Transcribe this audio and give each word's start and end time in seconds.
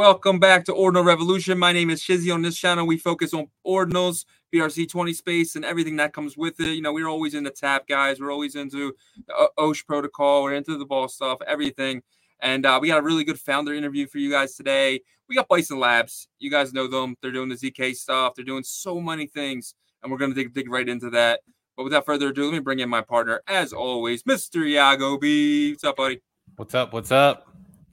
Welcome 0.00 0.38
back 0.38 0.64
to 0.64 0.72
Ordinal 0.72 1.04
Revolution. 1.04 1.58
My 1.58 1.74
name 1.74 1.90
is 1.90 2.00
Shizzy. 2.00 2.32
On 2.32 2.40
this 2.40 2.56
channel, 2.56 2.86
we 2.86 2.96
focus 2.96 3.34
on 3.34 3.48
ordinals, 3.66 4.24
BRC20 4.50 5.14
space, 5.14 5.56
and 5.56 5.62
everything 5.62 5.96
that 5.96 6.14
comes 6.14 6.38
with 6.38 6.58
it. 6.58 6.68
You 6.68 6.80
know, 6.80 6.94
we're 6.94 7.06
always 7.06 7.34
into 7.34 7.50
tap, 7.50 7.86
guys. 7.86 8.18
We're 8.18 8.32
always 8.32 8.56
into 8.56 8.94
the 9.26 9.50
OSH 9.58 9.84
protocol. 9.84 10.42
We're 10.42 10.54
into 10.54 10.78
the 10.78 10.86
ball 10.86 11.08
stuff, 11.08 11.40
everything. 11.46 12.00
And 12.40 12.64
uh, 12.64 12.78
we 12.80 12.88
got 12.88 13.00
a 13.00 13.02
really 13.02 13.24
good 13.24 13.38
founder 13.38 13.74
interview 13.74 14.06
for 14.06 14.16
you 14.16 14.30
guys 14.30 14.54
today. 14.54 15.02
We 15.28 15.34
got 15.34 15.48
Bison 15.48 15.78
Labs. 15.78 16.28
You 16.38 16.50
guys 16.50 16.72
know 16.72 16.86
them. 16.86 17.14
They're 17.20 17.30
doing 17.30 17.50
the 17.50 17.56
ZK 17.56 17.94
stuff. 17.94 18.32
They're 18.34 18.42
doing 18.42 18.64
so 18.64 19.02
many 19.02 19.26
things, 19.26 19.74
and 20.02 20.10
we're 20.10 20.16
going 20.16 20.32
to 20.32 20.34
dig, 20.34 20.54
dig 20.54 20.70
right 20.70 20.88
into 20.88 21.10
that. 21.10 21.40
But 21.76 21.84
without 21.84 22.06
further 22.06 22.28
ado, 22.28 22.44
let 22.44 22.54
me 22.54 22.60
bring 22.60 22.78
in 22.78 22.88
my 22.88 23.02
partner, 23.02 23.42
as 23.46 23.74
always, 23.74 24.22
Mr. 24.22 24.62
Yagobi. 24.62 25.72
What's 25.72 25.84
up, 25.84 25.96
buddy? 25.96 26.22
What's 26.56 26.74
up? 26.74 26.94
What's 26.94 27.12
up? 27.12 27.49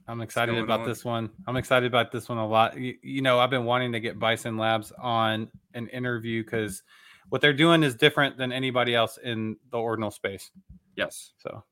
I'm 0.08 0.22
excited 0.22 0.56
about 0.56 0.80
on? 0.80 0.88
this 0.88 1.04
one. 1.04 1.28
I'm 1.46 1.56
excited 1.56 1.86
about 1.86 2.10
this 2.10 2.30
one 2.30 2.38
a 2.38 2.46
lot. 2.46 2.78
You, 2.78 2.94
you, 3.02 3.20
know, 3.20 3.38
I've 3.38 3.50
been 3.50 3.66
wanting 3.66 3.92
to 3.92 4.00
get 4.00 4.18
Bison 4.18 4.56
Labs 4.56 4.90
on 4.98 5.48
an 5.74 5.88
interview 5.88 6.42
because 6.42 6.82
what 7.28 7.42
they're 7.42 7.52
doing 7.52 7.82
is 7.82 7.94
different 7.94 8.38
than 8.38 8.50
anybody 8.50 8.94
else 8.94 9.18
in 9.22 9.56
the 9.70 9.76
ordinal 9.76 10.10
space. 10.10 10.50
Yes. 10.96 11.34
So, 11.36 11.62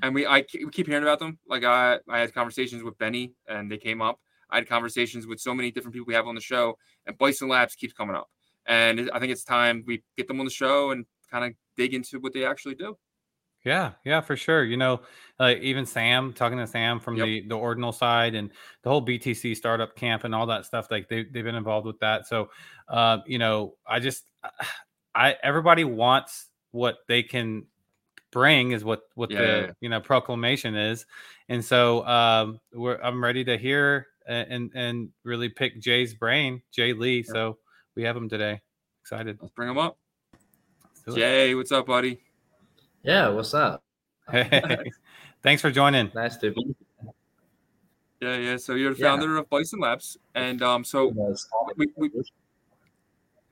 and 0.00 0.14
we 0.14 0.26
I 0.26 0.44
we 0.54 0.70
keep 0.70 0.86
hearing 0.86 1.02
about 1.02 1.18
them. 1.18 1.38
Like 1.48 1.64
I 1.64 1.98
I 2.08 2.20
had 2.20 2.32
conversations 2.32 2.84
with 2.84 2.96
Benny 2.98 3.34
and 3.48 3.70
they 3.70 3.78
came 3.78 4.00
up. 4.00 4.20
I 4.48 4.56
had 4.56 4.68
conversations 4.68 5.26
with 5.26 5.40
so 5.40 5.52
many 5.52 5.72
different 5.72 5.94
people 5.94 6.06
we 6.06 6.14
have 6.14 6.26
on 6.26 6.36
the 6.36 6.40
show, 6.40 6.78
and 7.06 7.18
Bison 7.18 7.48
Labs 7.48 7.74
keeps 7.74 7.94
coming 7.94 8.14
up. 8.14 8.28
And 8.66 9.10
I 9.12 9.18
think 9.18 9.32
it's 9.32 9.42
time 9.42 9.82
we 9.86 10.04
get 10.16 10.28
them 10.28 10.38
on 10.38 10.46
the 10.46 10.52
show 10.52 10.92
and 10.92 11.04
kind 11.30 11.44
of 11.44 11.52
dig 11.76 11.94
into 11.94 12.20
what 12.20 12.32
they 12.32 12.44
actually 12.44 12.76
do. 12.76 12.96
Yeah, 13.64 13.92
yeah, 14.04 14.20
for 14.20 14.36
sure. 14.36 14.64
You 14.64 14.76
know, 14.76 15.02
uh, 15.38 15.54
even 15.60 15.86
Sam 15.86 16.32
talking 16.32 16.58
to 16.58 16.66
Sam 16.66 16.98
from 16.98 17.16
yep. 17.16 17.26
the 17.26 17.48
the 17.48 17.56
ordinal 17.56 17.92
side 17.92 18.34
and 18.34 18.50
the 18.82 18.90
whole 18.90 19.04
BTC 19.04 19.56
startup 19.56 19.94
camp 19.94 20.24
and 20.24 20.34
all 20.34 20.46
that 20.46 20.66
stuff. 20.66 20.90
Like 20.90 21.08
they 21.08 21.24
they've 21.24 21.44
been 21.44 21.54
involved 21.54 21.86
with 21.86 22.00
that. 22.00 22.26
So, 22.26 22.50
uh, 22.88 23.18
you 23.26 23.38
know, 23.38 23.74
I 23.86 24.00
just 24.00 24.24
I 25.14 25.36
everybody 25.42 25.84
wants 25.84 26.46
what 26.72 26.96
they 27.06 27.22
can 27.22 27.66
bring 28.32 28.72
is 28.72 28.82
what 28.82 29.02
what 29.14 29.30
yeah, 29.30 29.38
the 29.38 29.46
yeah. 29.46 29.70
you 29.80 29.88
know 29.88 30.00
proclamation 30.00 30.74
is, 30.74 31.06
and 31.48 31.64
so 31.64 32.04
um, 32.06 32.58
we're 32.72 33.00
I'm 33.00 33.22
ready 33.22 33.44
to 33.44 33.56
hear 33.56 34.08
and 34.26 34.70
and 34.74 35.10
really 35.24 35.48
pick 35.48 35.80
Jay's 35.80 36.14
brain, 36.14 36.62
Jay 36.72 36.92
Lee. 36.94 37.22
So 37.22 37.58
we 37.94 38.02
have 38.02 38.16
him 38.16 38.28
today. 38.28 38.60
Excited. 39.02 39.38
Let's 39.40 39.52
bring 39.52 39.68
him 39.68 39.78
up. 39.78 39.98
Jay, 41.14 41.54
what's 41.54 41.72
up, 41.72 41.86
buddy? 41.86 42.20
Yeah, 43.02 43.30
what's 43.30 43.52
up? 43.52 43.82
Hey, 44.30 44.48
thanks 45.42 45.60
for 45.60 45.70
joining. 45.70 46.10
Nice 46.14 46.36
to 46.36 46.52
be. 46.52 46.76
Yeah, 48.20 48.36
yeah. 48.36 48.56
So 48.56 48.74
you're 48.74 48.94
the 48.94 49.00
yeah. 49.00 49.08
founder 49.08 49.36
of 49.36 49.50
Bison 49.50 49.80
Labs, 49.80 50.16
and 50.36 50.62
um, 50.62 50.84
so 50.84 51.08
we, 51.76 51.88
we, 51.96 52.10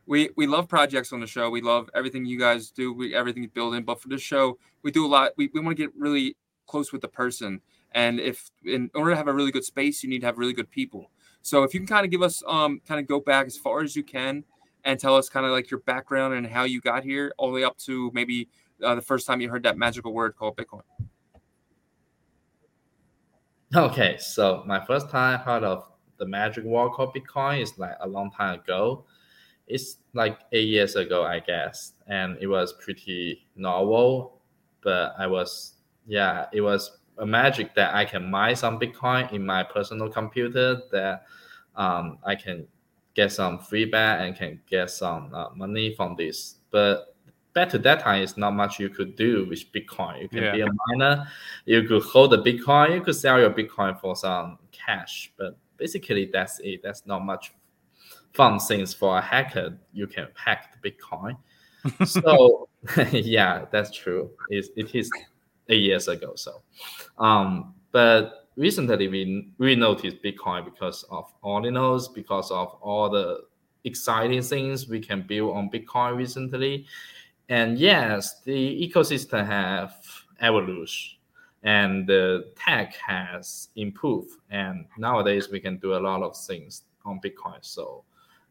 we 0.06 0.30
we 0.36 0.46
love 0.46 0.68
projects 0.68 1.12
on 1.12 1.18
the 1.18 1.26
show. 1.26 1.50
We 1.50 1.62
love 1.62 1.90
everything 1.96 2.24
you 2.24 2.38
guys 2.38 2.70
do. 2.70 2.92
We 2.92 3.12
everything 3.12 3.42
you 3.42 3.48
build 3.48 3.74
in. 3.74 3.82
But 3.82 4.00
for 4.00 4.08
this 4.08 4.22
show, 4.22 4.56
we 4.82 4.92
do 4.92 5.04
a 5.04 5.08
lot. 5.08 5.32
We, 5.36 5.50
we 5.52 5.58
want 5.58 5.76
to 5.76 5.82
get 5.82 5.92
really 5.96 6.36
close 6.68 6.92
with 6.92 7.02
the 7.02 7.08
person, 7.08 7.60
and 7.90 8.20
if 8.20 8.52
in 8.64 8.88
order 8.94 9.10
to 9.10 9.16
have 9.16 9.26
a 9.26 9.32
really 9.32 9.50
good 9.50 9.64
space, 9.64 10.04
you 10.04 10.08
need 10.08 10.20
to 10.20 10.26
have 10.26 10.38
really 10.38 10.52
good 10.52 10.70
people. 10.70 11.10
So 11.42 11.64
if 11.64 11.74
you 11.74 11.80
can 11.80 11.88
kind 11.88 12.04
of 12.04 12.12
give 12.12 12.22
us 12.22 12.40
um 12.46 12.80
kind 12.86 13.00
of 13.00 13.08
go 13.08 13.18
back 13.18 13.48
as 13.48 13.56
far 13.56 13.82
as 13.82 13.96
you 13.96 14.04
can 14.04 14.44
and 14.84 15.00
tell 15.00 15.16
us 15.16 15.28
kind 15.28 15.44
of 15.44 15.50
like 15.50 15.70
your 15.70 15.80
background 15.80 16.34
and 16.34 16.46
how 16.46 16.62
you 16.62 16.80
got 16.80 17.02
here, 17.02 17.34
all 17.36 17.48
the 17.48 17.54
way 17.54 17.64
up 17.64 17.76
to 17.78 18.12
maybe 18.14 18.48
uh, 18.82 18.94
the 18.94 19.02
first 19.02 19.26
time 19.26 19.40
you 19.40 19.48
heard 19.48 19.62
that 19.64 19.78
magical 19.78 20.12
word 20.12 20.36
called 20.36 20.56
Bitcoin? 20.56 20.82
Okay, 23.74 24.16
so 24.18 24.64
my 24.66 24.84
first 24.84 25.10
time 25.10 25.38
I 25.38 25.42
heard 25.42 25.62
of 25.62 25.84
the 26.18 26.26
magic 26.26 26.64
word 26.64 26.90
called 26.90 27.14
Bitcoin 27.14 27.62
is 27.62 27.78
like 27.78 27.96
a 28.00 28.08
long 28.08 28.30
time 28.30 28.58
ago. 28.60 29.04
It's 29.68 29.98
like 30.12 30.38
eight 30.52 30.68
years 30.68 30.96
ago, 30.96 31.24
I 31.24 31.38
guess, 31.38 31.92
and 32.08 32.36
it 32.40 32.48
was 32.48 32.72
pretty 32.72 33.46
novel. 33.54 34.40
But 34.82 35.14
I 35.18 35.26
was, 35.28 35.74
yeah, 36.06 36.46
it 36.52 36.62
was 36.62 36.98
a 37.18 37.26
magic 37.26 37.74
that 37.76 37.94
I 37.94 38.04
can 38.04 38.28
mine 38.30 38.56
some 38.56 38.80
Bitcoin 38.80 39.32
in 39.32 39.46
my 39.46 39.62
personal 39.62 40.08
computer 40.08 40.82
that 40.90 41.26
um, 41.76 42.18
I 42.24 42.34
can 42.34 42.66
get 43.14 43.30
some 43.30 43.58
feedback 43.60 44.20
and 44.20 44.36
can 44.36 44.60
get 44.68 44.90
some 44.90 45.32
uh, 45.34 45.50
money 45.54 45.94
from 45.94 46.16
this. 46.16 46.56
But 46.70 47.14
back 47.52 47.68
to 47.70 47.78
that 47.78 48.00
time, 48.00 48.22
it's 48.22 48.36
not 48.36 48.52
much 48.52 48.78
you 48.78 48.88
could 48.88 49.16
do 49.16 49.46
with 49.48 49.70
Bitcoin. 49.72 50.22
You 50.22 50.28
can 50.28 50.42
yeah. 50.42 50.52
be 50.52 50.60
a 50.62 50.68
miner, 50.86 51.26
you 51.64 51.82
could 51.82 52.02
hold 52.02 52.30
the 52.30 52.42
Bitcoin, 52.42 52.94
you 52.94 53.00
could 53.00 53.16
sell 53.16 53.38
your 53.38 53.50
Bitcoin 53.50 53.98
for 54.00 54.16
some 54.16 54.58
cash, 54.72 55.32
but 55.36 55.56
basically 55.76 56.30
that's 56.32 56.60
it. 56.60 56.82
That's 56.82 57.06
not 57.06 57.24
much 57.24 57.52
fun 58.32 58.58
things 58.58 58.94
for 58.94 59.18
a 59.18 59.20
hacker. 59.20 59.78
You 59.92 60.06
can 60.06 60.28
hack 60.34 60.74
the 60.80 60.90
Bitcoin. 60.90 61.36
so 62.06 62.68
yeah, 63.12 63.64
that's 63.70 63.90
true. 63.90 64.30
It, 64.48 64.66
it 64.76 64.94
is 64.94 65.10
eight 65.68 65.82
years 65.82 66.08
ago. 66.08 66.34
So, 66.36 66.62
um, 67.18 67.74
but 67.90 68.48
recently 68.56 69.08
we 69.08 69.52
we 69.58 69.74
noticed 69.74 70.22
Bitcoin 70.22 70.64
because 70.64 71.04
of 71.10 71.32
ordinals, 71.42 72.12
because 72.14 72.50
of 72.50 72.76
all 72.80 73.08
the 73.10 73.42
exciting 73.84 74.42
things 74.42 74.88
we 74.88 75.00
can 75.00 75.22
build 75.22 75.56
on 75.56 75.70
Bitcoin 75.70 76.16
recently 76.16 76.86
and 77.50 77.78
yes, 77.78 78.40
the 78.42 78.88
ecosystem 78.88 79.44
have 79.44 79.96
evolution 80.40 81.18
and 81.64 82.06
the 82.06 82.52
tech 82.56 82.94
has 82.94 83.68
improved. 83.74 84.36
And 84.50 84.86
nowadays 84.96 85.50
we 85.50 85.58
can 85.58 85.76
do 85.78 85.94
a 85.94 85.98
lot 85.98 86.22
of 86.22 86.36
things 86.36 86.84
on 87.04 87.20
Bitcoin. 87.20 87.58
So 87.60 88.04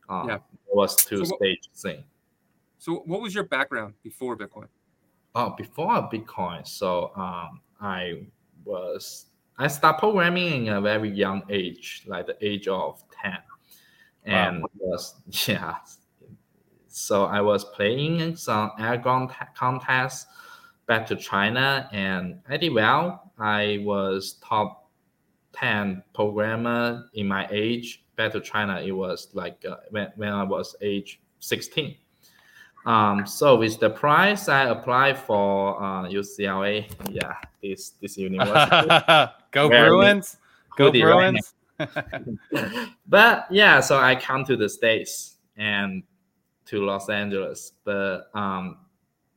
um, 0.09 0.27
yeah. 0.27 0.35
it 0.35 0.75
was 0.75 0.97
two 0.97 1.25
so 1.25 1.35
stage 1.37 1.69
what, 1.71 1.77
thing. 1.77 2.03
So 2.77 3.03
what 3.05 3.21
was 3.21 3.33
your 3.33 3.45
background 3.45 3.93
before 4.03 4.37
Bitcoin? 4.37 4.67
Oh, 5.33 5.55
before 5.57 6.09
Bitcoin. 6.11 6.67
So 6.67 7.13
um, 7.15 7.61
I 7.79 8.23
was 8.65 9.27
I 9.57 9.67
started 9.67 9.99
programming 9.99 10.67
in 10.67 10.73
a 10.73 10.81
very 10.81 11.09
young 11.09 11.43
age, 11.49 12.03
like 12.05 12.27
the 12.27 12.37
age 12.45 12.67
of 12.67 13.01
10. 13.23 13.37
And 14.25 14.61
wow. 14.61 14.67
was 14.79 15.15
yeah, 15.47 15.75
so 16.99 17.25
I 17.25 17.41
was 17.41 17.63
playing 17.63 18.35
some 18.35 18.71
airgun 18.79 19.33
contests 19.55 20.27
back 20.85 21.07
to 21.07 21.15
China, 21.15 21.89
and 21.93 22.41
I 22.49 22.57
did 22.57 22.73
well. 22.73 23.31
I 23.39 23.79
was 23.83 24.33
top 24.43 24.89
ten 25.53 26.03
programmer 26.13 27.05
in 27.13 27.27
my 27.27 27.47
age. 27.51 28.03
Back 28.15 28.33
to 28.33 28.41
China, 28.41 28.81
it 28.81 28.91
was 28.91 29.29
like 29.33 29.63
uh, 29.69 29.77
when 29.91 30.11
when 30.15 30.29
I 30.29 30.43
was 30.43 30.75
age 30.81 31.21
sixteen. 31.39 31.95
Um, 32.85 33.25
so 33.25 33.57
with 33.57 33.79
the 33.79 33.89
price, 33.89 34.49
I 34.49 34.63
applied 34.69 35.17
for 35.17 35.81
uh, 35.81 36.03
UCLA. 36.03 36.89
Yeah, 37.09 37.33
this 37.61 37.91
this 38.01 38.17
university. 38.17 38.87
Go 39.51 39.69
Bruins! 39.69 40.37
Go 40.77 40.91
Bruins! 40.91 41.53
but 43.07 43.47
yeah, 43.49 43.79
so 43.79 43.97
I 43.97 44.15
come 44.15 44.43
to 44.45 44.57
the 44.57 44.67
states 44.67 45.37
and 45.55 46.03
to 46.69 46.85
Los 46.85 47.09
Angeles, 47.09 47.73
but 47.83 48.29
um, 48.33 48.77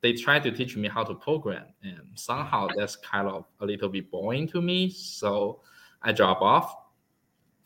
they 0.02 0.12
tried 0.12 0.42
to 0.42 0.50
teach 0.50 0.76
me 0.76 0.88
how 0.88 1.02
to 1.04 1.14
program, 1.14 1.66
and 1.82 2.00
somehow 2.14 2.68
that's 2.76 2.96
kind 2.96 3.28
of 3.28 3.44
a 3.60 3.66
little 3.66 3.88
bit 3.88 4.10
boring 4.10 4.46
to 4.48 4.60
me. 4.60 4.90
So 4.90 5.60
I 6.02 6.12
drop 6.12 6.42
off, 6.42 6.74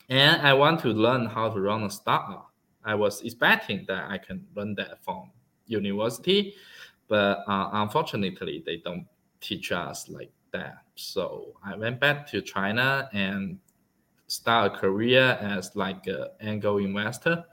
and 0.09 0.41
I 0.41 0.53
want 0.53 0.79
to 0.81 0.89
learn 0.89 1.25
how 1.25 1.49
to 1.49 1.59
run 1.59 1.83
a 1.83 1.89
startup. 1.89 2.51
I 2.85 2.95
was 2.95 3.21
expecting 3.21 3.85
that 3.87 4.09
I 4.09 4.17
can 4.17 4.45
learn 4.55 4.75
that 4.75 5.03
from 5.03 5.31
university, 5.65 6.53
but 7.07 7.43
uh, 7.47 7.69
unfortunately, 7.73 8.63
they 8.65 8.77
don't 8.77 9.05
teach 9.41 9.71
us 9.71 10.07
like 10.07 10.31
that. 10.51 10.83
So 10.95 11.53
I 11.65 11.75
went 11.75 11.99
back 11.99 12.25
to 12.31 12.41
China 12.41 13.09
and 13.13 13.59
start 14.27 14.73
a 14.73 14.77
career 14.77 15.37
as 15.41 15.75
like 15.75 16.07
an 16.07 16.27
angel 16.41 16.77
investor 16.77 17.45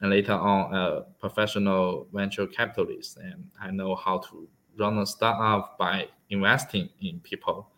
and 0.00 0.10
later 0.10 0.32
on 0.32 0.74
a 0.74 1.02
professional 1.20 2.06
venture 2.12 2.46
capitalist. 2.46 3.18
And 3.18 3.46
I 3.60 3.70
know 3.70 3.94
how 3.94 4.18
to 4.18 4.48
run 4.78 4.98
a 4.98 5.06
startup 5.06 5.78
by 5.78 6.08
investing 6.30 6.88
in 7.00 7.20
people 7.20 7.70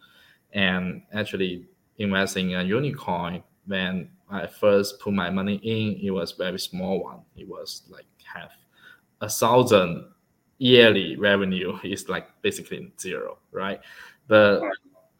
and 0.52 1.02
actually 1.12 1.66
investing 1.98 2.50
in 2.50 2.60
a 2.60 2.62
unicorn. 2.62 3.42
When 3.66 4.10
I 4.30 4.46
first 4.46 5.00
put 5.00 5.12
my 5.12 5.30
money 5.30 5.56
in, 5.56 6.00
it 6.04 6.10
was 6.10 6.32
very 6.32 6.58
small 6.58 7.02
one. 7.02 7.20
It 7.36 7.48
was 7.48 7.82
like 7.90 8.06
half 8.24 8.50
a 9.20 9.28
thousand 9.28 10.06
yearly 10.58 11.16
revenue 11.16 11.78
is 11.84 12.08
like 12.08 12.28
basically 12.42 12.92
zero, 12.98 13.38
right? 13.52 13.80
But 14.28 14.62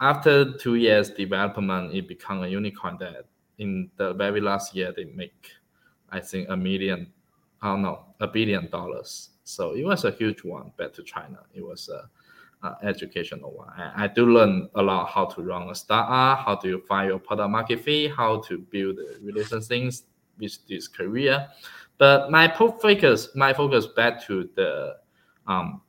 after 0.01 0.57
two 0.57 0.75
years 0.77 1.11
development, 1.11 1.95
it 1.95 2.09
become 2.09 2.43
a 2.43 2.49
unicorn 2.49 2.97
that 3.01 3.27
in 3.59 3.91
the 3.97 4.13
very 4.13 4.41
last 4.41 4.75
year 4.75 4.93
they 4.95 5.05
make 5.05 5.51
I 6.11 6.21
think 6.21 6.49
a 6.49 6.57
million, 6.57 7.13
I 7.63 7.69
don't 7.69 7.83
know, 7.83 8.05
a 8.21 8.27
billion 8.27 8.69
dollars. 8.71 9.31
So 9.45 9.73
it 9.75 9.85
was 9.85 10.05
a 10.05 10.11
huge 10.11 10.45
one 10.45 10.73
back 10.77 10.93
to 10.95 11.03
China. 11.03 11.39
It 11.55 11.63
was 11.65 11.89
a, 11.89 12.09
uh, 12.63 12.75
educational 12.83 13.53
one. 13.53 13.69
I, 13.77 14.05
I, 14.05 14.07
do 14.07 14.27
learn 14.27 14.69
a 14.75 14.83
lot 14.83 15.11
how 15.11 15.27
to 15.27 15.43
run 15.43 15.69
a 15.69 15.75
startup, 15.75 16.45
how 16.45 16.55
to 16.57 16.81
find 16.89 17.09
your 17.11 17.19
product 17.19 17.51
market 17.51 17.81
fit, 17.85 18.13
how 18.13 18.41
to 18.41 18.59
build 18.59 18.99
relation 19.23 19.61
things 19.61 20.05
with 20.39 20.59
this 20.67 20.89
career. 20.89 21.49
But 21.99 22.31
my 22.31 22.49
focus, 22.49 23.29
my 23.35 23.53
focus 23.53 23.87
back 23.87 24.25
to 24.27 24.49
the 24.55 24.97
um, 25.47 25.83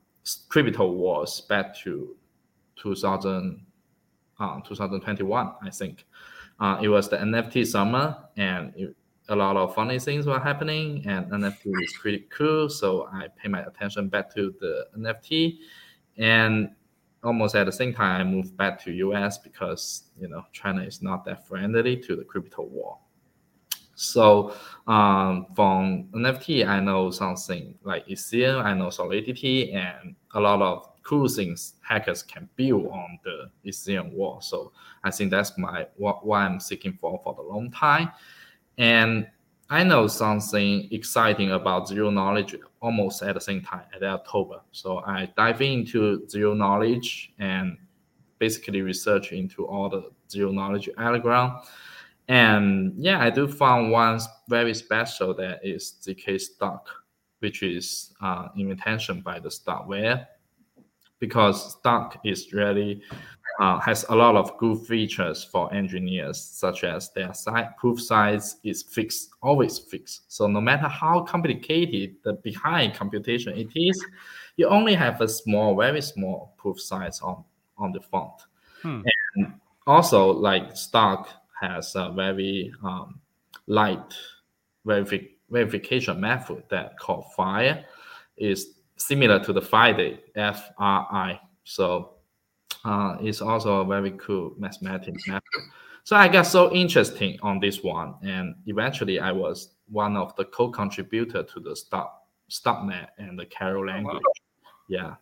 crypto 0.50 0.92
was 0.92 1.42
back 1.42 1.76
to 1.80 2.16
2000, 2.76 3.66
uh, 4.40 4.60
2021, 4.62 5.52
I 5.62 5.70
think. 5.70 6.06
Uh, 6.60 6.80
it 6.82 6.90
was 6.90 7.10
the 7.10 7.18
NFT 7.18 7.68
summer, 7.68 8.18
and 8.36 8.74
it, 8.76 8.96
a 9.30 9.36
lot 9.36 9.58
of 9.58 9.76
funny 9.76 10.00
things 10.00 10.26
were 10.26 10.40
happening, 10.40 11.04
and 11.06 11.30
NFT 11.32 11.84
is 11.84 11.94
pretty 12.00 12.26
cool. 12.30 12.70
So 12.70 13.10
I 13.12 13.28
pay 13.38 13.50
my 13.50 13.62
attention 13.62 14.08
back 14.08 14.34
to 14.36 14.54
the 14.60 14.88
NFT, 14.98 15.60
and 16.18 16.70
almost 17.24 17.56
at 17.56 17.66
the 17.66 17.72
same 17.72 17.94
time, 17.94 18.22
I 18.22 18.24
moved 18.24 18.56
back 18.56 18.82
to 18.86 18.92
US 18.92 19.38
because 19.38 20.04
you 20.20 20.28
know 20.28 20.44
China 20.52 20.82
is 20.84 21.02
not 21.02 21.26
that 21.26 21.48
friendly 21.48 21.98
to 21.98 22.16
the 22.16 22.24
crypto 22.24 22.64
war. 22.64 23.00
So 23.96 24.54
um, 24.86 25.48
from 25.56 26.06
NFT, 26.14 26.68
I 26.68 26.80
know 26.80 27.10
something 27.10 27.74
like 27.84 28.08
Ethereum, 28.08 28.64
I 28.64 28.76
know 28.76 28.92
Solidity, 28.92 29.74
and 29.74 30.16
a 30.36 30.40
lot 30.40 30.62
of 30.62 30.88
cool 31.02 31.28
things 31.28 31.74
hackers 31.82 32.22
can 32.22 32.48
build 32.56 32.86
on 32.88 33.18
the 33.24 33.50
Ethereum 33.66 34.12
wall. 34.14 34.40
So 34.40 34.72
I 35.04 35.10
think 35.10 35.32
that's 35.32 35.58
my 35.58 35.88
what, 35.96 36.26
what 36.26 36.38
I'm 36.38 36.60
seeking 36.60 36.98
for 37.02 37.20
for 37.24 37.34
the 37.34 37.42
long 37.42 37.72
time. 37.72 38.12
And 38.78 39.28
I 39.70 39.84
know 39.84 40.08
something 40.08 40.88
exciting 40.92 41.52
about 41.52 41.88
zero 41.88 42.10
knowledge 42.10 42.56
almost 42.82 43.22
at 43.22 43.34
the 43.34 43.42
same 43.42 43.62
time 43.62 43.84
at 43.94 44.04
October. 44.04 44.62
So 44.72 45.00
I 45.00 45.32
dive 45.36 45.62
into 45.62 46.28
zero 46.30 46.54
knowledge 46.54 47.34
and 47.40 47.78
basically 48.40 48.82
research 48.82 49.32
into 49.34 49.68
all 49.68 49.90
the 49.90 50.10
zero 50.30 50.52
knowledge 50.52 50.90
algorithm 50.98 51.60
and 52.28 52.94
yeah, 52.98 53.22
I 53.22 53.30
do 53.30 53.48
find 53.48 53.92
one 53.92 54.20
very 54.50 54.74
special 54.74 55.34
that 55.36 55.60
is 55.64 55.96
ZK-STARK, 56.02 56.86
which 57.40 57.64
is 57.64 58.14
uh, 58.22 58.50
invention 58.58 59.22
by 59.22 59.40
the 59.40 59.50
Starkware, 59.50 60.28
because 61.20 61.74
STARK 61.74 62.20
is 62.26 62.52
really 62.52 63.02
uh, 63.60 63.80
has 63.80 64.06
a 64.10 64.16
lot 64.16 64.36
of 64.36 64.56
good 64.58 64.86
features 64.86 65.44
for 65.44 65.74
engineers, 65.74 66.40
such 66.40 66.84
as 66.84 67.10
their 67.12 67.34
site 67.34 67.76
proof 67.78 68.02
size 68.02 68.58
is 68.64 68.84
fixed, 68.84 69.32
always 69.42 69.80
fixed. 69.80 70.32
So 70.32 70.48
no 70.48 70.62
matter 70.62 70.88
how 70.88 71.22
complicated 71.22 72.18
the 72.24 72.34
behind 72.34 72.94
computation 72.94 73.58
it 73.58 73.70
is, 73.76 74.04
you 74.58 74.68
only 74.68 74.94
have 74.94 75.22
a 75.22 75.28
small, 75.28 75.76
very 75.76 76.02
small 76.02 76.54
proof 76.58 76.80
size 76.80 77.20
on 77.22 77.44
on 77.78 77.92
the 77.92 78.02
font. 78.02 78.42
Hmm. 78.82 79.02
And 79.36 79.54
also, 79.86 80.32
like 80.32 80.76
Stark 80.76 81.28
has 81.60 81.96
a 81.96 82.12
very 82.12 82.72
um, 82.84 83.20
light 83.68 84.14
verifi- 84.86 85.32
verification 85.50 86.20
method 86.20 86.64
that 86.70 86.98
called 87.00 87.26
FIRE 87.36 87.86
is 88.38 88.76
similar 88.98 89.40
to 89.44 89.54
the 89.54 89.62
FIDE 89.62 90.20
FRI. 90.36 91.40
So 91.64 92.17
uh, 92.88 93.18
it's 93.20 93.42
also 93.42 93.82
a 93.82 93.86
very 93.86 94.12
cool 94.12 94.54
mathematics 94.58 95.28
method. 95.28 95.44
So 96.06 96.16
I 96.16 96.30
got 96.30 96.44
so 96.44 96.74
interesting 96.74 97.38
on 97.44 97.60
this 97.60 97.84
one, 97.84 98.16
and 98.24 98.56
eventually 98.66 99.20
I 99.20 99.34
was 99.34 99.76
one 99.90 100.16
of 100.16 100.34
the 100.38 100.46
co-contributor 100.46 101.44
to 101.44 101.60
the 101.60 101.76
stop 101.76 102.30
StarkNet 102.50 103.10
and 103.18 103.38
the 103.38 103.46
Cairo 103.46 103.86
language. 103.86 104.24
Oh, 104.26 104.32
wow. 104.64 104.70
Yeah. 104.88 105.16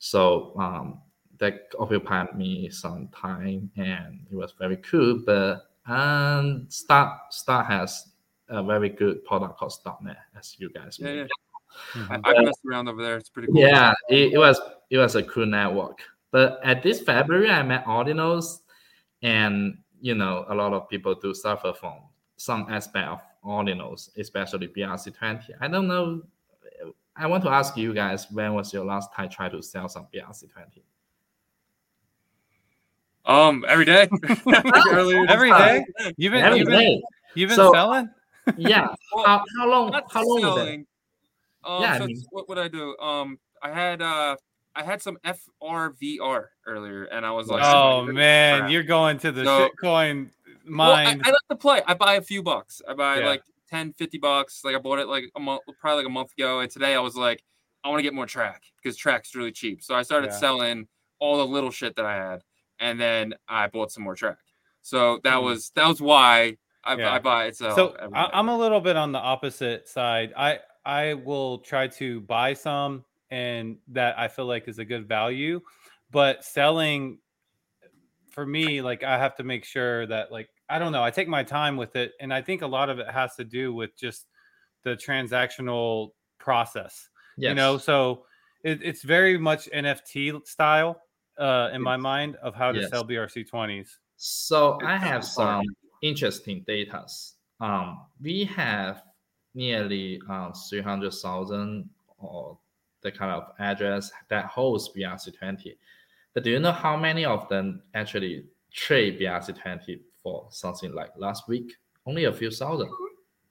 So 0.00 0.52
um, 0.58 1.02
that 1.38 1.68
occupied 1.78 2.36
me 2.36 2.68
some 2.70 3.08
time, 3.14 3.70
and 3.76 4.26
it 4.28 4.34
was 4.34 4.52
very 4.58 4.78
cool. 4.78 5.22
But 5.24 5.70
and 5.86 6.72
Start 6.72 7.32
Start 7.32 7.66
has 7.66 8.08
a 8.48 8.60
very 8.60 8.88
good 8.88 9.24
product 9.24 9.56
called 9.56 9.72
StarkNet, 9.72 10.16
as 10.36 10.56
you 10.58 10.68
guys 10.70 10.98
yeah, 10.98 11.12
yeah. 11.12 11.26
Mm-hmm. 11.92 12.12
I, 12.24 12.34
have 12.34 12.44
messed 12.44 12.60
around 12.68 12.88
over 12.88 13.02
there. 13.02 13.16
It's 13.16 13.28
pretty 13.28 13.52
cool. 13.52 13.60
Yeah, 13.60 13.94
it, 14.08 14.32
it, 14.32 14.38
was 14.38 14.60
it 14.90 14.98
was 14.98 15.14
a 15.14 15.22
cool 15.22 15.46
network. 15.46 16.00
But 16.34 16.58
at 16.64 16.82
this 16.82 17.00
February, 17.00 17.48
I 17.48 17.62
met 17.62 17.84
Ordinals, 17.84 18.62
and 19.22 19.78
you 20.00 20.16
know 20.16 20.44
a 20.48 20.54
lot 20.56 20.72
of 20.72 20.88
people 20.88 21.14
do 21.14 21.32
suffer 21.32 21.72
from 21.72 21.94
some 22.36 22.66
aspect 22.68 23.06
of 23.06 23.20
Ordinals, 23.46 24.10
especially 24.18 24.66
BRC20. 24.66 25.50
I 25.60 25.68
don't 25.68 25.86
know. 25.86 26.22
I 27.14 27.28
want 27.28 27.44
to 27.44 27.50
ask 27.50 27.76
you 27.76 27.94
guys, 27.94 28.26
when 28.32 28.52
was 28.54 28.72
your 28.72 28.84
last 28.84 29.14
time 29.14 29.28
try 29.28 29.48
to 29.48 29.62
sell 29.62 29.88
some 29.88 30.08
BRC20? 30.12 30.82
Um, 33.26 33.64
every 33.68 33.84
day. 33.84 34.08
every 35.28 35.50
day. 35.52 35.84
You've 36.16 36.32
been, 36.32 36.44
every 36.44 36.58
you've 36.58 36.66
been, 36.66 36.80
day. 36.80 37.02
You've 37.36 37.50
been 37.50 37.56
so, 37.56 37.72
selling. 37.72 38.10
yeah. 38.56 38.88
Well, 39.14 39.24
how, 39.24 39.44
how 39.56 39.70
long? 39.70 40.02
How 40.10 40.24
long 40.26 40.40
selling. 40.40 40.86
Um, 41.62 41.82
yeah. 41.82 41.98
So 41.98 42.02
I 42.02 42.06
mean, 42.08 42.24
what 42.30 42.48
would 42.48 42.58
I 42.58 42.66
do? 42.66 42.98
Um, 42.98 43.38
I 43.62 43.70
had 43.70 44.02
uh, 44.02 44.34
I 44.76 44.82
had 44.82 45.00
some 45.00 45.18
FRVR 45.24 46.46
earlier, 46.66 47.04
and 47.04 47.24
I 47.24 47.30
was 47.30 47.48
like, 47.48 47.62
"Oh 47.64 48.04
man, 48.04 48.60
crap. 48.60 48.70
you're 48.70 48.82
going 48.82 49.18
to 49.18 49.32
the 49.32 49.44
so, 49.44 49.68
shitcoin 49.68 50.30
mind." 50.64 50.78
Well, 50.78 50.90
I, 50.92 51.28
I, 51.28 51.30
like 51.30 51.48
to 51.50 51.56
play. 51.56 51.82
I 51.86 51.94
buy 51.94 52.14
a 52.14 52.22
few 52.22 52.42
bucks. 52.42 52.82
I 52.88 52.94
buy 52.94 53.20
yeah. 53.20 53.26
like 53.26 53.42
10, 53.70 53.92
50 53.94 54.18
bucks. 54.18 54.64
Like 54.64 54.74
I 54.74 54.78
bought 54.78 54.98
it 54.98 55.08
like 55.08 55.24
a 55.36 55.40
month, 55.40 55.62
probably 55.80 55.98
like 55.98 56.06
a 56.08 56.12
month 56.12 56.32
ago, 56.36 56.60
and 56.60 56.70
today 56.70 56.94
I 56.94 57.00
was 57.00 57.14
like, 57.16 57.42
I 57.84 57.88
want 57.88 57.98
to 57.98 58.02
get 58.02 58.14
more 58.14 58.26
track 58.26 58.62
because 58.82 58.98
TRAC's 58.98 59.34
really 59.34 59.52
cheap. 59.52 59.82
So 59.82 59.94
I 59.94 60.02
started 60.02 60.30
yeah. 60.30 60.38
selling 60.38 60.88
all 61.20 61.38
the 61.38 61.46
little 61.46 61.70
shit 61.70 61.96
that 61.96 62.04
I 62.04 62.16
had 62.16 62.42
and 62.80 63.00
then 63.00 63.34
I 63.48 63.66
bought 63.68 63.92
some 63.92 64.02
more 64.02 64.14
track. 64.14 64.38
So 64.82 65.20
that 65.24 65.34
mm 65.34 65.44
was 65.44 65.70
that 65.74 65.88
was 65.88 66.00
why 66.00 66.56
I, 66.84 66.96
yeah. 66.96 67.12
I 67.12 67.18
buy 67.18 67.46
it. 67.46 67.56
So, 67.56 67.74
so 67.74 67.96
I'm 68.12 68.48
a 68.48 68.56
little 68.56 68.80
bit 68.80 68.96
on 68.96 69.12
the 69.12 69.18
opposite 69.18 69.88
side. 69.88 70.32
I 70.36 70.60
I 70.84 71.14
will 71.14 71.58
try 71.58 71.88
to 71.88 72.20
buy 72.20 72.52
some 72.52 73.04
and 73.30 73.78
that 73.88 74.18
I 74.18 74.28
feel 74.28 74.46
like 74.46 74.68
is 74.68 74.78
a 74.78 74.84
good 74.84 75.08
value, 75.08 75.60
but 76.10 76.44
selling 76.44 77.18
for 78.30 78.44
me, 78.44 78.82
like 78.82 79.04
I 79.04 79.18
have 79.18 79.36
to 79.36 79.44
make 79.44 79.64
sure 79.64 80.06
that 80.06 80.32
like 80.32 80.48
I 80.68 80.78
don't 80.78 80.92
know, 80.92 81.02
I 81.02 81.10
take 81.10 81.28
my 81.28 81.42
time 81.42 81.76
with 81.76 81.96
it, 81.96 82.12
and 82.20 82.32
I 82.32 82.42
think 82.42 82.62
a 82.62 82.66
lot 82.66 82.90
of 82.90 82.98
it 82.98 83.08
has 83.08 83.34
to 83.36 83.44
do 83.44 83.74
with 83.74 83.96
just 83.96 84.26
the 84.82 84.96
transactional 84.96 86.10
process. 86.38 87.08
Yes. 87.36 87.50
You 87.50 87.54
know, 87.54 87.78
so 87.78 88.24
it, 88.62 88.80
it's 88.82 89.02
very 89.02 89.38
much 89.38 89.68
NFT 89.70 90.46
style 90.46 91.00
uh, 91.38 91.70
in 91.72 91.82
my 91.82 91.96
mind 91.96 92.36
of 92.36 92.54
how 92.54 92.72
to 92.72 92.80
yes. 92.80 92.90
sell 92.90 93.04
BRC20s. 93.04 93.88
So 94.16 94.78
I 94.84 94.96
have 94.96 95.24
some 95.24 95.64
interesting 96.02 96.64
data. 96.66 97.06
Um, 97.60 98.06
we 98.20 98.44
have 98.44 99.02
nearly 99.54 100.20
um, 100.28 100.52
300,000 100.68 101.88
or 102.18 102.58
the 103.04 103.12
kind 103.12 103.30
of 103.30 103.52
address 103.60 104.10
that 104.28 104.46
holds 104.46 104.90
BRC20. 104.96 105.76
But 106.32 106.42
do 106.42 106.50
you 106.50 106.58
know 106.58 106.72
how 106.72 106.96
many 106.96 107.24
of 107.24 107.48
them 107.48 107.82
actually 107.94 108.46
trade 108.72 109.20
BRC20 109.20 110.00
for 110.22 110.48
something 110.50 110.92
like 110.92 111.10
last 111.16 111.46
week? 111.46 111.74
Only 112.06 112.24
a 112.24 112.32
few 112.32 112.50
thousand. 112.50 112.90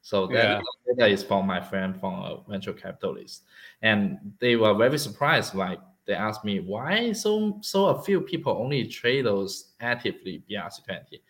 So 0.02 0.28
that 0.28 0.62
yeah. 0.88 0.96
data 0.98 1.14
is 1.14 1.24
from 1.24 1.48
my 1.48 1.62
friend 1.62 1.98
from 1.98 2.16
a 2.16 2.44
venture 2.50 2.74
capitalist. 2.74 3.44
And 3.82 4.18
they 4.40 4.58
were 4.58 4.74
very 4.74 5.00
surprised, 5.00 5.56
like 5.56 5.80
they 6.06 6.14
asked 6.14 6.44
me 6.44 6.60
why 6.60 7.14
so 7.14 7.60
so 7.62 7.86
a 7.86 8.04
few 8.04 8.20
people 8.20 8.58
only 8.60 8.86
trade 8.86 9.26
those 9.26 9.72
actively 9.80 10.44
BRC20. 10.50 11.22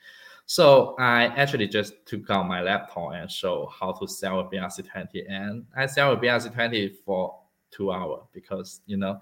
So 0.45 0.95
I 0.97 1.25
actually 1.27 1.67
just 1.67 2.05
took 2.05 2.29
out 2.29 2.47
my 2.47 2.61
laptop 2.61 3.13
and 3.13 3.29
show 3.29 3.71
how 3.79 3.91
to 3.93 4.07
sell 4.07 4.39
a 4.39 4.45
BRC20, 4.45 5.23
and 5.29 5.65
I 5.75 5.85
sell 5.85 6.13
a 6.13 6.17
BRC20 6.17 6.95
for 7.05 7.42
two 7.75 7.91
hours 7.91 8.23
because 8.33 8.81
you 8.85 8.97
know 8.97 9.21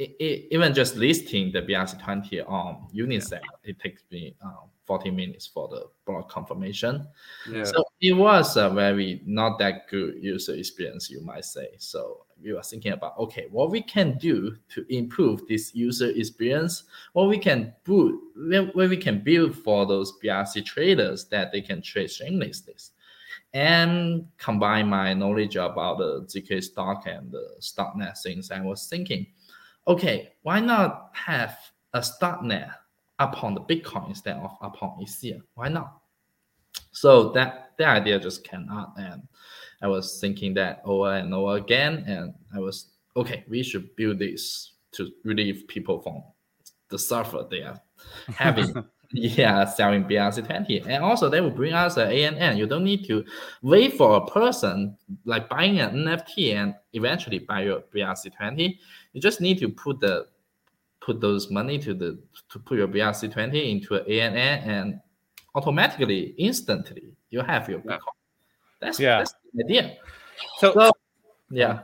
it, 0.00 0.16
it, 0.18 0.48
even 0.50 0.72
just 0.72 0.96
listing 0.96 1.52
the 1.52 1.60
BRC20 1.60 2.48
on 2.48 2.88
Unisat, 2.94 3.32
yeah. 3.32 3.38
it 3.64 3.78
takes 3.78 4.02
me 4.10 4.34
um, 4.42 4.70
40 4.86 5.10
minutes 5.10 5.46
for 5.46 5.68
the 5.68 5.84
block 6.06 6.30
confirmation. 6.30 7.06
Yeah. 7.50 7.64
So 7.64 7.84
it 8.00 8.14
was 8.14 8.56
a 8.56 8.70
very 8.70 9.20
not 9.26 9.58
that 9.58 9.88
good 9.88 10.14
user 10.22 10.54
experience, 10.54 11.10
you 11.10 11.20
might 11.20 11.44
say. 11.44 11.68
So 11.76 12.24
we 12.42 12.54
were 12.54 12.62
thinking 12.62 12.92
about 12.92 13.18
okay, 13.18 13.48
what 13.50 13.70
we 13.70 13.82
can 13.82 14.16
do 14.16 14.56
to 14.70 14.86
improve 14.88 15.46
this 15.46 15.74
user 15.74 16.08
experience, 16.08 16.84
what 17.12 17.28
we 17.28 17.36
can 17.36 17.74
put, 17.84 18.14
what 18.72 18.88
we 18.88 18.96
can 18.96 19.22
build 19.22 19.54
for 19.54 19.84
those 19.84 20.18
BRC 20.24 20.64
traders 20.64 21.26
that 21.26 21.52
they 21.52 21.60
can 21.60 21.82
trade 21.82 22.10
shamelessly 22.10 22.74
and 23.52 24.26
combine 24.38 24.88
my 24.88 25.12
knowledge 25.12 25.56
about 25.56 25.98
the 25.98 26.22
ZK-STARK 26.22 27.06
and 27.06 27.32
the 27.32 27.56
Starknet 27.60 28.20
things. 28.22 28.50
I 28.50 28.60
was 28.60 28.86
thinking, 28.86 29.26
okay, 29.88 30.32
why 30.42 30.60
not 30.60 31.10
have 31.12 31.58
a 31.94 32.00
Starknet 32.00 32.72
upon 33.18 33.54
the 33.54 33.60
Bitcoin 33.60 34.08
instead 34.08 34.36
of 34.36 34.56
upon 34.62 35.00
Ethereum? 35.00 35.42
Why 35.54 35.68
not? 35.68 36.00
So 36.92 37.30
that 37.30 37.72
that 37.78 37.88
idea 37.88 38.18
just 38.20 38.44
came 38.44 38.68
out, 38.70 38.92
and 38.96 39.22
I 39.82 39.88
was 39.88 40.20
thinking 40.20 40.54
that 40.54 40.82
over 40.84 41.14
and 41.14 41.32
over 41.32 41.56
again, 41.56 42.04
and 42.06 42.34
I 42.54 42.58
was 42.58 42.92
okay. 43.16 43.44
We 43.48 43.62
should 43.62 43.94
build 43.96 44.18
this 44.18 44.72
to 44.92 45.10
relieve 45.24 45.66
people 45.68 46.00
from 46.00 46.22
the 46.88 46.98
suffer 46.98 47.46
they 47.48 47.62
are 47.62 47.80
having. 48.34 48.84
Yeah, 49.12 49.64
selling 49.64 50.04
BRC20. 50.04 50.86
And 50.86 51.02
also 51.02 51.28
they 51.28 51.40
will 51.40 51.50
bring 51.50 51.72
us 51.72 51.96
an 51.96 52.08
AMM. 52.08 52.56
You 52.56 52.66
don't 52.66 52.84
need 52.84 53.04
to 53.06 53.24
wait 53.62 53.96
for 53.96 54.16
a 54.16 54.26
person 54.26 54.96
like 55.24 55.48
buying 55.48 55.80
an 55.80 55.94
NFT 55.94 56.54
and 56.54 56.74
eventually 56.92 57.40
buy 57.40 57.62
your 57.62 57.82
BRC20. 57.94 58.78
You 59.12 59.20
just 59.20 59.40
need 59.40 59.58
to 59.58 59.68
put 59.68 60.00
the 60.00 60.28
put 61.00 61.20
those 61.20 61.50
money 61.50 61.78
to 61.78 61.94
the 61.94 62.18
to 62.50 62.58
put 62.58 62.78
your 62.78 62.86
BRC20 62.86 63.70
into 63.70 63.94
an 63.94 64.04
AMM 64.04 64.66
and 64.66 65.00
automatically, 65.54 66.34
instantly, 66.38 67.12
you 67.30 67.40
have 67.40 67.68
your 67.68 67.80
Bitcoin. 67.80 68.00
That's, 68.80 68.98
yeah. 68.98 69.18
that's 69.18 69.34
the 69.54 69.64
idea. 69.64 69.96
So, 70.58 70.72
so 70.72 70.92
yeah. 71.50 71.80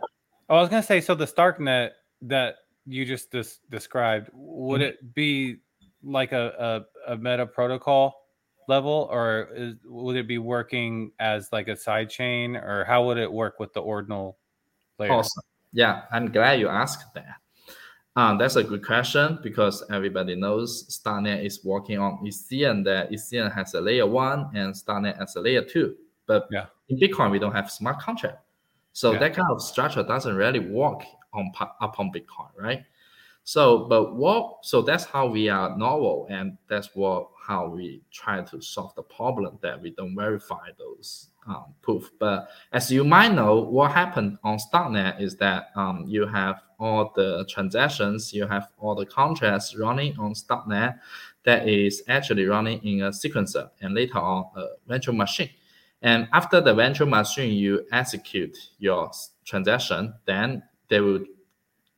I 0.49 0.55
was 0.55 0.69
gonna 0.69 0.83
say, 0.83 1.01
so 1.01 1.15
the 1.15 1.27
Starknet 1.27 1.91
that 2.23 2.57
you 2.87 3.05
just 3.05 3.31
dis- 3.31 3.61
described, 3.69 4.31
would 4.33 4.81
mm-hmm. 4.81 4.91
it 4.91 5.15
be 5.15 5.57
like 6.03 6.33
a, 6.33 6.85
a, 7.07 7.13
a, 7.13 7.17
meta 7.17 7.47
protocol 7.47 8.15
level, 8.69 9.09
or 9.11 9.49
is, 9.55 9.75
would 9.85 10.17
it 10.17 10.29
be 10.29 10.39
working 10.39 11.13
as 11.19 11.49
like 11.53 11.69
a 11.69 11.77
side 11.77 12.11
chain, 12.11 12.57
or 12.57 12.85
how 12.85 13.05
would 13.07 13.19
it 13.19 13.31
work 13.31 13.59
with 13.59 13.73
the 13.73 13.81
ordinal 13.81 14.39
layer? 14.99 15.13
Awesome. 15.13 15.43
Yeah, 15.73 16.03
I'm 16.13 16.31
glad 16.31 16.61
you 16.61 16.69
asked 16.69 17.13
that. 17.15 17.37
Um, 18.17 18.39
that's 18.39 18.57
a 18.57 18.65
good 18.65 18.85
question 18.85 19.39
because 19.43 19.85
everybody 19.91 20.35
knows 20.37 20.87
Starknet 20.89 21.45
is 21.45 21.63
working 21.65 21.99
on 21.99 22.19
Ethereum. 22.25 22.83
That 22.85 23.11
Ethereum 23.11 23.55
has 23.55 23.75
a 23.75 23.81
layer 23.81 24.07
one 24.07 24.51
and 24.55 24.75
Starknet 24.75 25.19
has 25.19 25.37
a 25.37 25.41
layer 25.41 25.63
two. 25.63 25.97
But 26.27 26.49
yeah. 26.51 26.67
in 26.89 26.99
Bitcoin, 26.99 27.31
we 27.31 27.39
don't 27.39 27.53
have 27.53 27.71
smart 27.71 28.01
contract, 28.01 28.39
so 28.93 29.13
yeah. 29.13 29.19
that 29.19 29.35
kind 29.35 29.49
of 29.51 29.63
structure 29.63 30.03
doesn't 30.03 30.35
really 30.35 30.61
work 30.61 31.03
on 31.35 31.53
upon 31.81 32.11
Bitcoin, 32.11 32.51
right? 32.59 32.83
So, 33.47 33.85
but 33.85 34.17
what? 34.17 34.67
So 34.67 34.83
that's 34.83 35.05
how 35.05 35.29
we 35.29 35.49
are 35.49 35.79
novel, 35.79 36.27
and 36.29 36.59
that's 36.69 36.91
what 36.97 37.29
how 37.41 37.69
we 37.69 38.03
try 38.11 38.43
to 38.43 38.61
solve 38.61 38.93
the 38.97 39.05
problem 39.05 39.57
that 39.63 39.81
we 39.81 39.91
don't 39.91 40.17
verify 40.17 40.71
those 40.77 41.29
um, 41.47 41.67
proof. 41.81 42.11
But 42.19 42.49
as 42.73 42.91
you 42.91 43.05
might 43.05 43.35
know, 43.35 43.61
what 43.61 43.93
happened 43.93 44.39
on 44.43 44.59
Starknet 44.59 45.21
is 45.21 45.37
that 45.37 45.69
um, 45.77 46.07
you 46.09 46.27
have 46.27 46.57
all 46.81 47.13
the 47.15 47.47
transactions, 47.49 48.33
you 48.33 48.49
have 48.49 48.67
all 48.79 48.97
the 48.97 49.07
contracts 49.07 49.77
running 49.77 50.19
on 50.19 50.35
Starknet 50.35 50.99
that 51.45 51.69
is 51.69 52.03
actually 52.09 52.47
running 52.47 52.83
in 52.83 53.03
a 53.03 53.11
sequencer 53.11 53.71
and 53.81 53.95
later 53.95 54.19
on 54.19 54.47
a 54.57 54.65
virtual 54.89 55.15
machine. 55.15 55.51
And 56.03 56.27
after 56.33 56.61
the 56.61 56.75
virtual 56.75 57.07
machine, 57.07 57.53
you 57.53 57.87
execute 57.93 58.59
your 58.81 59.13
transaction, 59.45 60.15
then 60.27 60.65
they 60.89 60.99
will 60.99 61.21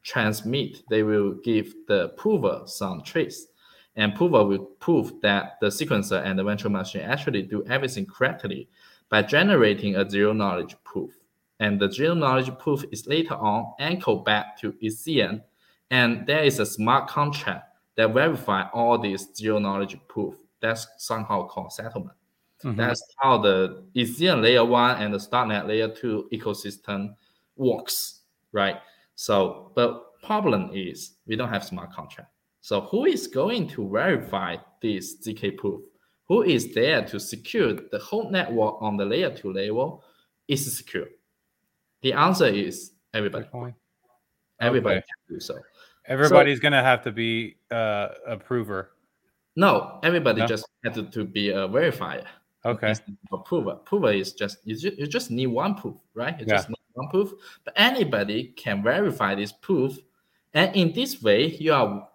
transmit, 0.02 0.82
they 0.90 1.02
will 1.02 1.34
give 1.44 1.74
the 1.86 2.10
prover 2.10 2.62
some 2.66 3.02
trace. 3.02 3.48
And 3.96 4.14
prover 4.14 4.44
will 4.44 4.64
prove 4.78 5.20
that 5.22 5.58
the 5.60 5.66
sequencer 5.66 6.24
and 6.24 6.38
the 6.38 6.44
virtual 6.44 6.70
machine 6.70 7.02
actually 7.02 7.42
do 7.42 7.64
everything 7.66 8.06
correctly 8.06 8.68
by 9.08 9.22
generating 9.22 9.96
a 9.96 10.08
zero 10.08 10.32
knowledge 10.32 10.76
proof. 10.84 11.10
And 11.60 11.80
the 11.80 11.90
zero 11.90 12.14
knowledge 12.14 12.56
proof 12.58 12.84
is 12.92 13.06
later 13.06 13.34
on 13.34 13.72
anchored 13.80 14.24
back 14.24 14.56
to 14.60 14.72
Ethereum. 14.82 15.42
And 15.90 16.26
there 16.26 16.44
is 16.44 16.60
a 16.60 16.66
smart 16.66 17.08
contract 17.08 17.64
that 17.96 18.14
verify 18.14 18.68
all 18.72 18.98
these 18.98 19.28
zero 19.34 19.58
knowledge 19.58 19.96
proof. 20.06 20.36
That's 20.60 20.86
somehow 20.98 21.48
called 21.48 21.72
settlement. 21.72 22.16
Mm-hmm. 22.64 22.76
That's 22.76 23.02
how 23.18 23.38
the 23.38 23.84
Ethereum 23.96 24.42
layer 24.42 24.64
one 24.64 25.00
and 25.02 25.12
the 25.12 25.18
Starknet 25.18 25.66
layer 25.66 25.88
two 25.88 26.28
ecosystem 26.32 27.14
works, 27.56 28.20
right? 28.52 28.76
So, 29.20 29.72
but 29.74 30.20
problem 30.22 30.70
is 30.72 31.16
we 31.26 31.34
don't 31.34 31.48
have 31.48 31.64
smart 31.64 31.92
contract. 31.92 32.30
So 32.60 32.82
who 32.82 33.04
is 33.04 33.26
going 33.26 33.68
to 33.70 33.88
verify 33.88 34.56
this 34.80 35.16
ZK 35.26 35.56
proof? 35.56 35.80
who 36.28 36.42
is 36.42 36.74
there 36.74 37.04
to 37.06 37.18
secure 37.18 37.72
the 37.72 37.98
whole 37.98 38.30
network 38.30 38.80
on 38.80 38.96
the 38.96 39.04
layer 39.04 39.34
two 39.34 39.52
level 39.52 40.04
is 40.46 40.76
secure? 40.76 41.06
The 42.02 42.12
answer 42.12 42.46
is 42.46 42.92
everybody. 43.14 43.46
Everybody 44.60 44.98
okay. 44.98 45.06
can 45.06 45.36
do 45.36 45.40
so. 45.40 45.58
Everybody's 46.06 46.58
so, 46.58 46.62
gonna 46.62 46.82
have 46.82 47.02
to 47.04 47.12
be 47.12 47.56
uh, 47.70 48.08
a 48.26 48.36
prover. 48.36 48.92
No, 49.56 49.98
everybody 50.02 50.40
no? 50.42 50.46
just 50.46 50.66
had 50.84 50.94
to, 50.94 51.04
to 51.10 51.24
be 51.24 51.50
a 51.50 51.66
verifier. 51.68 52.24
Okay. 52.64 52.94
A 53.32 53.38
prover. 53.38 53.76
Prover 53.84 54.12
is 54.12 54.32
just 54.32 54.58
you, 54.64 54.76
just 54.76 54.98
you 54.98 55.06
just 55.06 55.30
need 55.30 55.46
one 55.46 55.74
proof, 55.74 55.96
right? 56.14 56.38
You 56.38 56.46
yeah. 56.46 56.56
just 56.56 56.70
proof. 57.06 57.32
But 57.64 57.74
anybody 57.76 58.52
can 58.56 58.82
verify 58.82 59.34
this 59.34 59.52
proof, 59.52 59.98
and 60.54 60.74
in 60.74 60.92
this 60.92 61.22
way, 61.22 61.46
you 61.46 61.72
are 61.72 62.08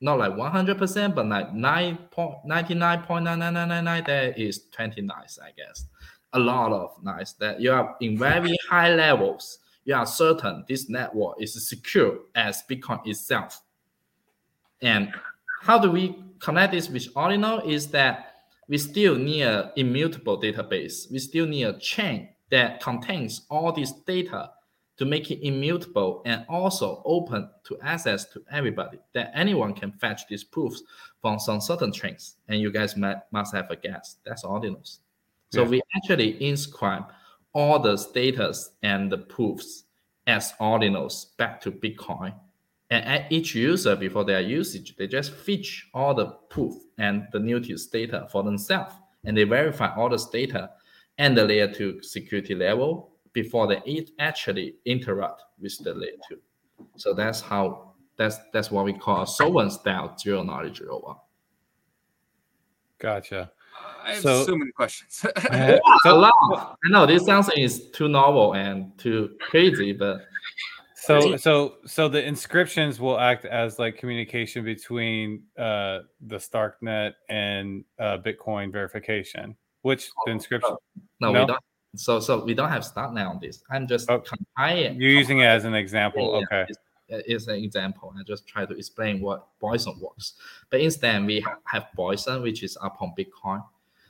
not 0.00 0.18
like 0.18 0.32
100%, 0.32 1.14
but 1.14 1.26
like 1.26 1.52
99.99999, 1.52 4.06
that 4.06 4.38
is 4.38 4.62
20 4.70 5.02
nice, 5.02 5.38
I 5.42 5.50
guess. 5.56 5.84
A 6.34 6.38
lot 6.38 6.72
of 6.72 7.02
nice 7.02 7.32
that 7.34 7.60
you 7.60 7.72
are 7.72 7.96
in 8.00 8.16
very 8.16 8.56
high 8.68 8.94
levels. 8.94 9.58
You 9.84 9.94
are 9.94 10.06
certain 10.06 10.64
this 10.68 10.88
network 10.88 11.40
is 11.40 11.68
secure 11.68 12.20
as 12.34 12.62
Bitcoin 12.68 13.06
itself. 13.06 13.62
And 14.82 15.12
how 15.62 15.78
do 15.78 15.90
we 15.90 16.22
connect 16.38 16.72
this 16.72 16.88
with 16.88 17.08
Ordinal 17.16 17.60
is 17.60 17.88
that 17.88 18.34
we 18.68 18.78
still 18.78 19.16
need 19.16 19.42
an 19.42 19.70
immutable 19.76 20.40
database. 20.40 21.10
We 21.10 21.18
still 21.18 21.46
need 21.46 21.64
a 21.64 21.78
chain 21.78 22.28
that 22.50 22.80
contains 22.82 23.42
all 23.50 23.72
this 23.72 23.92
data 23.92 24.50
to 24.96 25.04
make 25.04 25.30
it 25.30 25.46
immutable 25.46 26.22
and 26.26 26.44
also 26.48 27.02
open 27.04 27.48
to 27.64 27.78
access 27.82 28.24
to 28.24 28.42
everybody 28.50 28.98
that 29.14 29.30
anyone 29.34 29.72
can 29.72 29.92
fetch 29.92 30.26
these 30.28 30.42
proofs 30.42 30.82
from 31.20 31.38
some 31.38 31.60
certain 31.60 31.92
chains 31.92 32.36
and 32.48 32.60
you 32.60 32.72
guys 32.72 32.96
might, 32.96 33.18
must 33.30 33.54
have 33.54 33.70
a 33.70 33.76
guess. 33.76 34.16
That's 34.24 34.44
ordinals 34.44 34.98
so 35.50 35.62
yeah. 35.62 35.68
we 35.68 35.82
actually 35.96 36.42
inscribe 36.46 37.04
all 37.52 37.78
the 37.78 37.96
status 37.96 38.70
and 38.82 39.10
the 39.10 39.18
proofs 39.18 39.84
as 40.26 40.52
ordinals 40.60 41.36
back 41.38 41.60
to 41.62 41.72
bitcoin. 41.72 42.34
And 42.90 43.04
at 43.04 43.30
each 43.32 43.54
user 43.54 43.96
before 43.96 44.24
their 44.24 44.40
usage 44.40 44.96
they 44.96 45.06
just 45.06 45.32
fetch 45.32 45.88
all 45.94 46.14
the 46.14 46.26
proof 46.50 46.74
and 46.98 47.26
the 47.32 47.38
notice 47.38 47.86
data 47.86 48.28
for 48.30 48.42
themselves 48.42 48.94
and 49.24 49.36
they 49.36 49.44
verify 49.44 49.94
all 49.94 50.08
this 50.08 50.26
data 50.26 50.70
and 51.18 51.36
the 51.36 51.44
layer 51.44 51.72
2 51.72 52.02
security 52.02 52.54
level 52.54 53.12
before 53.32 53.66
they 53.66 54.06
actually 54.18 54.74
interact 54.84 55.42
with 55.60 55.76
the 55.84 55.94
layer 55.94 56.18
two. 56.28 56.38
So 56.96 57.14
that's 57.14 57.40
how 57.40 57.92
that's 58.16 58.38
that's 58.52 58.70
what 58.70 58.84
we 58.84 58.92
call 58.92 59.22
a 59.22 59.26
sovereign 59.26 59.70
style 59.70 60.16
zero 60.18 60.42
knowledge 60.42 60.80
rollup. 60.80 61.18
Gotcha. 62.98 63.52
I 64.02 64.14
have 64.14 64.22
so, 64.22 64.44
so 64.44 64.56
many 64.56 64.72
questions. 64.72 65.24
uh, 65.36 65.78
so, 66.02 66.10
a 66.10 66.18
lot. 66.18 66.78
I 66.84 66.90
know 66.90 67.06
this 67.06 67.24
sounds 67.26 67.48
is 67.56 67.90
too 67.90 68.08
novel 68.08 68.54
and 68.54 68.96
too 68.98 69.36
crazy, 69.40 69.92
but 69.92 70.22
so 70.96 71.36
so 71.36 71.76
so 71.86 72.08
the 72.08 72.24
inscriptions 72.26 72.98
will 72.98 73.20
act 73.20 73.44
as 73.44 73.78
like 73.78 73.96
communication 73.96 74.64
between 74.64 75.44
uh, 75.56 76.00
the 76.26 76.36
Starknet 76.36 77.12
and 77.28 77.84
uh, 78.00 78.18
Bitcoin 78.18 78.72
verification. 78.72 79.56
Which 79.82 80.10
the 80.26 80.32
inscription? 80.32 80.76
No, 81.20 81.32
no, 81.32 81.40
we 81.40 81.46
don't. 81.46 81.60
So 81.96 82.20
so 82.20 82.44
we 82.44 82.54
don't 82.54 82.68
have 82.68 82.82
Starknet 82.82 83.28
on 83.28 83.38
this. 83.40 83.62
I'm 83.70 83.86
just 83.86 84.10
oh, 84.10 84.20
compiling. 84.20 85.00
You're 85.00 85.10
using 85.10 85.40
it 85.40 85.46
as 85.46 85.64
an 85.64 85.74
example. 85.74 86.44
Yeah, 86.50 86.58
okay. 86.60 86.66
It's, 86.68 86.78
it's, 87.26 87.46
an 87.46 87.56
example. 87.56 88.12
I 88.18 88.22
just 88.22 88.46
try 88.46 88.66
to 88.66 88.74
explain 88.74 89.20
what 89.20 89.48
Bison 89.60 89.98
works. 89.98 90.34
But 90.68 90.80
instead, 90.80 91.24
we 91.24 91.44
have 91.64 91.86
Bison, 91.96 92.42
which 92.42 92.62
is 92.62 92.76
upon 92.82 93.14
Bitcoin. 93.18 93.64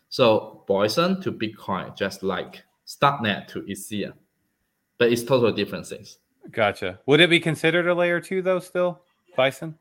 So 0.09 0.65
Bison 0.67 1.21
to 1.23 1.31
Bitcoin, 1.31 1.97
just 1.97 2.23
like 2.23 2.65
Starknet 2.87 3.47
to 3.49 3.63
Ethereum, 3.63 4.15
but 4.97 5.13
it's 5.13 5.23
totally 5.23 5.53
different 5.53 5.87
things. 5.87 6.19
Gotcha. 6.51 6.99
Would 7.07 7.21
it 7.21 7.31
be 7.31 7.41
considered 7.41 7.87
a 7.87 7.95
layer 7.95 8.21
two 8.21 8.43
though? 8.43 8.59
Still, 8.59 9.03
Bison. 9.37 9.79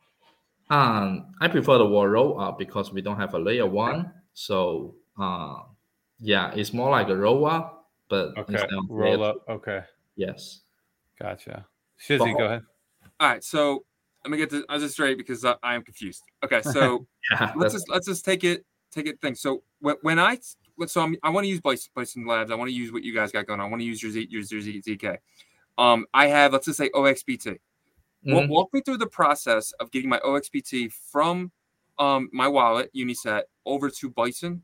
Um, 0.69 1.33
I 1.39 1.47
prefer 1.47 1.77
the 1.77 1.87
word 1.87 2.09
roll 2.09 2.39
up 2.39 2.59
because 2.59 2.91
we 2.91 3.01
don't 3.01 3.17
have 3.17 3.33
a 3.33 3.39
layer 3.39 3.65
one. 3.65 4.11
So, 4.33 4.95
uh, 5.17 5.59
yeah, 6.19 6.51
it's 6.55 6.73
more 6.73 6.89
like 6.89 7.09
a 7.09 7.15
roll 7.15 7.45
up 7.45 7.77
but 8.09 8.37
okay, 8.37 8.63
roll 8.89 9.23
up. 9.23 9.43
Okay. 9.49 9.81
Yes. 10.15 10.61
Gotcha. 11.19 11.65
Shizzy, 12.01 12.37
go 12.37 12.45
ahead. 12.45 12.61
All 13.19 13.29
right, 13.29 13.43
so 13.43 13.85
let 14.23 14.31
me 14.31 14.37
get 14.37 14.49
this. 14.49 14.63
I 14.69 14.77
just 14.77 14.93
straight 14.93 15.17
because 15.17 15.43
I, 15.43 15.55
I, 15.63 15.75
am 15.75 15.83
confused. 15.83 16.23
Okay, 16.43 16.61
so 16.61 17.07
yeah, 17.31 17.53
let's 17.55 17.73
just 17.73 17.89
let's 17.89 18.05
just 18.05 18.23
take 18.23 18.43
it 18.43 18.65
take 18.91 19.07
it 19.07 19.19
thing. 19.19 19.35
So 19.35 19.63
when, 19.79 19.95
when 20.03 20.19
I 20.19 20.37
so 20.85 21.01
I'm, 21.01 21.17
i 21.23 21.29
want 21.29 21.45
to 21.45 21.49
use 21.49 21.59
Bison, 21.59 21.89
Bison 21.95 22.27
Labs. 22.27 22.51
I 22.51 22.55
want 22.55 22.69
to 22.69 22.75
use 22.75 22.91
what 22.91 23.03
you 23.03 23.13
guys 23.13 23.31
got 23.31 23.47
going 23.47 23.59
on. 23.59 23.65
I 23.65 23.69
want 23.69 23.81
to 23.81 23.85
use 23.85 24.01
your 24.01 24.11
Z, 24.11 24.27
your, 24.29 24.41
your 24.43 24.61
ZK. 24.61 25.17
Um, 25.79 26.05
I 26.13 26.27
have 26.27 26.53
let's 26.53 26.65
just 26.65 26.77
say 26.77 26.89
OXBT. 26.89 27.57
Mm-hmm. 28.27 28.49
Walk 28.49 28.73
me 28.73 28.81
through 28.81 28.97
the 28.97 29.07
process 29.07 29.71
of 29.79 29.89
getting 29.91 30.09
my 30.09 30.19
OXBT 30.19 30.91
from 31.11 31.51
um, 31.97 32.29
my 32.31 32.47
wallet 32.47 32.91
Unisat 32.95 33.43
over 33.65 33.89
to 33.89 34.09
Bison 34.11 34.63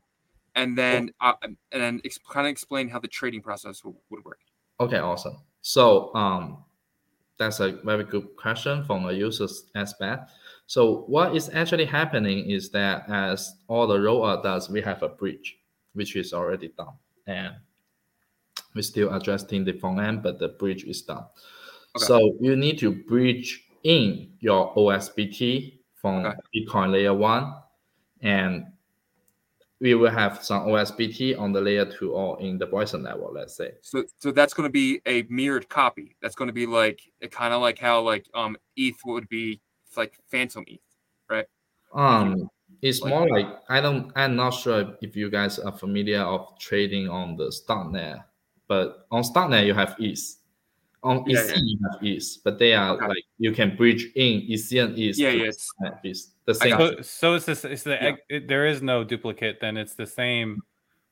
and 0.54 0.76
then 0.76 1.10
uh, 1.20 1.34
and 1.42 1.56
then 1.72 2.00
ex- 2.04 2.18
kind 2.30 2.46
of 2.46 2.50
explain 2.50 2.88
how 2.88 2.98
the 2.98 3.08
trading 3.08 3.42
process 3.42 3.80
w- 3.80 3.98
would 4.10 4.24
work. 4.24 4.40
Okay, 4.80 4.98
awesome. 4.98 5.36
So 5.62 6.14
um, 6.14 6.64
that's 7.38 7.60
a 7.60 7.72
very 7.84 8.04
good 8.04 8.36
question 8.36 8.84
from 8.84 9.06
a 9.06 9.12
user's 9.12 9.64
aspect. 9.74 10.30
So 10.66 11.04
what 11.06 11.36
is 11.36 11.50
actually 11.52 11.84
happening 11.84 12.50
is 12.50 12.70
that 12.70 13.08
as 13.08 13.54
all 13.68 13.86
the 13.86 13.98
rollup 13.98 14.42
does, 14.42 14.70
we 14.70 14.80
have 14.82 15.02
a 15.02 15.08
bridge, 15.08 15.58
which 15.92 16.16
is 16.16 16.32
already 16.32 16.68
done. 16.76 16.94
And 17.26 17.54
we're 18.74 18.82
still 18.82 19.14
adjusting 19.14 19.64
the 19.64 19.72
front 19.72 20.00
end, 20.00 20.22
but 20.22 20.38
the 20.38 20.48
bridge 20.48 20.84
is 20.84 21.02
done. 21.02 21.24
Okay. 21.96 22.04
So 22.06 22.36
you 22.40 22.56
need 22.56 22.78
to 22.78 22.92
bridge 22.92 23.64
in 23.84 24.32
your 24.40 24.74
OSBT 24.74 25.78
from 25.94 26.26
okay. 26.26 26.36
Bitcoin 26.54 26.92
layer 26.92 27.14
one, 27.14 27.54
and 28.22 28.66
we 29.84 29.94
will 29.94 30.10
have 30.10 30.42
some 30.42 30.62
OSBT 30.62 31.38
on 31.38 31.52
the 31.52 31.60
layer 31.60 31.84
two 31.84 32.12
or 32.12 32.40
in 32.40 32.56
the 32.56 32.64
Bison 32.64 33.02
level, 33.02 33.30
let's 33.34 33.54
say. 33.54 33.72
So, 33.82 34.04
so 34.18 34.32
that's 34.32 34.54
going 34.54 34.66
to 34.66 34.72
be 34.72 35.02
a 35.04 35.26
mirrored 35.28 35.68
copy. 35.68 36.16
That's 36.22 36.34
going 36.34 36.48
to 36.48 36.54
be 36.54 36.64
like 36.64 37.02
kind 37.30 37.52
of 37.52 37.60
like 37.60 37.78
how 37.78 38.00
like 38.00 38.24
um 38.32 38.56
ETH 38.78 38.96
would 39.04 39.28
be 39.28 39.60
like 39.94 40.18
Phantom 40.30 40.64
ETH, 40.66 40.80
right? 41.28 41.44
Um, 41.94 42.48
it's 42.80 43.02
like, 43.02 43.10
more 43.10 43.28
like 43.28 43.46
I 43.68 43.82
don't. 43.82 44.10
I'm 44.16 44.36
not 44.36 44.54
sure 44.54 44.96
if 45.02 45.14
you 45.14 45.28
guys 45.28 45.58
are 45.58 45.72
familiar 45.72 46.22
of 46.22 46.58
trading 46.58 47.10
on 47.10 47.36
the 47.36 47.52
Starknet, 47.52 48.24
but 48.66 49.06
on 49.10 49.22
Starknet 49.22 49.66
you 49.66 49.74
have 49.74 49.96
ETH. 49.98 50.18
On 51.04 51.22
yeah, 51.26 51.40
ETH 51.40 51.50
yeah. 51.50 51.62
you 51.62 51.78
have 51.90 52.02
ETH, 52.02 52.38
but 52.44 52.58
they 52.58 52.74
are 52.74 52.94
okay. 52.96 53.06
like 53.06 53.24
you 53.38 53.52
can 53.52 53.76
bridge 53.76 54.06
in 54.16 54.42
ETH 54.48 54.72
and 54.72 54.98
ETH. 54.98 55.18
Yeah, 55.18 55.30
yes. 55.30 55.68
ETH. 56.02 56.18
The 56.46 56.54
same. 56.54 56.78
So, 56.78 57.02
so 57.02 57.34
it's 57.34 57.44
this. 57.44 57.64
It's 57.64 57.82
the. 57.82 57.90
Yeah. 57.90 58.12
It, 58.28 58.48
there 58.48 58.66
is 58.66 58.80
no 58.82 59.04
duplicate. 59.04 59.60
Then 59.60 59.76
it's 59.76 59.94
the 59.94 60.06
same. 60.06 60.62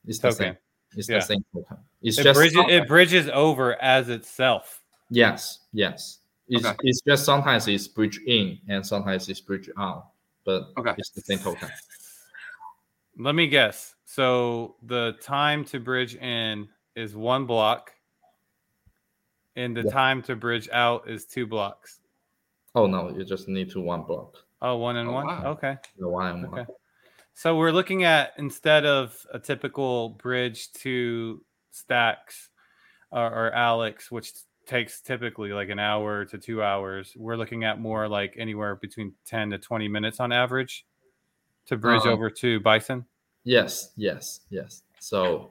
It's 0.06 0.18
token. 0.18 0.30
the 0.30 0.44
same. 0.44 0.56
It's 0.96 1.08
yeah. 1.08 1.18
the 1.18 1.24
same 1.24 1.44
token. 1.54 1.76
It's 2.02 2.18
it 2.18 2.24
just 2.24 2.38
bridges, 2.38 2.64
it 2.68 2.88
bridges 2.88 3.28
over 3.32 3.80
as 3.82 4.08
itself. 4.08 4.82
Yes. 5.10 5.60
Yes. 5.72 6.18
It's, 6.48 6.66
okay. 6.66 6.76
it's 6.82 7.00
just 7.06 7.24
sometimes 7.24 7.68
it's 7.68 7.88
bridge 7.88 8.20
in 8.26 8.58
and 8.68 8.86
sometimes 8.86 9.28
it's 9.28 9.40
bridge 9.40 9.70
out, 9.78 10.08
but 10.44 10.64
okay. 10.76 10.94
it's 10.98 11.10
the 11.10 11.20
same 11.20 11.38
token. 11.38 11.68
Let 13.18 13.34
me 13.34 13.46
guess. 13.46 13.94
So 14.04 14.76
the 14.82 15.16
time 15.22 15.64
to 15.66 15.80
bridge 15.80 16.16
in 16.16 16.68
is 16.96 17.14
one 17.14 17.46
block, 17.46 17.92
and 19.56 19.76
the 19.76 19.82
yeah. 19.82 19.90
time 19.90 20.22
to 20.22 20.36
bridge 20.36 20.68
out 20.72 21.08
is 21.08 21.24
two 21.24 21.46
blocks. 21.46 22.00
Oh 22.74 22.86
no, 22.86 23.10
you 23.10 23.24
just 23.24 23.48
need 23.48 23.70
to 23.70 23.80
one 23.80 24.02
block. 24.02 24.36
Oh, 24.60 24.76
one 24.76 24.96
and 24.96 25.08
oh, 25.08 25.12
one. 25.12 25.26
Wow. 25.26 25.42
Okay. 25.46 25.76
The 25.98 26.08
one 26.08 26.26
and 26.26 26.46
okay. 26.46 26.54
one. 26.54 26.66
So 27.34 27.56
we're 27.56 27.72
looking 27.72 28.04
at 28.04 28.32
instead 28.38 28.84
of 28.84 29.26
a 29.32 29.38
typical 29.38 30.10
bridge 30.10 30.72
to 30.74 31.42
stacks 31.70 32.50
or, 33.10 33.26
or 33.26 33.52
Alex, 33.52 34.10
which 34.10 34.32
takes 34.66 35.00
typically 35.00 35.52
like 35.52 35.68
an 35.68 35.78
hour 35.78 36.24
to 36.26 36.38
two 36.38 36.62
hours. 36.62 37.12
We're 37.16 37.36
looking 37.36 37.64
at 37.64 37.80
more 37.80 38.08
like 38.08 38.34
anywhere 38.38 38.76
between 38.76 39.14
10 39.26 39.50
to 39.50 39.58
20 39.58 39.88
minutes 39.88 40.20
on 40.20 40.32
average 40.32 40.86
to 41.66 41.76
bridge 41.76 42.02
um, 42.02 42.08
over 42.08 42.30
to 42.30 42.60
Bison. 42.60 43.04
Yes, 43.44 43.90
yes, 43.96 44.40
yes. 44.50 44.82
So 45.00 45.50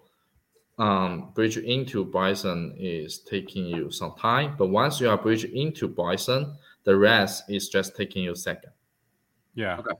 um, 0.81 1.29
bridge 1.35 1.57
into 1.57 2.03
Bison 2.03 2.73
is 2.75 3.19
taking 3.19 3.67
you 3.67 3.91
some 3.91 4.15
time, 4.17 4.55
but 4.57 4.67
once 4.67 4.99
you 4.99 5.07
are 5.09 5.17
bridged 5.17 5.45
into 5.45 5.87
Bison, 5.87 6.55
the 6.85 6.97
rest 6.97 7.43
is 7.49 7.69
just 7.69 7.95
taking 7.95 8.23
you 8.23 8.31
a 8.31 8.35
second. 8.35 8.71
Yeah. 9.53 9.77
Okay. 9.77 9.93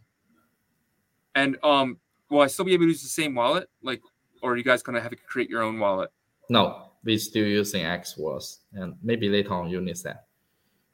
And 1.36 1.58
um, 1.64 2.00
will 2.32 2.42
I 2.42 2.48
still 2.48 2.66
be 2.66 2.74
able 2.74 2.86
to 2.86 2.88
use 2.88 3.04
the 3.04 3.10
same 3.10 3.36
wallet? 3.36 3.70
Like, 3.84 4.02
or 4.42 4.54
are 4.54 4.58
you 4.58 4.64
guys 4.64 4.82
gonna 4.82 5.00
have 5.00 5.12
to 5.12 5.18
create 5.18 5.52
your 5.52 5.62
own 5.62 5.78
wallet? 5.78 6.10
No, 6.50 6.94
we're 7.04 7.20
still 7.20 7.46
using 7.46 7.84
Xverse 7.84 8.58
and 8.74 8.96
maybe 9.04 9.30
later 9.30 9.54
on 9.54 9.70
Unisat. 9.70 10.18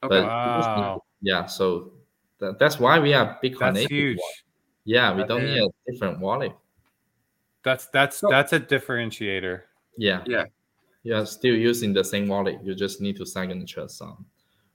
Okay. 0.03 0.09
But 0.09 0.23
wow. 0.25 1.01
yeah, 1.21 1.45
so 1.45 1.93
that, 2.39 2.59
that's 2.59 2.77
why 2.77 2.99
we 2.99 3.13
are 3.13 3.39
Bitcoin 3.41 3.73
that's 3.73 3.75
native. 3.75 3.89
Huge. 3.89 4.17
Wallet. 4.17 4.35
Yeah, 4.83 5.13
we 5.13 5.21
that 5.21 5.29
don't 5.29 5.43
is. 5.43 5.49
need 5.49 5.63
a 5.63 5.91
different 5.91 6.19
wallet. 6.19 6.51
That's 7.63 7.87
that's 7.87 8.17
so, 8.17 8.27
that's 8.29 8.51
a 8.51 8.59
differentiator. 8.59 9.61
Yeah. 9.97 10.23
Yeah. 10.25 10.45
You're 11.03 11.25
still 11.25 11.55
using 11.55 11.93
the 11.93 12.03
same 12.03 12.27
wallet. 12.27 12.59
You 12.63 12.75
just 12.75 13.01
need 13.01 13.15
to 13.17 13.25
signature 13.25 13.87
some 13.87 14.25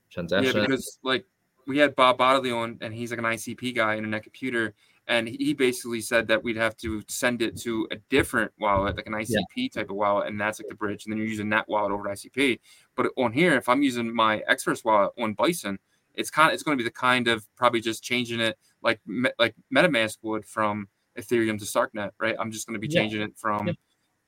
transaction. 0.09 0.55
Yeah, 0.55 0.61
because 0.63 0.99
like 1.03 1.25
we 1.67 1.77
had 1.77 1.95
Bob 1.95 2.17
Bodily 2.17 2.51
on, 2.51 2.77
and 2.81 2.93
he's 2.93 3.11
like 3.11 3.19
an 3.19 3.25
ICP 3.25 3.75
guy, 3.75 3.97
internet 3.97 4.23
computer, 4.23 4.73
and 5.07 5.27
he 5.27 5.53
basically 5.53 6.01
said 6.01 6.27
that 6.29 6.43
we'd 6.43 6.55
have 6.55 6.77
to 6.77 7.03
send 7.07 7.41
it 7.41 7.59
to 7.61 7.87
a 7.91 7.97
different 8.09 8.51
wallet, 8.59 8.95
like 8.95 9.05
an 9.05 9.13
ICP 9.13 9.45
yeah. 9.55 9.67
type 9.73 9.89
of 9.89 9.95
wallet, 9.95 10.27
and 10.27 10.39
that's 10.39 10.59
like 10.59 10.69
the 10.69 10.75
bridge. 10.75 11.05
And 11.05 11.11
then 11.11 11.17
you're 11.17 11.27
using 11.27 11.49
that 11.49 11.67
wallet 11.67 11.91
over 11.91 12.05
ICP. 12.05 12.59
But 12.95 13.07
on 13.17 13.33
here, 13.33 13.55
if 13.55 13.67
I'm 13.67 13.83
using 13.83 14.13
my 14.13 14.41
Xverse 14.49 14.85
wallet 14.85 15.11
on 15.19 15.33
Bison, 15.33 15.77
it's 16.15 16.29
kind 16.29 16.49
of 16.49 16.53
it's 16.53 16.63
going 16.63 16.77
to 16.77 16.81
be 16.81 16.87
the 16.87 16.93
kind 16.93 17.27
of 17.27 17.45
probably 17.55 17.81
just 17.81 18.03
changing 18.03 18.39
it 18.39 18.57
like 18.81 18.99
like 19.39 19.55
MetaMask 19.75 20.17
would 20.21 20.45
from 20.45 20.87
Ethereum 21.17 21.59
to 21.59 21.65
Starknet, 21.65 22.11
right? 22.19 22.35
I'm 22.39 22.51
just 22.51 22.67
going 22.67 22.75
to 22.75 22.79
be 22.79 22.87
changing 22.87 23.19
yeah. 23.19 23.27
it 23.27 23.37
from, 23.37 23.67
yeah. 23.67 23.73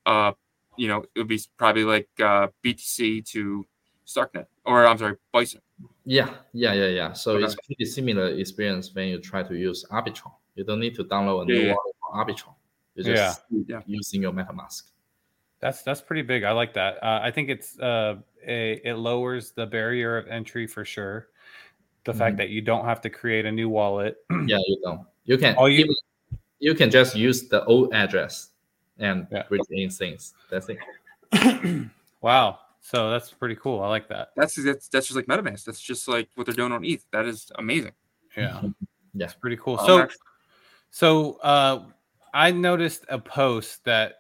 uh, 0.06 0.32
you 0.78 0.88
know, 0.88 1.04
it 1.16 1.20
would 1.20 1.28
be 1.28 1.42
probably 1.58 1.84
like 1.84 2.10
uh, 2.20 2.48
BTC 2.64 3.26
to 3.30 3.66
Starknet, 4.06 4.46
or 4.66 4.86
I'm 4.86 4.98
sorry, 4.98 5.16
Bison. 5.32 5.62
Yeah, 6.06 6.30
yeah, 6.54 6.74
yeah, 6.74 6.88
yeah. 6.88 7.14
So 7.14 7.34
okay. 7.34 7.46
it's 7.46 7.56
pretty 7.56 7.86
similar 7.86 8.28
experience 8.30 8.94
when 8.94 9.10
you 9.10 9.20
try 9.20 9.44
to 9.44 9.56
use 9.56 9.86
Arbitrum. 9.92 10.34
You 10.56 10.64
don't 10.64 10.80
need 10.80 10.96
to 10.96 11.04
download 11.04 11.44
a 11.44 11.46
new 11.46 11.60
yeah. 11.60 11.74
wallet 11.74 11.96
for 12.00 12.26
Arbitrum. 12.26 12.56
You're 12.96 13.16
just 13.16 13.42
yeah. 13.68 13.82
using 13.86 14.22
your 14.22 14.32
MetaMask. 14.32 14.84
That's 15.60 15.82
that's 15.82 16.02
pretty 16.02 16.22
big. 16.22 16.44
I 16.44 16.52
like 16.52 16.74
that. 16.76 17.04
Uh, 17.04 17.20
I 17.24 17.32
think 17.32 17.50
it's 17.50 17.80
uh, 17.80 18.16
a, 18.46 18.82
it 18.84 18.96
lowers 18.96 19.52
the 19.52 19.66
barrier 19.66 20.18
of 20.18 20.28
entry 20.28 20.68
for 20.68 20.86
sure. 20.86 21.28
The 22.04 22.12
mm-hmm. 22.12 22.20
fact 22.20 22.38
that 22.38 22.50
you 22.50 22.62
don't 22.62 22.86
have 22.86 23.02
to 23.02 23.10
create 23.10 23.46
a 23.46 23.52
new 23.52 23.68
wallet. 23.68 24.18
yeah, 24.46 24.60
you 24.68 24.80
don't. 24.84 25.02
You 25.26 25.38
can. 25.38 25.56
All 25.56 25.68
you, 25.68 25.94
you 26.60 26.76
can 26.76 26.92
just 26.92 27.16
use 27.16 27.50
the 27.50 27.66
old 27.66 27.94
address 27.94 28.52
and 29.00 29.28
yeah. 29.32 29.44
bring 29.50 29.62
in 29.70 29.90
things. 29.90 30.34
That's 30.50 30.68
it. 30.70 31.90
wow. 32.22 32.60
So 32.82 33.10
that's 33.10 33.32
pretty 33.32 33.56
cool. 33.56 33.82
I 33.82 33.88
like 33.88 34.08
that. 34.10 34.30
That's 34.36 34.56
that's 34.56 34.88
that's 34.90 35.08
just 35.08 35.16
like 35.16 35.26
MetaMask. 35.26 35.64
That's 35.66 35.82
just 35.82 36.08
like 36.08 36.30
what 36.36 36.46
they're 36.46 36.54
doing 36.54 36.72
on 36.72 36.86
ETH. 36.86 37.04
That 37.12 37.26
is 37.26 37.52
amazing. 37.56 37.94
Yeah. 38.38 38.62
Yeah. 39.18 39.28
It's 39.28 39.34
pretty 39.34 39.56
cool. 39.56 39.80
Um, 39.80 39.88
so 39.88 40.08
so 40.90 41.34
uh, 41.42 41.86
I 42.34 42.52
noticed 42.52 43.06
a 43.08 43.18
post 43.18 43.86
that 43.86 44.16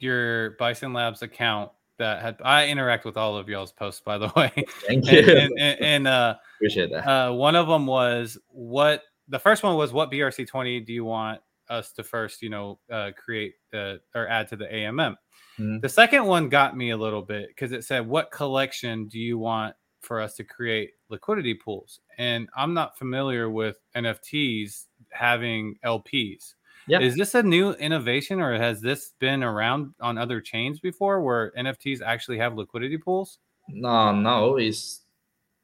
your 0.00 0.50
Bison 0.58 0.92
Labs 0.92 1.22
account 1.22 1.70
that 1.98 2.20
had 2.20 2.36
I 2.44 2.66
interact 2.66 3.04
with 3.04 3.16
all 3.16 3.36
of 3.36 3.48
y'all's 3.48 3.70
posts 3.70 4.00
by 4.00 4.18
the 4.18 4.32
way. 4.36 4.50
Thank 4.88 5.08
you. 5.08 5.20
And, 5.20 5.52
and, 5.58 5.80
and 5.80 6.08
uh, 6.08 6.34
appreciate 6.56 6.90
that. 6.90 7.08
Uh, 7.08 7.32
one 7.32 7.54
of 7.54 7.68
them 7.68 7.86
was 7.86 8.36
what 8.48 9.04
the 9.28 9.38
first 9.38 9.62
one 9.62 9.76
was 9.76 9.92
what 9.92 10.10
BRC 10.10 10.48
twenty 10.48 10.80
do 10.80 10.92
you 10.92 11.04
want 11.04 11.40
us 11.68 11.92
to 11.92 12.04
first 12.04 12.42
you 12.42 12.50
know 12.50 12.78
uh, 12.90 13.10
create 13.16 13.54
the 13.72 14.00
or 14.14 14.28
add 14.28 14.48
to 14.48 14.56
the 14.56 14.66
AMM. 14.66 15.16
Mm-hmm. 15.58 15.80
The 15.80 15.88
second 15.88 16.24
one 16.26 16.48
got 16.48 16.76
me 16.76 16.90
a 16.90 16.96
little 16.96 17.22
bit 17.22 17.48
because 17.48 17.72
it 17.72 17.84
said 17.84 18.06
what 18.06 18.30
collection 18.30 19.08
do 19.08 19.18
you 19.18 19.38
want 19.38 19.74
for 20.00 20.20
us 20.20 20.34
to 20.34 20.44
create 20.44 20.90
liquidity 21.08 21.54
pools 21.54 22.00
and 22.18 22.48
I'm 22.56 22.74
not 22.74 22.98
familiar 22.98 23.48
with 23.48 23.78
NFTs 23.96 24.86
having 25.10 25.76
LPs. 25.84 26.54
Yeah. 26.86 27.00
Is 27.00 27.16
this 27.16 27.34
a 27.34 27.42
new 27.42 27.72
innovation 27.72 28.40
or 28.40 28.58
has 28.58 28.80
this 28.80 29.12
been 29.18 29.42
around 29.42 29.94
on 30.00 30.18
other 30.18 30.40
chains 30.40 30.80
before 30.80 31.22
where 31.22 31.52
NFTs 31.58 32.02
actually 32.02 32.38
have 32.38 32.56
liquidity 32.56 32.98
pools? 32.98 33.38
No, 33.68 34.14
no, 34.14 34.56
it's 34.56 35.00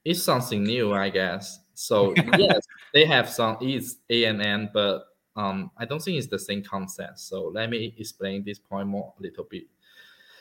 it's 0.04 0.22
something 0.22 0.62
new, 0.62 0.94
I 0.94 1.10
guess. 1.10 1.58
So 1.74 2.14
yes, 2.38 2.60
they 2.94 3.04
have 3.04 3.28
some 3.28 3.58
it's 3.60 3.96
AMM, 4.10 4.72
but 4.72 5.04
um, 5.40 5.70
I 5.76 5.85
don't 5.85 6.03
think 6.03 6.18
it's 6.18 6.26
the 6.26 6.38
same 6.38 6.62
concept. 6.62 7.18
So 7.18 7.48
let 7.55 7.70
me 7.70 7.94
explain 7.98 8.44
this 8.44 8.59
point 8.59 8.88
more 8.88 9.12
a 9.18 9.22
little 9.22 9.44
bit. 9.44 9.64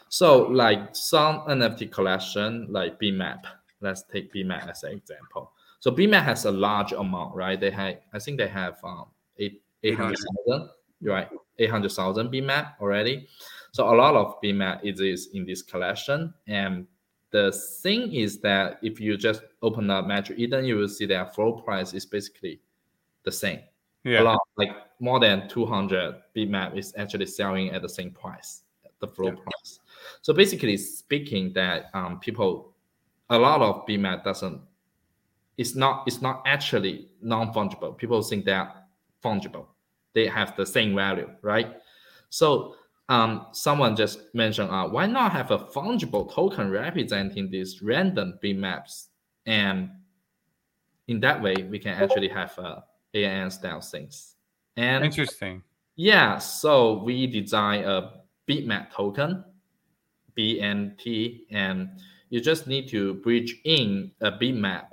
So 0.09 0.47
like 0.47 0.95
some 0.95 1.41
NFT 1.41 1.91
collection, 1.91 2.67
like 2.69 2.99
BMAP. 2.99 3.41
Let's 3.81 4.03
take 4.03 4.33
BMAP 4.33 4.69
as 4.69 4.83
an 4.83 4.91
example. 4.91 5.53
So 5.79 5.91
BMAP 5.91 6.23
has 6.23 6.45
a 6.45 6.51
large 6.51 6.91
amount, 6.91 7.35
right? 7.35 7.59
They 7.59 7.71
have, 7.71 7.97
I 8.11 8.19
think 8.19 8.37
they 8.37 8.47
have 8.47 8.77
um, 8.83 9.05
eight 9.37 9.61
eight 9.83 9.95
hundred 9.95 10.17
thousand, 10.17 10.69
right? 11.01 11.29
Eight 11.59 11.69
hundred 11.69 11.91
thousand 11.93 12.29
BMAP 12.29 12.73
already. 12.81 13.27
So 13.71 13.93
a 13.93 13.95
lot 13.95 14.15
of 14.15 14.41
BMAP 14.41 14.81
is 14.83 15.29
in 15.33 15.45
this 15.45 15.61
collection, 15.61 16.33
and 16.47 16.87
the 17.31 17.51
thing 17.81 18.11
is 18.13 18.39
that 18.39 18.79
if 18.81 18.99
you 18.99 19.15
just 19.15 19.43
open 19.61 19.89
up 19.91 20.07
Magic 20.07 20.39
Eden, 20.39 20.65
you 20.65 20.75
will 20.75 20.89
see 20.89 21.05
that 21.05 21.35
floor 21.35 21.61
price 21.61 21.93
is 21.93 22.05
basically 22.05 22.59
the 23.23 23.31
same. 23.31 23.59
Yeah, 24.03 24.21
a 24.21 24.23
lot 24.23 24.39
like 24.57 24.71
more 24.99 25.19
than 25.19 25.47
two 25.49 25.65
hundred 25.65 26.15
BMAP 26.35 26.77
is 26.77 26.93
actually 26.97 27.25
selling 27.25 27.71
at 27.71 27.81
the 27.81 27.89
same 27.89 28.11
price, 28.11 28.63
the 28.99 29.07
floor 29.07 29.33
yeah. 29.33 29.41
price. 29.43 29.79
So 30.21 30.33
basically 30.33 30.77
speaking, 30.77 31.53
that 31.53 31.89
um, 31.93 32.19
people, 32.19 32.73
a 33.29 33.37
lot 33.37 33.61
of 33.61 33.85
BMAP 33.85 34.23
doesn't 34.23 34.61
it's 35.59 35.75
not 35.75 36.03
it's 36.07 36.21
not 36.21 36.41
actually 36.45 37.09
non-fungible. 37.21 37.97
People 37.97 38.21
think 38.21 38.45
they're 38.45 38.71
fungible. 39.21 39.65
They 40.13 40.25
have 40.25 40.55
the 40.55 40.65
same 40.65 40.95
value, 40.95 41.29
right? 41.41 41.75
So 42.29 42.75
um, 43.09 43.47
someone 43.51 43.97
just 43.97 44.33
mentioned, 44.33 44.69
uh, 44.71 44.87
why 44.87 45.05
not 45.05 45.33
have 45.33 45.51
a 45.51 45.59
fungible 45.59 46.31
token 46.31 46.71
representing 46.71 47.51
these 47.51 47.81
random 47.81 48.39
BMAPs? 48.41 49.07
And 49.45 49.89
in 51.09 51.19
that 51.19 51.41
way, 51.41 51.55
we 51.69 51.77
can 51.77 52.01
actually 52.01 52.29
have 52.29 52.57
a 52.57 52.85
AMM 53.13 53.51
style 53.51 53.81
things. 53.81 54.35
And 54.77 55.03
interesting. 55.03 55.63
Yeah, 55.95 56.37
so 56.37 57.03
we 57.03 57.27
design 57.27 57.83
a 57.83 58.21
bitmap 58.47 58.91
token, 58.91 59.43
BNT, 60.37 61.41
and 61.51 61.89
you 62.29 62.39
just 62.39 62.67
need 62.67 62.87
to 62.89 63.15
bridge 63.15 63.57
in 63.65 64.11
a 64.21 64.31
bitmap 64.31 64.85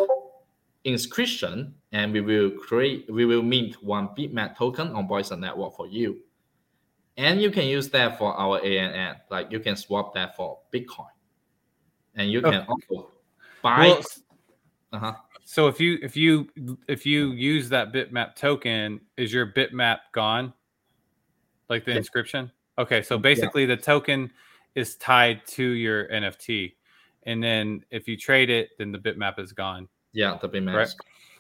inscription, 0.85 1.75
and 1.93 2.13
we 2.13 2.21
will 2.21 2.51
create, 2.51 3.07
we 3.09 3.25
will 3.25 3.43
mint 3.43 3.83
one 3.83 4.09
bitmap 4.09 4.57
token 4.57 4.89
on 4.89 5.07
Bison 5.07 5.41
Network 5.41 5.77
for 5.77 5.87
you. 5.87 6.19
And 7.17 7.41
you 7.41 7.51
can 7.51 7.65
use 7.65 7.89
that 7.91 8.19
for 8.19 8.35
our 8.35 8.61
AMM, 8.61 9.17
like 9.31 9.51
you 9.51 9.61
can 9.61 9.77
swap 9.77 10.15
that 10.15 10.37
for 10.37 10.59
Bitcoin, 10.75 11.07
and 12.15 12.31
you 12.31 12.43
can 12.43 12.55
okay. 12.55 12.67
also 12.69 13.11
buy. 13.63 13.87
Well, 13.87 14.03
uh-huh. 14.93 15.15
So 15.49 15.69
if 15.69 15.81
you 15.81 15.97
if 16.03 16.17
you 16.17 16.49
if 16.89 17.07
you 17.07 17.31
use 17.31 17.69
that 17.69 17.93
bitmap 17.93 18.35
token, 18.35 19.01
is 19.17 19.33
your 19.33 19.47
bitmap 19.47 19.99
gone? 20.13 20.53
Like 21.71 21.85
the 21.85 21.97
inscription? 21.97 22.51
Okay, 22.79 23.01
so 23.01 23.17
basically 23.17 23.63
yeah. 23.63 23.77
the 23.77 23.77
token 23.77 24.33
is 24.75 24.97
tied 24.97 25.47
to 25.47 25.63
your 25.63 26.09
NFT. 26.09 26.75
And 27.23 27.43
then 27.43 27.85
if 27.93 28.09
you 28.09 28.17
trade 28.17 28.51
it, 28.51 28.71
then 28.77 28.91
the 28.91 28.99
bitmap 28.99 29.39
is 29.39 29.53
gone. 29.53 29.89
Yeah, 30.13 30.37
the 30.43 30.49
bitmap 30.49 30.75
right? 30.75 30.95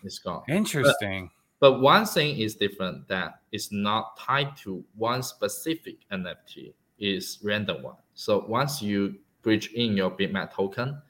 is 0.04 0.20
gone. 0.20 0.44
Interesting. 0.48 1.28
But, 1.58 1.72
but 1.72 1.80
one 1.80 2.06
thing 2.06 2.38
is 2.38 2.54
different 2.54 3.08
that 3.08 3.40
it's 3.50 3.72
not 3.72 4.16
tied 4.18 4.56
to 4.58 4.84
one 4.94 5.24
specific 5.24 5.96
NFT, 6.12 6.74
is 7.00 7.40
random 7.42 7.82
one. 7.82 7.96
So 8.14 8.44
once 8.46 8.80
you 8.80 9.16
bridge 9.42 9.72
in 9.72 9.96
your 9.96 10.12
bitmap 10.12 10.52
token, 10.52 11.02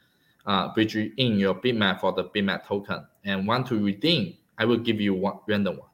uh, 0.46 0.72
bridge 0.72 0.96
in 0.96 1.38
your 1.38 1.54
bitmap 1.54 2.00
for 2.00 2.12
the 2.12 2.24
bitmap 2.24 2.64
token 2.66 3.06
and 3.24 3.46
want 3.46 3.66
to 3.68 3.82
redeem, 3.82 4.34
I 4.58 4.64
will 4.64 4.78
give 4.78 5.00
you 5.00 5.14
one 5.14 5.38
random 5.46 5.78
one. 5.78 5.88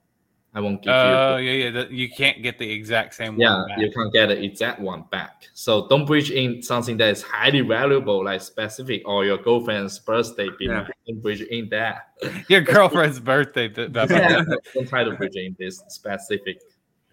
I 0.54 0.60
won't 0.60 0.82
give 0.82 0.92
uh, 0.92 0.96
you. 0.96 1.14
Oh 1.14 1.36
yeah, 1.38 1.52
yeah. 1.52 1.70
The, 1.70 1.94
you 1.94 2.10
can't 2.10 2.42
get 2.42 2.58
the 2.58 2.70
exact 2.70 3.14
same 3.14 3.40
yeah, 3.40 3.64
you 3.78 3.90
can't 3.90 4.12
get 4.12 4.26
the 4.26 4.42
exact 4.42 4.80
one 4.80 5.04
back. 5.10 5.48
So 5.54 5.88
don't 5.88 6.04
bridge 6.04 6.30
in 6.30 6.62
something 6.62 6.98
that 6.98 7.08
is 7.08 7.22
highly 7.22 7.62
valuable, 7.62 8.22
like 8.22 8.42
specific 8.42 9.02
or 9.06 9.24
your 9.24 9.38
girlfriend's 9.38 9.98
birthday. 9.98 10.50
Yeah. 10.60 10.86
Don't 11.06 11.22
bridge 11.22 11.40
in 11.40 11.70
that. 11.70 12.10
Your 12.48 12.60
girlfriend's 12.60 13.18
birthday. 13.18 13.72
yeah, 13.74 14.42
don't 14.74 14.88
try 14.88 15.04
to 15.04 15.12
bridge 15.12 15.36
in 15.36 15.56
this 15.58 15.82
specific. 15.88 16.60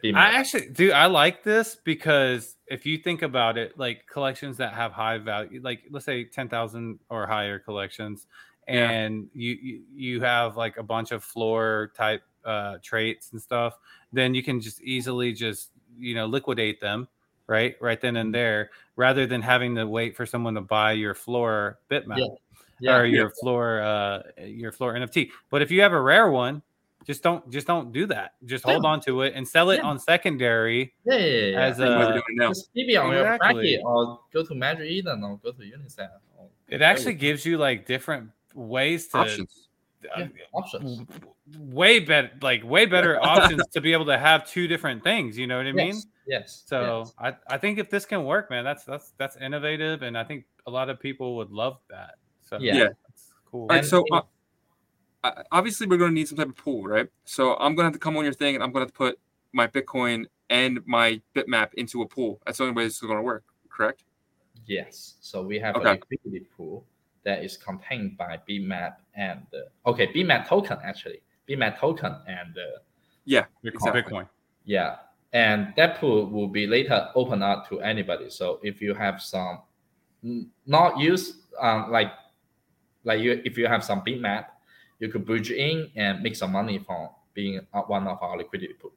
I 0.03 0.37
actually 0.37 0.69
do. 0.69 0.91
I 0.91 1.07
like 1.07 1.43
this 1.43 1.75
because 1.83 2.55
if 2.67 2.85
you 2.85 2.97
think 2.97 3.21
about 3.21 3.57
it, 3.57 3.77
like 3.77 4.07
collections 4.07 4.57
that 4.57 4.73
have 4.73 4.91
high 4.91 5.17
value, 5.17 5.61
like 5.63 5.83
let's 5.91 6.05
say 6.05 6.23
ten 6.23 6.47
thousand 6.47 6.99
or 7.09 7.27
higher 7.27 7.59
collections, 7.59 8.27
and 8.67 9.27
yeah. 9.33 9.49
you, 9.49 9.57
you 9.61 9.81
you 9.93 10.21
have 10.21 10.55
like 10.55 10.77
a 10.77 10.83
bunch 10.83 11.11
of 11.11 11.23
floor 11.23 11.91
type 11.95 12.21
uh, 12.45 12.77
traits 12.81 13.31
and 13.33 13.41
stuff, 13.41 13.77
then 14.13 14.33
you 14.33 14.43
can 14.43 14.61
just 14.61 14.81
easily 14.81 15.33
just 15.33 15.71
you 15.97 16.15
know 16.15 16.25
liquidate 16.25 16.79
them 16.79 17.07
right 17.47 17.75
right 17.81 17.99
then 17.99 18.15
and 18.15 18.27
mm-hmm. 18.27 18.33
there 18.33 18.69
rather 18.95 19.25
than 19.25 19.41
having 19.41 19.75
to 19.75 19.85
wait 19.85 20.15
for 20.15 20.25
someone 20.25 20.53
to 20.53 20.61
buy 20.61 20.93
your 20.93 21.13
floor 21.13 21.79
bitmap 21.91 22.17
yeah. 22.17 22.27
Yeah, 22.81 22.95
or 22.95 23.05
your 23.05 23.29
floor 23.31 23.81
uh 23.81 24.21
your 24.37 24.71
floor 24.71 24.93
nft 24.93 25.31
but 25.49 25.61
if 25.61 25.69
you 25.69 25.81
have 25.81 25.91
a 25.91 25.99
rare 25.99 26.29
one 26.29 26.61
just 27.05 27.23
don't 27.23 27.49
just 27.49 27.67
don't 27.67 27.91
do 27.91 28.05
that. 28.07 28.33
Just 28.45 28.65
hold 28.65 28.85
on 28.85 28.99
to 29.01 29.21
it 29.21 29.33
and 29.35 29.47
sell 29.47 29.69
it 29.69 29.81
on 29.81 29.99
secondary 29.99 30.93
yeah, 31.05 31.15
yeah, 31.15 31.45
yeah. 31.45 31.61
as 31.61 31.79
a 31.79 32.21
maybe 32.75 32.97
on 32.97 33.11
your 33.11 33.37
bracket 33.37 33.81
or 33.83 34.19
go 34.33 34.43
to 34.43 34.55
magic 34.55 34.89
eden 34.89 35.23
or 35.23 35.37
go 35.37 35.51
to 35.51 35.61
unisat 35.61 36.09
it 36.67 36.81
actually 36.81 37.15
gives 37.15 37.45
you 37.45 37.57
like 37.57 37.85
different 37.85 38.29
ways 38.53 39.07
to 39.07 39.17
options. 39.17 39.67
Uh, 40.15 40.27
options. 40.53 41.05
way 41.57 41.99
better 41.99 42.29
like 42.41 42.63
way 42.63 42.85
better 42.85 43.19
options 43.21 43.61
to 43.67 43.81
be 43.81 43.91
able 43.91 44.05
to 44.05 44.17
have 44.17 44.47
two 44.47 44.65
different 44.65 45.03
things 45.03 45.37
you 45.37 45.45
know 45.45 45.57
what 45.57 45.67
i 45.67 45.73
mean? 45.73 45.93
yes, 45.93 46.05
yes 46.25 46.63
so 46.65 46.99
yes. 46.99 47.13
i 47.19 47.53
i 47.53 47.57
think 47.57 47.77
if 47.77 47.89
this 47.89 48.05
can 48.05 48.23
work 48.23 48.49
man 48.49 48.63
that's 48.63 48.85
that's 48.85 49.11
that's 49.17 49.35
innovative 49.37 50.01
and 50.01 50.17
i 50.17 50.23
think 50.23 50.45
a 50.69 50.71
lot 50.71 50.89
of 50.89 50.99
people 50.99 51.35
would 51.37 51.51
love 51.51 51.77
that. 51.89 52.15
So 52.41 52.57
yeah, 52.59 52.75
yeah. 52.75 52.87
cool. 53.51 53.61
All 53.61 53.67
right 53.67 53.85
so 53.85 54.05
uh, 54.11 54.21
obviously 55.51 55.87
we're 55.87 55.97
going 55.97 56.11
to 56.11 56.15
need 56.15 56.27
some 56.27 56.37
type 56.37 56.47
of 56.47 56.55
pool 56.55 56.83
right 56.83 57.09
so 57.25 57.55
i'm 57.55 57.75
going 57.75 57.83
to 57.83 57.83
have 57.85 57.93
to 57.93 57.99
come 57.99 58.15
on 58.15 58.23
your 58.23 58.33
thing 58.33 58.55
and 58.55 58.63
i'm 58.63 58.71
going 58.71 58.85
to, 58.85 58.91
to 58.91 58.97
put 58.97 59.19
my 59.51 59.67
bitcoin 59.67 60.25
and 60.49 60.79
my 60.85 61.21
bitmap 61.35 61.73
into 61.75 62.01
a 62.01 62.07
pool 62.07 62.39
that's 62.45 62.57
the 62.57 62.63
only 62.63 62.75
way 62.75 62.83
this 62.83 62.95
is 62.95 63.01
going 63.01 63.17
to 63.17 63.21
work 63.21 63.43
correct 63.69 64.03
yes 64.65 65.15
so 65.19 65.41
we 65.41 65.59
have 65.59 65.75
okay. 65.75 65.89
a 65.89 65.91
liquidity 65.91 66.45
pool 66.55 66.85
that 67.25 67.43
is 67.43 67.57
contained 67.57 68.17
by 68.17 68.39
bitmap 68.49 68.95
and 69.15 69.41
uh, 69.53 69.89
okay 69.89 70.07
bitmap 70.07 70.47
token 70.47 70.77
actually 70.83 71.21
BMAT 71.49 71.77
token 71.79 72.15
and 72.27 72.57
uh, 72.57 72.79
yeah, 73.25 73.45
exactly. 73.63 74.01
Bitcoin. 74.01 74.29
Yeah, 74.65 74.97
and 75.33 75.73
that 75.75 75.99
pool 75.99 76.27
will 76.27 76.47
be 76.47 76.67
later 76.67 77.09
open 77.15 77.41
up 77.41 77.67
to 77.69 77.81
anybody. 77.81 78.29
So 78.29 78.59
if 78.63 78.81
you 78.81 78.93
have 78.93 79.21
some 79.21 79.61
not 80.65 80.99
use 80.99 81.41
um, 81.59 81.91
like 81.91 82.11
like 83.03 83.21
you 83.21 83.41
if 83.45 83.57
you 83.57 83.67
have 83.67 83.83
some 83.83 84.01
BMAT, 84.01 84.45
you 84.99 85.09
could 85.09 85.25
bridge 85.25 85.51
in 85.51 85.89
and 85.95 86.21
make 86.21 86.35
some 86.35 86.51
money 86.51 86.79
from 86.79 87.09
being 87.33 87.59
one 87.87 88.07
of 88.07 88.21
our 88.21 88.37
liquidity 88.37 88.73
pool. 88.73 88.91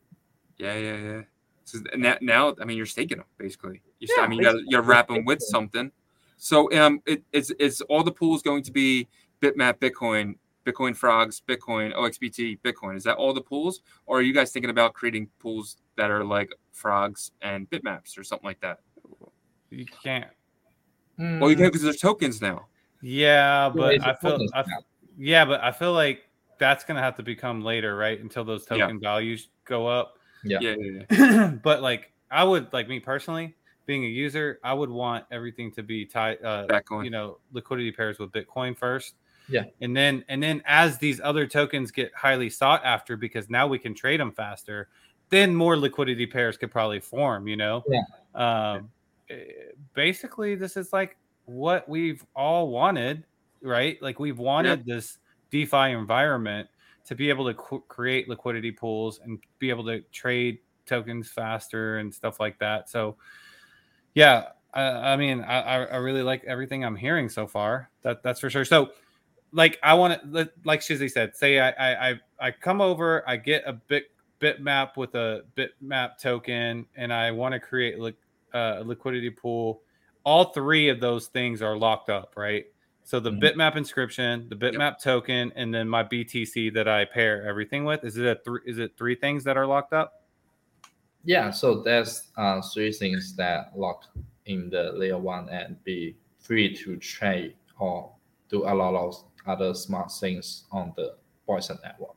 Yeah, 0.59 0.77
yeah, 0.77 0.97
yeah. 0.97 1.23
So 1.65 1.79
now, 1.97 2.17
now 2.21 2.55
I 2.61 2.65
mean, 2.65 2.77
you're 2.77 2.87
staking 2.87 3.19
them 3.19 3.27
basically. 3.39 3.83
You 4.01 4.09
yeah, 4.17 4.25
I 4.25 4.29
mean, 4.29 4.39
you 4.39 4.45
gotta, 4.45 4.59
you 4.59 4.71
gotta 4.71 4.83
wrap 4.83 5.09
them 5.09 5.25
with 5.25 5.41
something. 5.41 5.91
So 6.37 6.73
um, 6.79 7.01
it, 7.07 7.23
it's 7.33 7.53
it's 7.59 7.81
all 7.83 8.03
the 8.03 8.13
pools 8.13 8.43
going 8.43 8.65
to 8.65 8.73
be 8.73 9.09
Bitmap 9.41 9.75
Bitcoin 9.75 10.35
Bitcoin 10.65 10.97
Frogs, 10.97 11.43
Bitcoin, 11.47 11.95
OXBT, 11.95 12.61
Bitcoin. 12.61 12.97
Is 12.97 13.05
that 13.05 13.17
all 13.17 13.33
the 13.33 13.41
pools, 13.41 13.81
or 14.07 14.19
are 14.19 14.23
you 14.23 14.33
guys 14.33 14.53
thinking 14.53 14.71
about 14.71 14.95
creating 14.95 15.29
pools 15.39 15.77
that 15.97 16.11
are 16.11 16.25
like 16.25 16.53
Frogs 16.73 17.33
and 17.41 17.69
Bitmaps 17.69 18.19
or 18.19 18.25
something 18.25 18.47
like 18.47 18.61
that? 18.61 18.81
You 19.71 19.87
can't. 19.87 20.31
Well, 21.19 21.51
you 21.51 21.57
can 21.57 21.67
because 21.67 21.83
there's 21.83 22.01
tokens 22.01 22.41
now. 22.41 22.67
Yeah, 23.01 23.71
but 23.75 24.05
I 24.07 24.15
feel, 24.15 24.39
I, 24.55 24.65
yeah, 25.19 25.45
but 25.45 25.63
I 25.63 25.73
feel 25.73 25.93
like 25.93 26.23
that's 26.59 26.85
gonna 26.85 27.03
have 27.03 27.17
to 27.17 27.23
become 27.23 27.63
later, 27.63 27.97
right? 27.97 28.21
Until 28.21 28.45
those 28.45 28.65
token 28.65 29.01
yeah. 29.01 29.09
values 29.09 29.49
go 29.65 29.87
up. 29.87 30.19
Yeah, 30.45 30.59
yeah, 30.61 30.75
yeah. 30.79 31.03
yeah. 31.11 31.47
but 31.63 31.83
like, 31.83 32.13
I 32.31 32.45
would 32.45 32.73
like 32.73 32.89
me 32.89 33.01
personally, 33.01 33.55
being 33.87 34.05
a 34.05 34.09
user, 34.09 34.59
I 34.63 34.75
would 34.75 34.91
want 34.91 35.25
everything 35.31 35.73
to 35.73 35.83
be 35.83 36.05
tied. 36.07 36.45
Uh, 36.45 36.67
Bitcoin. 36.67 37.05
You 37.05 37.11
know, 37.11 37.39
liquidity 37.53 37.93
pairs 37.93 38.19
with 38.19 38.33
Bitcoin 38.33 38.77
first 38.77 39.15
yeah. 39.49 39.65
And 39.81 39.97
then 39.97 40.25
and 40.29 40.43
then 40.43 40.63
as 40.67 40.99
these 40.99 41.21
other 41.21 41.47
tokens 41.47 41.91
get 41.91 42.13
highly 42.15 42.51
sought 42.51 42.85
after 42.85 43.17
because 43.17 43.51
now 43.51 43.67
we 43.67 43.79
can 43.79 43.95
trade 43.95 44.21
them 44.21 44.33
faster, 44.33 44.89
then 45.29 45.55
more 45.55 45.77
liquidity 45.77 46.27
pairs 46.27 46.57
could 46.57 46.71
probably 46.71 47.01
form, 47.01 47.47
you 47.49 47.57
know. 47.57 47.85
Yeah. 47.89 48.01
Um 48.75 48.91
eh, 49.31 49.37
basically 49.95 50.55
this 50.55 50.77
is 50.77 50.93
like 50.93 51.17
what 51.45 51.89
we've 51.89 52.25
all 52.35 52.69
wanted, 52.69 53.25
right? 53.63 54.01
Like 54.03 54.19
we've 54.19 54.39
wanted 54.39 54.85
yeah. 54.87 54.95
this 54.97 55.19
DeFi 55.51 55.93
environment 55.93 56.69
to 57.05 57.15
be 57.15 57.29
able 57.29 57.47
to 57.47 57.55
co- 57.55 57.81
create 57.81 58.29
liquidity 58.29 58.71
pools 58.71 59.21
and 59.23 59.39
be 59.59 59.71
able 59.71 59.85
to 59.87 60.01
trade 60.13 60.59
tokens 60.87 61.29
faster 61.29 61.99
and 61.99 62.13
stuff 62.13 62.41
like 62.41 62.59
that. 62.59 62.89
So 62.89 63.17
yeah, 64.15 64.49
I, 64.75 64.83
I 64.83 65.17
mean, 65.17 65.41
I, 65.41 65.85
I 65.85 65.97
really 65.97 66.23
like 66.23 66.45
everything 66.45 66.85
I'm 66.85 66.97
hearing 66.97 67.29
so 67.29 67.47
far. 67.47 67.91
That 68.03 68.23
that's 68.23 68.41
for 68.41 68.51
sure. 68.51 68.65
So 68.65 68.91
like 69.53 69.79
I 69.83 69.95
want 69.95 70.33
to 70.33 70.51
like 70.65 70.81
Shizzy 70.81 71.11
said, 71.11 71.37
say 71.37 71.59
I 71.59 72.13
I 72.13 72.21
I 72.41 72.51
come 72.51 72.81
over, 72.81 73.29
I 73.29 73.37
get 73.37 73.65
a 73.67 73.73
bit 73.73 74.11
bitmap 74.41 74.97
with 74.97 75.15
a 75.15 75.45
bitmap 75.57 76.19
token, 76.19 76.87
and 76.97 77.13
I 77.13 77.31
want 77.31 77.53
to 77.53 77.61
create 77.61 77.99
li- 77.99 78.15
uh, 78.53 78.77
a 78.79 78.85
liquidity 78.85 79.31
pool. 79.31 79.83
All 80.25 80.53
three 80.53 80.89
of 80.89 81.01
those 81.01 81.29
things 81.29 81.63
are 81.63 81.77
locked 81.77 82.11
up, 82.11 82.35
right? 82.37 82.67
So 83.05 83.21
the 83.21 83.31
mm-hmm. 83.31 83.45
bitmap 83.45 83.77
inscription, 83.77 84.47
the 84.49 84.57
bitmap 84.57 84.79
yep. 84.93 85.01
token, 85.01 85.53
and 85.57 85.75
then 85.75 85.89
my 85.89 86.05
BTC 86.05 86.73
that 86.75 86.89
I 86.89 87.05
pair 87.05 87.47
everything 87.47 87.85
with. 87.85 88.05
Is 88.05 88.17
it 88.17 88.27
a 88.27 88.41
three? 88.45 88.61
Is 88.67 88.79
it 88.79 88.93
three 88.97 89.15
things 89.15 89.45
that 89.45 89.57
are 89.57 89.67
locked 89.67 89.93
up? 89.93 90.23
Yeah. 91.25 91.51
So 91.51 91.83
there's 91.83 92.31
uh, 92.37 92.61
three 92.73 92.93
things 92.93 93.35
that 93.37 93.73
lock 93.77 94.05
in 94.47 94.71
the 94.71 94.93
layer 94.95 95.19
one 95.19 95.49
and 95.49 95.83
be 95.85 96.17
free 96.39 96.75
to 96.77 96.97
trade 96.97 97.55
or 97.79 98.13
do 98.49 98.65
a 98.65 98.75
lot 98.75 98.95
of 98.95 99.17
other 99.47 99.75
smart 99.75 100.11
things 100.13 100.65
on 100.73 100.93
the 100.97 101.17
Bison 101.47 101.79
network. 101.83 102.15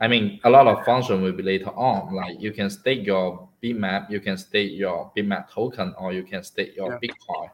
I 0.00 0.06
mean, 0.06 0.38
a 0.44 0.50
lot 0.50 0.66
of 0.66 0.84
function 0.84 1.22
will 1.22 1.32
be 1.32 1.42
later 1.42 1.70
on. 1.70 2.14
Like 2.14 2.40
you 2.40 2.52
can 2.52 2.70
stake 2.70 3.04
your 3.04 3.48
bitmap, 3.62 4.10
you 4.10 4.20
can 4.20 4.36
stake 4.36 4.72
your 4.72 5.10
bitmap 5.16 5.50
token, 5.50 5.94
or 5.98 6.12
you 6.12 6.22
can 6.22 6.44
stake 6.44 6.76
your 6.76 6.92
yeah. 6.92 7.08
Bitcoin, 7.08 7.50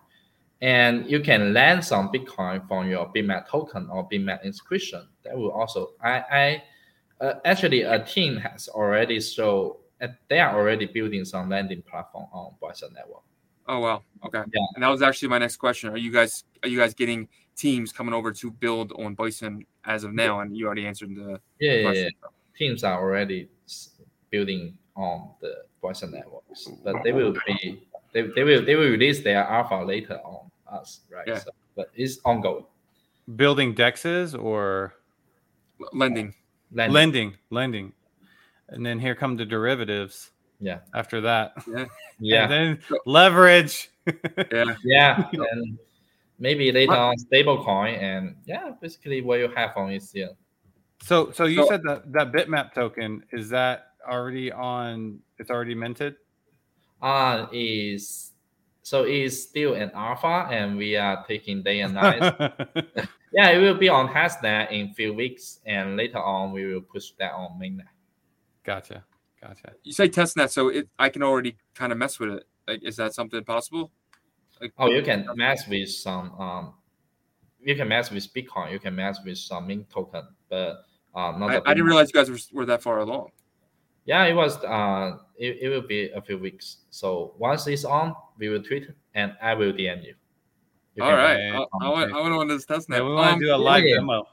and 0.65 1.05
you 1.11 1.21
can 1.21 1.53
lend 1.53 1.85
some 1.85 2.09
Bitcoin 2.09 2.67
from 2.67 2.89
your 2.89 3.13
bitmap 3.13 3.47
token 3.47 3.89
or 3.93 4.09
bitmap 4.09 4.43
inscription. 4.45 5.07
That 5.23 5.37
will 5.37 5.53
also. 5.53 5.93
I, 6.03 6.15
I 6.41 6.63
uh, 7.21 7.35
actually 7.45 7.83
a 7.83 8.03
team 8.05 8.37
has 8.39 8.69
already 8.69 9.21
so 9.21 9.81
Uh, 10.01 10.09
they 10.29 10.41
are 10.41 10.53
already 10.59 10.87
building 10.87 11.25
some 11.25 11.49
lending 11.49 11.83
platform 11.83 12.27
on 12.33 12.55
Bison 12.61 12.93
network. 12.93 13.23
Oh 13.67 13.79
wow. 13.79 14.03
Okay. 14.27 14.43
Yeah. 14.53 14.67
And 14.75 14.83
that 14.83 14.91
was 14.91 15.03
actually 15.03 15.29
my 15.29 15.39
next 15.39 15.57
question. 15.57 15.91
Are 15.91 15.97
you 15.97 16.11
guys 16.11 16.45
are 16.63 16.69
you 16.69 16.79
guys 16.79 16.95
getting 16.95 17.29
teams 17.57 17.93
coming 17.93 18.13
over 18.13 18.33
to 18.33 18.51
build 18.51 18.93
on 18.93 19.15
Bison 19.15 19.65
as 19.85 20.05
of 20.05 20.13
now, 20.13 20.41
and 20.41 20.57
you 20.57 20.67
already 20.67 20.87
answered 20.87 21.15
the 21.15 21.41
yeah, 21.61 21.75
yeah, 21.75 21.93
yeah, 21.93 22.09
teams 22.59 22.83
are 22.85 22.99
already 22.99 23.49
building 24.31 24.77
on 24.97 25.31
the 25.41 25.65
Bison 25.81 26.11
networks, 26.11 26.69
but 26.83 26.97
they 27.05 27.13
will 27.13 27.33
be 27.47 27.81
they, 28.13 28.23
they 28.35 28.45
will 28.45 28.65
they 28.67 28.75
will 28.75 28.91
release 28.91 29.23
their 29.23 29.45
alpha 29.47 29.77
later 29.85 30.19
on 30.25 30.51
us, 30.75 31.01
right? 31.11 31.27
Yeah. 31.27 31.39
So, 31.39 31.51
but 31.77 31.91
it's 31.95 32.19
ongoing. 32.25 32.67
Building 33.37 33.75
dexes 33.75 34.35
or 34.41 34.95
lending. 35.93 36.35
Lending. 36.73 36.93
lending, 36.95 37.35
lending, 37.51 37.93
and 38.69 38.85
then 38.85 38.99
here 38.99 39.15
come 39.15 39.37
the 39.37 39.45
derivatives. 39.45 40.31
Yeah. 40.61 40.81
After 40.93 41.21
that, 41.23 41.53
Yeah. 41.67 41.87
Yeah. 42.19 42.43
and 42.45 42.53
then 42.53 42.79
leverage. 43.07 43.91
Yeah. 44.51 44.75
Yeah, 44.85 45.29
and 45.33 45.79
maybe 46.39 46.73
later 46.73 46.93
on 46.93 47.15
stablecoin, 47.17 47.97
and 48.01 48.37
yeah, 48.45 48.73
basically 48.81 49.21
what 49.23 49.39
you 49.39 49.49
have 49.55 49.77
on 49.77 49.93
is 49.93 50.11
yeah. 50.15 50.29
So, 51.03 51.31
so 51.33 51.45
you 51.45 51.63
So- 51.63 51.69
said 51.69 51.83
that 51.85 52.13
that 52.13 52.33
bitmap 52.33 52.75
token 52.75 53.23
is 53.33 53.49
that 53.51 53.93
already 54.09 54.51
on? 54.53 55.21
It's 55.39 55.51
already 55.51 55.75
minted. 55.75 56.17
Uh 57.03 57.47
is 57.53 58.33
so 58.85 59.05
it's 59.05 59.43
still 59.43 59.73
an 59.73 59.91
alpha, 59.95 60.47
and 60.51 60.77
we 60.77 60.95
are 60.95 61.25
taking 61.27 61.63
day 61.63 61.81
and 61.81 61.95
night. 61.95 62.21
yeah, 63.33 63.49
it 63.49 63.59
will 63.59 63.79
be 63.79 63.89
on 63.89 64.09
testnet 64.09 64.71
in 64.71 64.91
a 64.91 64.93
few 64.93 65.15
weeks, 65.15 65.61
and 65.65 65.97
later 65.97 66.19
on 66.19 66.53
we 66.53 66.67
will 66.67 66.83
push 66.83 67.13
that 67.19 67.33
on 67.33 67.59
mainnet. 67.59 67.89
gotcha, 68.63 69.03
gotcha. 69.41 69.73
You 69.85 69.95
say 69.95 70.11
testnet, 70.11 70.51
so 70.51 70.69
it 70.69 70.87
I 70.99 71.09
can 71.09 71.23
already 71.23 71.57
kind 71.75 71.93
of 71.93 71.99
mess 71.99 72.21
with 72.21 72.29
it. 72.29 72.45
Like, 72.69 72.85
is 72.85 72.97
that 72.97 73.15
something 73.15 73.43
possible? 73.43 73.91
Like, 74.61 74.75
Oh, 74.79 74.91
you 74.91 75.01
can 75.01 75.27
mess 75.35 75.67
with 75.67 75.89
some 75.89 76.39
um, 76.39 76.75
you 77.63 77.75
can 77.77 77.89
mess 77.89 78.11
with 78.11 78.35
Bitcoin, 78.35 78.71
you 78.71 78.79
can 78.79 78.95
mess 78.95 79.19
with 79.25 79.39
some 79.39 79.67
mint 79.67 79.89
token, 79.89 80.29
but 80.51 80.85
uh, 81.15 81.33
not. 81.39 81.51
I, 81.51 81.61
I 81.65 81.73
didn't 81.73 81.87
realize 81.87 82.11
you 82.13 82.21
guys 82.21 82.29
were, 82.29 82.61
were 82.61 82.67
that 82.67 82.83
far 82.83 82.99
along. 82.99 83.31
Yeah, 84.05 84.25
it 84.25 84.35
was. 84.35 84.63
Uh, 84.63 85.17
it, 85.39 85.57
it 85.63 85.69
will 85.71 85.87
be 85.87 86.11
a 86.11 86.21
few 86.21 86.39
weeks. 86.39 86.83
So 86.91 87.33
once 87.39 87.67
it's 87.67 87.87
on, 87.87 88.15
we 88.39 88.49
will 88.49 88.63
tweet 88.63 88.89
and 89.15 89.33
I 89.41 89.55
will 89.55 89.73
DM 89.73 90.05
you. 90.05 90.15
You 90.95 91.03
All 91.03 91.11
can- 91.11 91.19
right, 91.19 91.37
Okay, 91.37 91.57
I, 91.81 91.87
I 91.87 91.89
want 91.91 92.13
I 92.13 92.21
want 92.21 92.33
to 92.33 92.39
run 92.39 92.49
this 92.49 92.67
testnet. 92.67 92.97
Yeah, 92.99 93.03
we 93.03 93.15
want 93.15 93.33
Um, 93.35 93.41
to 93.41 93.47
do 93.47 93.55
a 93.55 93.57
live 93.57 93.85
yeah. 93.85 93.97
demo. 93.97 94.29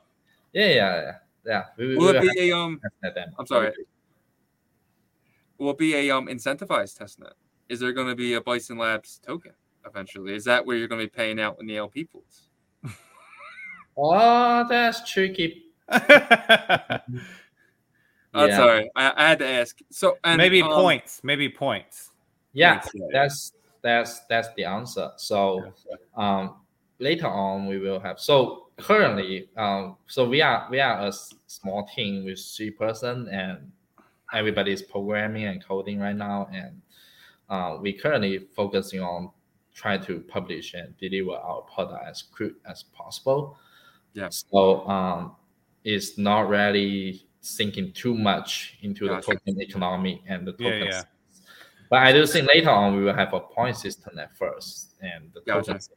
Yeah, 0.53 0.65
yeah, 0.67 0.73
yeah. 0.75 1.11
yeah. 1.45 1.63
We, 1.77 1.87
we 1.87 1.95
will 1.95 2.01
will 2.05 2.09
it 2.09 2.23
have 2.23 2.33
be 2.35 2.49
a 2.51 2.57
um? 2.57 2.79
I'm 3.39 3.45
sorry. 3.47 3.71
Will 5.57 5.71
it 5.71 5.77
be 5.77 5.95
a 5.95 6.11
um 6.11 6.27
incentivized 6.27 6.97
testnet? 6.99 7.33
Is 7.69 7.79
there 7.79 7.93
going 7.93 8.07
to 8.07 8.15
be 8.15 8.33
a 8.33 8.41
Bison 8.41 8.77
Labs 8.77 9.19
token 9.25 9.53
eventually? 9.85 10.33
Is 10.35 10.43
that 10.45 10.65
where 10.65 10.75
you're 10.75 10.87
going 10.87 10.99
to 11.01 11.05
be 11.05 11.09
paying 11.09 11.39
out 11.39 11.57
in 11.59 11.67
the 11.67 11.77
LP 11.77 12.03
pools? 12.05 12.49
Oh, 13.97 14.65
that's 14.69 15.11
tricky. 15.11 15.65
Oh, 18.33 18.45
Yeah. 18.45 18.55
sorry, 18.55 18.89
I, 18.95 19.11
I 19.15 19.27
had 19.29 19.39
to 19.39 19.45
ask. 19.47 19.77
So 19.89 20.17
and, 20.23 20.37
maybe 20.37 20.61
um, 20.61 20.69
points. 20.71 21.19
Maybe 21.23 21.49
points. 21.49 22.11
Yeah. 22.53 22.81
that's 23.11 23.51
that's 23.81 24.21
that's 24.29 24.49
the 24.55 24.65
answer. 24.65 25.11
So 25.17 25.73
um, 26.15 26.55
later 26.99 27.27
on 27.27 27.67
we 27.67 27.79
will 27.79 27.99
have. 27.99 28.19
So 28.19 28.67
currently, 28.77 29.49
um, 29.57 29.97
so 30.07 30.27
we 30.27 30.41
are 30.41 30.67
we 30.69 30.79
are 30.79 31.07
a 31.07 31.13
small 31.47 31.87
team 31.95 32.25
with 32.25 32.39
three 32.39 32.71
person, 32.71 33.27
and 33.29 33.71
everybody 34.33 34.71
is 34.71 34.81
programming 34.81 35.45
and 35.45 35.63
coding 35.63 35.99
right 35.99 36.15
now, 36.15 36.49
and 36.53 36.81
uh, 37.49 37.77
we 37.81 37.93
currently 37.93 38.39
focusing 38.55 39.01
on 39.01 39.31
trying 39.73 40.03
to 40.03 40.19
publish 40.21 40.73
and 40.73 40.95
deliver 40.97 41.31
our 41.31 41.61
product 41.61 42.03
as 42.05 42.21
quick 42.21 42.53
as 42.65 42.83
possible. 42.83 43.57
Yeah. 44.13 44.27
So 44.29 44.87
um, 44.87 45.35
it's 45.83 46.17
not 46.17 46.49
really 46.49 47.25
thinking 47.43 47.91
too 47.93 48.13
much 48.13 48.77
into 48.81 49.07
Gotcha. 49.07 49.27
the 49.27 49.33
token 49.33 49.61
economy 49.61 50.23
and 50.27 50.47
the 50.47 50.55
Yeah, 50.59 50.83
yeah. 50.83 51.03
But 51.91 51.99
I 51.99 52.13
do 52.13 52.25
think 52.25 52.47
later 52.47 52.69
on 52.69 52.95
we 52.95 53.03
will 53.03 53.13
have 53.13 53.33
a 53.33 53.41
point 53.41 53.75
system 53.75 54.17
at 54.17 54.35
first, 54.37 54.95
and 55.01 55.29
the 55.33 55.41
Gotcha. 55.41 55.73
token 55.73 55.87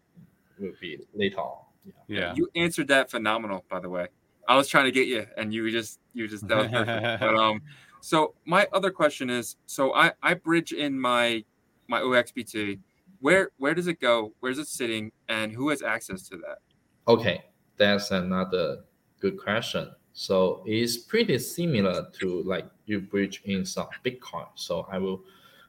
will 0.59 0.73
be 0.81 0.99
later 1.15 1.39
on. 1.39 1.65
Yeah. 1.85 1.93
Yeah. 2.09 2.35
You 2.35 2.49
answered 2.57 2.89
that 2.89 3.13
phenomenal, 3.13 3.65
by 3.71 3.79
the 3.79 3.89
way. 3.89 4.09
I 4.49 4.57
was 4.57 4.67
trying 4.67 4.87
to 4.87 4.91
get 4.91 5.07
you, 5.07 5.25
and 5.37 5.55
you 5.55 5.71
just 5.71 6.01
you 6.13 6.27
just 6.27 6.49
that 6.49 6.59
was 6.59 6.67
perfect. 6.67 7.21
but 7.21 7.37
um, 7.37 7.63
so 8.01 8.35
my 8.45 8.67
other 8.73 8.91
question 8.91 9.31
is, 9.31 9.57
so 9.67 9.95
I 9.95 10.13
I 10.21 10.35
bridge 10.35 10.73
in 10.73 11.01
my 11.01 11.45
my 11.87 12.01
OXBT. 12.01 12.81
Where 13.21 13.51
where 13.59 13.73
does 13.73 13.87
it 13.87 14.01
go? 14.01 14.33
Where's 14.41 14.59
it 14.59 14.67
sitting, 14.67 15.13
and 15.29 15.53
who 15.53 15.69
has 15.69 15.81
access 15.81 16.29
to 16.29 16.37
that? 16.39 16.59
Okay, 17.07 17.45
that's 17.77 18.11
another 18.11 18.79
good 19.21 19.39
question. 19.39 19.93
So 20.13 20.65
it's 20.67 20.97
pretty 20.97 21.39
similar 21.39 22.09
to 22.19 22.43
like 22.43 22.67
you 22.87 23.01
bridge 23.01 23.43
in 23.45 23.65
some 23.65 23.87
Bitcoin. 24.05 24.49
So 24.57 24.89
I 24.91 24.99
will 24.99 25.23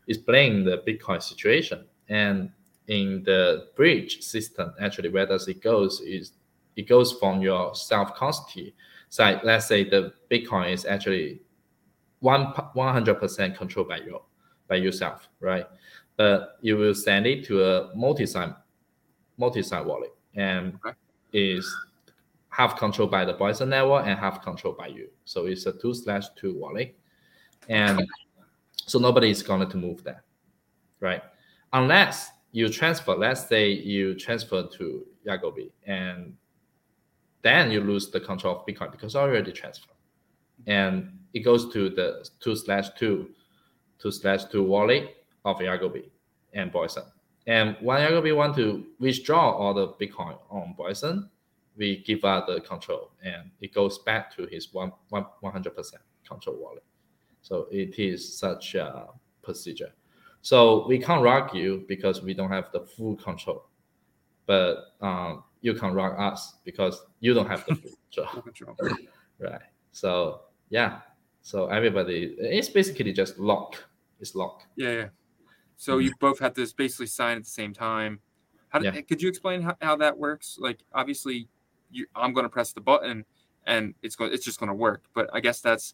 explain 0.08 0.64
the 0.64 0.80
Bitcoin 0.88 1.22
situation. 1.22 1.86
And 2.10 2.52
in 2.88 3.24
the 3.24 3.70
bridge 3.76 4.22
system, 4.22 4.74
actually, 4.80 5.10
where 5.10 5.26
does 5.26 5.48
it 5.48 5.62
goes 5.62 6.02
is 6.02 6.34
it 6.76 6.88
goes 6.88 7.14
from 7.14 7.42
your 7.42 7.74
self 7.74 8.16
custody 8.16 8.76
side. 9.10 9.42
Let's 9.44 9.66
say 9.66 9.84
the 9.90 10.14
Bitcoin 10.30 10.72
is 10.72 10.86
actually 10.86 11.42
one 12.20 12.46
one 12.74 12.94
hundred 12.94 13.16
percent 13.16 13.58
controlled 13.58 13.90
by 13.90 13.98
you 13.98 14.22
by 14.68 14.76
yourself, 14.76 15.28
right? 15.40 15.66
But 16.18 16.58
you 16.62 16.78
will 16.78 16.96
send 16.96 17.26
it 17.28 17.46
to 17.46 17.64
a 17.64 17.96
multi-sig 17.96 18.54
multi-sig 19.38 19.86
wallet, 19.86 20.14
and 20.36 20.76
Okay. 20.86 20.96
is 21.34 21.66
half 22.50 22.78
controlled 22.78 23.12
by 23.12 23.26
the 23.26 23.34
Bison 23.34 23.70
network 23.70 24.06
and 24.08 24.18
half 24.18 24.42
controlled 24.42 24.78
by 24.78 24.88
you. 24.88 25.10
So 25.26 25.46
it's 25.46 25.66
a 25.66 25.74
two 25.74 25.94
slash 25.94 26.30
two 26.36 26.58
wallet, 26.58 26.96
and 27.70 28.06
so 28.86 29.00
nobody 29.00 29.30
is 29.30 29.42
going 29.42 29.68
to 29.68 29.78
move 29.78 30.04
that, 30.04 30.22
right? 31.00 31.24
Unless 31.74 32.32
you 32.52 32.70
transfer. 32.70 33.16
Let's 33.16 33.48
say 33.48 33.70
you 33.70 34.16
transfer 34.16 34.64
to 34.64 35.06
Yagobi, 35.28 35.72
and 35.86 36.36
then 37.42 37.72
you 37.72 37.82
lose 37.82 38.12
the 38.12 38.20
control 38.20 38.60
of 38.60 38.66
Bitcoin 38.66 38.92
because 38.92 39.16
already 39.16 39.52
transferred, 39.52 39.96
and 40.68 41.12
it 41.34 41.40
goes 41.40 41.72
to 41.74 41.90
the 41.90 42.28
two 42.40 42.56
slash 42.56 42.90
two, 42.98 43.30
two 44.00 44.12
slash 44.12 44.46
two 44.46 44.64
wallet 44.64 45.18
of 45.44 45.58
Yagobi 45.60 46.10
and 46.54 46.72
Bison. 46.72 47.04
And 47.48 47.76
when 47.82 48.00
Yagobi 48.02 48.36
want 48.36 48.56
to 48.56 48.86
withdraw 49.00 49.52
all 49.52 49.74
the 49.74 49.90
Bitcoin 49.90 50.38
on 50.50 50.76
Bison, 50.78 51.30
we 51.78 52.04
give 52.04 52.24
out 52.24 52.48
the 52.48 52.62
control 52.62 53.12
and 53.24 53.52
it 53.62 53.74
goes 53.74 54.00
back 54.00 54.36
to 54.36 54.46
his 54.46 54.74
one, 54.74 54.92
one, 55.10 55.26
100% 55.44 55.74
control 56.28 56.56
wallet. 56.58 56.84
So 57.46 57.68
it 57.70 58.00
is 58.00 58.40
such 58.40 58.74
a 58.74 59.06
procedure. 59.44 59.94
So 60.42 60.88
we 60.88 60.98
can't 60.98 61.22
rock 61.22 61.54
you 61.54 61.86
because 61.88 62.24
we 62.24 62.34
don't 62.34 62.50
have 62.50 62.72
the 62.74 62.80
full 62.80 63.16
control, 63.18 63.68
but 64.48 64.96
um, 65.00 65.44
you 65.62 65.76
can 65.76 65.94
rock 65.94 66.16
us 66.18 66.56
because 66.64 67.06
you 67.20 67.36
don't 67.36 67.46
have 67.48 67.64
the 67.68 67.76
full 67.76 68.42
control, 68.42 68.76
right? 69.40 69.62
So 69.92 70.42
yeah, 70.72 71.02
so 71.44 71.68
everybody, 71.68 72.36
it's 72.40 72.68
basically 72.68 73.14
just 73.14 73.38
lock. 73.38 73.76
It's 74.20 74.34
lock. 74.34 74.64
Yeah, 74.76 74.92
yeah. 74.92 75.08
So 75.78 76.00
you 76.00 76.14
both 76.20 76.40
have 76.40 76.56
to 76.56 76.68
basically 76.76 77.06
sign 77.06 77.38
at 77.38 77.44
the 77.44 77.50
same 77.50 77.74
time. 77.76 78.22
How 78.70 78.80
did, 78.80 78.96
Yeah. 78.96 79.02
could 79.02 79.22
you 79.22 79.30
explain 79.30 79.62
how, 79.62 79.76
how 79.82 79.96
that 79.98 80.18
works? 80.18 80.58
Like, 80.60 80.80
obviously, 80.96 81.48
you, 81.92 82.08
I'm 82.16 82.34
going 82.34 82.46
to 82.46 82.50
press 82.50 82.74
the 82.74 82.82
button, 82.82 83.24
and 83.68 83.94
it's 84.02 84.16
going 84.16 84.34
it's 84.34 84.44
just 84.46 84.60
going 84.60 84.70
to 84.70 84.74
work. 84.76 85.04
But 85.14 85.30
I 85.32 85.42
guess 85.42 85.62
that's 85.62 85.94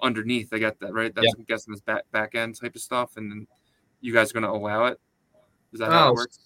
underneath. 0.00 0.52
I 0.52 0.58
get 0.58 0.78
that 0.80 0.92
right. 0.94 1.14
That's 1.14 1.32
I'm 1.36 1.44
guessing 1.44 1.72
this 1.72 1.80
back 1.80 2.04
back 2.12 2.34
end 2.34 2.58
type 2.60 2.74
of 2.74 2.80
stuff, 2.80 3.16
and 3.16 3.30
then 3.30 3.46
you 4.00 4.12
guys 4.12 4.30
are 4.30 4.34
going 4.40 4.44
to 4.44 4.50
allow 4.50 4.86
it. 4.86 5.00
Is 5.72 5.80
that 5.80 5.90
how 5.90 6.08
Oh, 6.08 6.10
it 6.12 6.14
works? 6.14 6.38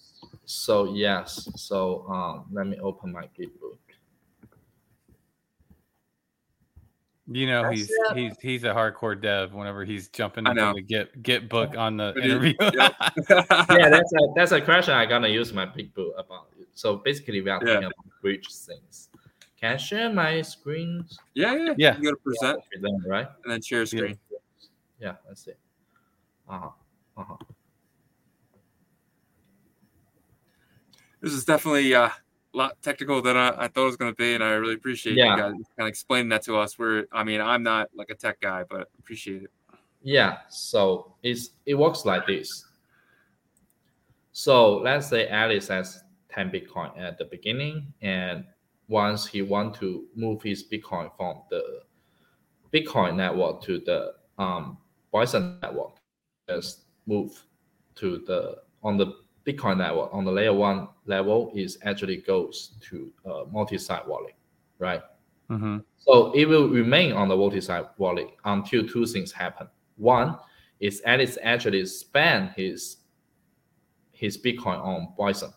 So 0.45 0.93
yes, 0.93 1.47
so 1.55 2.05
um, 2.09 2.45
let 2.51 2.67
me 2.67 2.77
open 2.79 3.11
my 3.11 3.23
Gitbook. 3.39 3.77
You 7.31 7.47
know, 7.47 7.63
That's 7.63 7.75
he's 7.79 7.89
it. 7.89 8.17
he's 8.17 8.33
he's 8.41 8.63
a 8.65 8.73
hardcore 8.73 9.19
dev. 9.19 9.53
Whenever 9.53 9.85
he's 9.85 10.09
jumping 10.09 10.45
I 10.45 10.51
into 10.51 10.61
know. 10.61 10.73
the 10.73 10.81
get 10.81 11.23
get 11.23 11.47
book 11.47 11.77
on 11.77 11.95
the 11.95 12.09
it- 12.17 12.25
interview. 12.25 12.53
yep. 12.59 12.73
yeah, 13.29 13.89
that's 13.89 14.13
a 14.13 14.19
that's 14.35 14.51
a 14.51 14.59
question 14.59 14.93
I 14.93 15.03
am 15.03 15.09
gonna 15.09 15.29
use 15.29 15.53
my 15.53 15.65
big 15.65 15.93
book 15.93 16.13
about. 16.17 16.47
So 16.73 16.97
basically, 16.97 17.39
we 17.41 17.49
are 17.49 17.61
Yeah. 17.65 17.73
talking 17.75 17.83
about 17.85 18.21
bridge 18.21 18.47
things. 18.53 19.09
Can 19.63 19.75
I 19.75 19.77
share 19.77 20.09
my 20.11 20.41
screen? 20.41 21.05
yeah, 21.35 21.55
yeah, 21.55 21.73
Yeah. 21.77 21.97
You 21.97 22.03
got 22.03 22.09
to 22.09 22.15
present 22.17 22.59
Present, 22.69 23.01
right? 23.07 23.27
and 23.45 23.53
then 23.53 23.61
share 23.61 23.85
screen. 23.85 24.19
Yeah, 24.99 25.13
that's 25.25 25.47
it. 25.47 25.57
Uh 26.49 26.59
huh. 26.59 26.69
Uh 27.15 27.23
huh. 27.23 27.35
This 31.21 31.31
is 31.31 31.45
definitely 31.45 31.95
uh, 31.95 32.07
a 32.09 32.13
lot 32.57 32.75
technical 32.81 33.21
than 33.21 33.37
I, 33.37 33.51
I 33.57 33.67
thought 33.69 33.83
it 33.83 33.85
was 33.85 33.95
going 33.95 34.11
to 34.11 34.15
be, 34.17 34.33
and 34.33 34.43
I 34.43 34.49
really 34.51 34.73
appreciate 34.73 35.15
Yeah. 35.15 35.33
you 35.33 35.41
guys 35.41 35.51
kind 35.53 35.63
of 35.79 35.87
explaining 35.87 36.27
that 36.29 36.41
to 36.43 36.57
us. 36.57 36.77
We're, 36.77 37.05
I 37.13 37.23
mean, 37.23 37.39
I'm 37.39 37.63
not 37.63 37.87
like 37.95 38.09
a 38.09 38.15
tech 38.15 38.41
guy, 38.41 38.65
but 38.69 38.89
appreciate 38.99 39.43
it. 39.43 39.51
Yeah, 40.01 40.39
so 40.49 41.15
it's 41.23 41.51
it 41.65 41.75
works 41.75 42.03
like 42.03 42.27
this. 42.27 42.65
So 44.33 44.75
let's 44.79 45.07
say 45.07 45.29
Alice 45.29 45.69
has 45.69 46.03
10 46.33 46.51
Bitcoin 46.51 46.99
at 46.99 47.17
the 47.17 47.23
beginning, 47.23 47.93
and 48.01 48.43
once 48.87 49.25
he 49.25 49.41
want 49.41 49.73
to 49.75 50.05
move 50.15 50.41
his 50.41 50.63
Bitcoin 50.63 51.09
from 51.15 51.41
the 51.49 51.81
Bitcoin 52.73 53.15
network 53.15 53.61
to 53.63 53.79
the 53.79 54.13
um, 54.37 54.77
Bison 55.11 55.59
network 55.61 55.91
just 56.49 56.85
move 57.05 57.43
to 57.95 58.23
the 58.27 58.57
on 58.81 58.97
the 58.97 59.13
Bitcoin 59.45 59.77
network 59.77 60.13
on 60.13 60.25
the 60.25 60.31
layer 60.31 60.53
one 60.53 60.87
level 61.05 61.51
is 61.53 61.77
actually 61.83 62.17
goes 62.17 62.73
to 62.81 63.11
a 63.25 63.43
multi-sig 63.51 64.01
wallet, 64.07 64.35
right? 64.79 65.01
Mm-hmm. 65.49 65.79
So 65.97 66.31
it 66.33 66.45
will 66.45 66.69
remain 66.69 67.13
on 67.13 67.27
the 67.27 67.35
multi-sig 67.35 67.85
wallet 67.97 68.29
until 68.45 68.87
two 68.87 69.05
things 69.05 69.31
happen. 69.31 69.67
One 69.97 70.37
is 70.79 71.01
Alice 71.05 71.37
actually 71.43 71.85
spend 71.85 72.51
his 72.55 72.97
his 74.11 74.37
Bitcoin 74.37 74.79
on 74.83 75.13
Bison. 75.17 75.53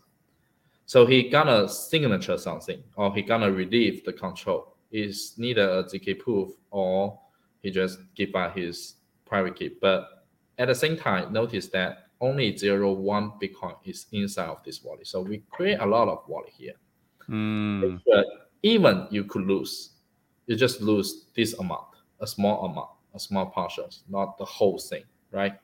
So 0.86 1.04
he 1.04 1.28
gonna 1.28 1.68
signature 1.68 2.38
something 2.38 2.82
or 2.94 3.14
he 3.14 3.22
gonna 3.22 3.50
relieve 3.50 4.04
the 4.04 4.12
control. 4.12 4.74
Is 4.92 5.34
neither 5.36 5.68
a 5.68 5.84
ZK 5.84 6.20
proof 6.20 6.50
or 6.70 7.18
he 7.60 7.70
just 7.70 7.98
give 8.14 8.34
out 8.36 8.56
his 8.56 8.94
private 9.24 9.56
key. 9.56 9.72
But 9.80 10.24
at 10.58 10.68
the 10.68 10.74
same 10.74 10.96
time, 10.96 11.32
notice 11.32 11.66
that 11.68 12.06
only 12.20 12.56
zero 12.56 12.92
one 12.92 13.32
Bitcoin 13.42 13.74
is 13.84 14.06
inside 14.12 14.48
of 14.48 14.62
this 14.62 14.82
wallet. 14.82 15.06
So 15.06 15.20
we 15.20 15.42
create 15.50 15.80
a 15.80 15.86
lot 15.86 16.08
of 16.08 16.22
wallet 16.28 16.52
here. 16.56 16.74
Mm. 17.28 18.00
But 18.06 18.26
even 18.62 19.08
you 19.10 19.24
could 19.24 19.42
lose, 19.42 19.90
you 20.46 20.56
just 20.56 20.80
lose 20.80 21.26
this 21.34 21.54
amount, 21.54 21.88
a 22.20 22.26
small 22.26 22.64
amount, 22.64 22.90
a 23.14 23.18
small 23.18 23.46
portions, 23.46 24.04
not 24.08 24.38
the 24.38 24.44
whole 24.44 24.78
thing, 24.78 25.02
right? 25.32 25.54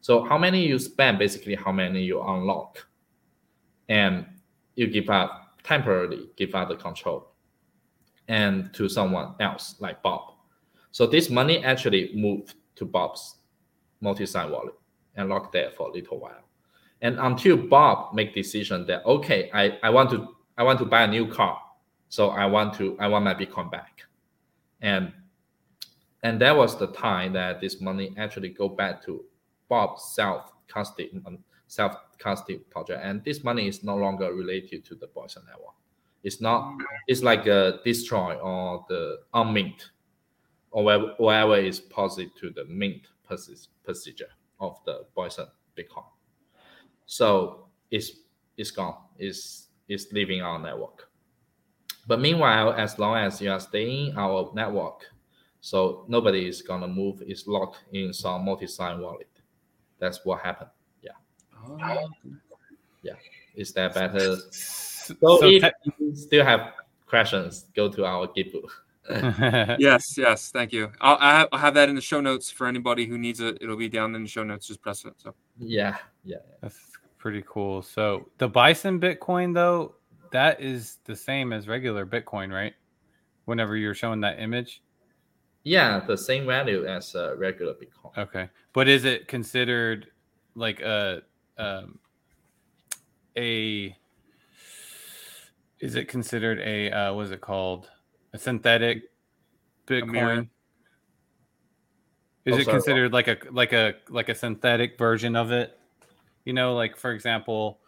So 0.00 0.22
how 0.22 0.38
many 0.38 0.66
you 0.66 0.78
spend, 0.78 1.18
basically 1.18 1.54
how 1.54 1.72
many 1.72 2.02
you 2.02 2.22
unlock, 2.22 2.86
and 3.88 4.26
you 4.76 4.86
give 4.86 5.10
up 5.10 5.58
temporarily, 5.64 6.28
give 6.36 6.54
up 6.54 6.68
the 6.68 6.76
control, 6.76 7.32
and 8.28 8.72
to 8.74 8.88
someone 8.88 9.34
else 9.40 9.76
like 9.80 10.02
Bob. 10.02 10.34
So 10.92 11.06
this 11.06 11.28
money 11.28 11.64
actually 11.64 12.12
moved 12.14 12.54
to 12.76 12.84
Bob's 12.84 13.36
multi-sig 14.00 14.50
wallet 14.50 14.74
and 15.16 15.28
locked 15.28 15.52
there 15.52 15.70
for 15.70 15.88
a 15.88 15.92
little 15.92 16.20
while. 16.20 16.44
And 17.02 17.18
until 17.18 17.56
Bob 17.56 18.14
make 18.14 18.34
decision 18.34 18.86
that 18.86 19.04
okay, 19.04 19.50
I, 19.52 19.78
I 19.82 19.90
want 19.90 20.10
to 20.10 20.36
I 20.56 20.62
want 20.62 20.78
to 20.78 20.84
buy 20.84 21.02
a 21.02 21.06
new 21.06 21.26
car, 21.26 21.60
so 22.08 22.30
I 22.30 22.46
want 22.46 22.74
to 22.74 22.96
I 22.98 23.08
want 23.08 23.24
my 23.24 23.34
Bitcoin 23.34 23.70
back, 23.70 24.02
and 24.80 25.12
and 26.22 26.40
that 26.40 26.56
was 26.56 26.78
the 26.78 26.88
time 26.88 27.34
that 27.34 27.60
this 27.60 27.80
money 27.80 28.14
actually 28.16 28.48
go 28.48 28.68
back 28.68 29.04
to 29.04 29.24
Bob's 29.68 30.14
self 30.14 30.52
custody 30.68 31.10
um, 31.26 31.38
self 31.66 31.96
custody 32.18 32.58
project, 32.70 33.00
and 33.02 33.24
this 33.24 33.44
money 33.44 33.68
is 33.68 33.82
no 33.82 33.96
longer 33.96 34.32
related 34.32 34.84
to 34.86 34.94
the 34.94 35.08
Bison 35.08 35.42
network. 35.46 35.74
It's 36.22 36.40
not. 36.40 36.72
Mm. 36.72 36.78
It's 37.06 37.22
like 37.22 37.46
a 37.46 37.80
destroy 37.84 38.34
or 38.34 38.84
the 38.88 39.18
unmint, 39.34 39.90
or 40.70 40.84
whatever, 41.18 41.56
is 41.56 41.80
positive 41.80 42.34
to 42.40 42.50
the 42.50 42.64
mint 42.66 43.02
procedure 43.24 44.30
of 44.60 44.78
the 44.84 45.06
Bison 45.14 45.46
Bitcoin. 45.76 46.04
So 47.06 47.68
it's 47.90 48.12
it's 48.56 48.70
gone. 48.70 48.96
It's 49.18 49.68
it's 49.88 50.12
leaving 50.12 50.42
our 50.42 50.58
network. 50.58 51.08
But 52.08 52.20
meanwhile, 52.20 52.72
as 52.72 52.98
long 52.98 53.16
as 53.16 53.40
you 53.40 53.50
are 53.50 53.60
staying 53.60 54.16
our 54.16 54.50
network, 54.54 55.06
so 55.60 56.04
nobody 56.08 56.46
is 56.46 56.62
gonna 56.62 56.88
move. 56.88 57.22
It's 57.26 57.46
locked 57.46 57.78
in 57.92 58.12
some 58.12 58.44
multi-sig 58.44 58.98
wallet. 58.98 59.28
That's 59.98 60.24
what 60.24 60.40
happened. 60.40 60.70
Yeah. 61.78 61.96
Oh. 61.98 62.08
Yeah. 63.02 63.12
Is 63.54 63.72
that 63.72 63.94
better? 63.94 64.36
So, 64.50 65.14
So 65.20 65.46
if 65.46 65.62
te- 65.62 65.92
you 65.98 66.14
still 66.14 66.44
have 66.44 66.72
questions, 67.06 67.66
go 67.74 67.88
to 67.90 68.04
our 68.04 68.26
Gitbook. 68.28 68.70
yes, 69.78 70.18
yes. 70.18 70.50
Thank 70.50 70.72
you. 70.72 70.90
I'll, 71.00 71.16
I 71.20 71.38
have, 71.38 71.48
I'll 71.52 71.60
have 71.60 71.74
that 71.74 71.88
in 71.88 71.94
the 71.94 72.00
show 72.00 72.20
notes 72.20 72.50
for 72.50 72.66
anybody 72.66 73.06
who 73.06 73.16
needs 73.18 73.40
it. 73.40 73.58
It'll 73.60 73.76
be 73.76 73.88
down 73.88 74.14
in 74.14 74.22
the 74.24 74.28
show 74.28 74.42
notes. 74.42 74.66
Just 74.66 74.82
press 74.82 75.04
it. 75.04 75.14
So 75.18 75.34
Yeah, 75.58 75.96
yeah. 76.24 76.38
That's 76.60 76.78
pretty 77.18 77.44
cool. 77.48 77.82
So 77.82 78.28
the 78.38 78.48
Bison 78.48 79.00
Bitcoin 79.00 79.54
though, 79.54 79.94
that 80.32 80.60
is 80.60 80.98
the 81.04 81.14
same 81.14 81.52
as 81.52 81.68
regular 81.68 82.04
Bitcoin, 82.04 82.52
right? 82.52 82.74
Whenever 83.44 83.76
you're 83.76 83.94
showing 83.94 84.20
that 84.22 84.40
image. 84.40 84.82
Yeah, 85.62 86.00
the 86.00 86.18
same 86.18 86.46
value 86.46 86.84
as 86.86 87.14
a 87.14 87.36
regular 87.36 87.74
Bitcoin. 87.74 88.16
Okay. 88.18 88.48
But 88.72 88.88
is 88.88 89.04
it 89.04 89.28
considered 89.28 90.08
like 90.56 90.80
a 90.80 91.22
um 91.58 91.98
a 93.36 93.96
is 95.80 95.94
it 95.94 96.08
considered 96.08 96.58
a 96.60 96.90
uh 96.90 97.14
what 97.14 97.26
is 97.26 97.30
it 97.30 97.40
called? 97.40 97.90
A 98.32 98.38
synthetic? 98.38 99.04
Bitcoin? 99.86 100.48
Is 102.44 102.54
Oh, 102.54 102.58
it 102.58 102.64
sorry, 102.64 102.76
what? 102.76 102.84
considered 102.84 103.12
like 103.12 103.28
a 103.28 103.36
like 103.50 103.72
a 103.72 103.94
like 104.08 104.28
a 104.28 104.34
synthetic 104.34 104.98
version 104.98 105.36
of 105.36 105.52
it? 105.52 105.78
You 106.44 106.52
know, 106.52 106.74
like 106.74 106.96
for 106.96 107.12
example, 107.12 107.80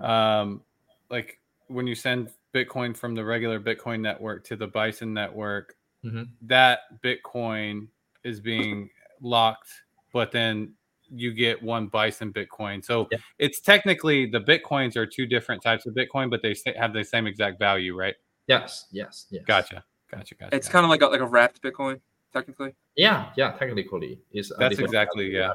um 0.00 0.62
like 1.10 1.40
when 1.68 1.86
you 1.86 1.94
send 1.94 2.30
Bitcoin 2.54 2.96
from 2.96 3.14
the 3.14 3.24
regular 3.24 3.60
Bitcoin 3.60 4.00
network 4.00 4.44
to 4.44 4.56
the 4.56 4.66
Bison 4.66 5.12
network, 5.14 5.76
Mhm. 6.04 6.28
that 6.42 7.00
Bitcoin 7.02 7.88
is 8.24 8.40
being 8.40 8.90
locked, 9.20 9.70
but 10.12 10.32
then 10.32 10.74
you 11.12 11.32
get 11.32 11.62
one 11.62 11.88
Bison 11.88 12.32
Bitcoin. 12.32 12.84
So 12.84 13.08
Yeah. 13.10 13.18
it's 13.38 13.60
technically 13.60 14.26
the 14.26 14.40
Bitcoins 14.40 14.96
are 14.96 15.06
two 15.06 15.26
different 15.26 15.62
types 15.62 15.86
of 15.86 15.94
Bitcoin, 15.94 16.30
but 16.30 16.42
they 16.42 16.54
have 16.76 16.92
the 16.92 17.04
same 17.04 17.26
exact 17.26 17.58
value, 17.58 17.96
right? 17.96 18.14
Yes, 18.46 18.86
yes, 18.90 19.26
yes. 19.30 19.44
Gotcha. 19.46 19.84
Gotcha. 20.10 20.34
Gotcha. 20.34 20.56
it's 20.56 20.68
kind 20.68 20.84
of 20.84 20.90
like 20.90 21.02
a, 21.02 21.06
like 21.06 21.20
a 21.20 21.26
wrapped 21.26 21.62
Bitcoin, 21.62 22.00
technically. 22.32 22.74
Yeah, 22.96 23.30
yeah. 23.36 23.52
Technically, 23.52 24.20
it's 24.32 24.50
That's 24.58 24.78
exactly, 24.78 25.32
yeah. 25.32 25.52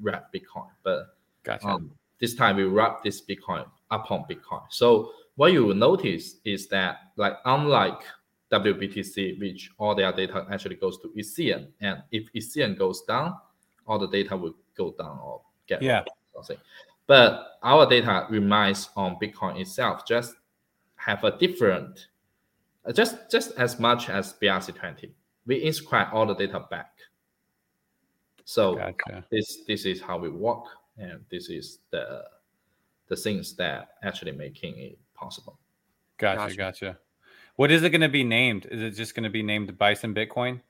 wrap 0.00 0.32
Bitcoin, 0.32 0.68
but 0.84 1.16
gotcha. 1.42 1.66
um, 1.66 1.90
this 2.20 2.34
time 2.34 2.56
we 2.56 2.64
wrap 2.64 3.02
this 3.02 3.20
Bitcoin 3.22 3.66
upon 3.90 4.24
Bitcoin. 4.30 4.62
So 4.70 5.12
what 5.36 5.52
you 5.52 5.64
will 5.64 5.74
notice 5.74 6.36
is 6.44 6.68
that, 6.68 6.98
like, 7.16 7.34
unlike 7.44 8.00
WBTC, 8.52 9.38
which 9.40 9.70
all 9.78 9.94
their 9.94 10.12
data 10.12 10.46
actually 10.50 10.76
goes 10.76 10.98
to 10.98 11.08
Ethereum, 11.16 11.68
and 11.80 12.02
if 12.10 12.32
Ethereum 12.34 12.76
goes 12.78 13.02
down, 13.02 13.36
all 13.86 13.98
the 13.98 14.08
data 14.08 14.36
will 14.36 14.54
go 14.78 14.92
down 14.98 15.18
or 15.22 15.42
get 15.66 15.82
Yeah. 15.82 16.04
something. 16.34 16.56
But 17.06 17.58
our 17.62 17.86
data 17.86 18.26
remains 18.30 18.88
on 18.96 19.16
Bitcoin 19.16 19.60
itself, 19.60 20.06
just 20.06 20.34
have 20.96 21.24
a 21.24 21.36
different, 21.36 22.08
uh, 22.86 22.92
just 22.92 23.30
just 23.30 23.52
as 23.58 23.78
much 23.78 24.08
as 24.08 24.34
BRC20. 24.34 25.12
We 25.46 25.62
inscribe 25.64 26.08
all 26.12 26.26
the 26.26 26.34
data 26.34 26.60
back. 26.70 26.94
So 28.44 28.76
Gotcha. 28.76 29.24
this 29.30 29.64
this 29.66 29.84
is 29.84 30.00
how 30.00 30.18
we 30.18 30.30
work 30.30 30.64
and 30.96 31.24
this 31.30 31.50
is 31.50 31.80
the 31.90 32.24
the 33.08 33.16
things 33.16 33.54
that 33.56 33.96
actually 34.02 34.32
making 34.32 34.78
it 34.78 34.98
possible 35.14 35.58
Gotcha. 36.18 36.56
Gotcha. 36.56 36.56
Gotcha. 36.56 36.98
What 37.56 37.70
is 37.70 37.82
it 37.82 37.90
going 37.90 38.02
to 38.02 38.08
be 38.08 38.24
named? 38.24 38.66
Is 38.70 38.82
it 38.82 38.90
just 38.90 39.14
going 39.14 39.24
to 39.24 39.30
be 39.30 39.42
named 39.42 39.76
Bison 39.78 40.14
Bitcoin? 40.14 40.60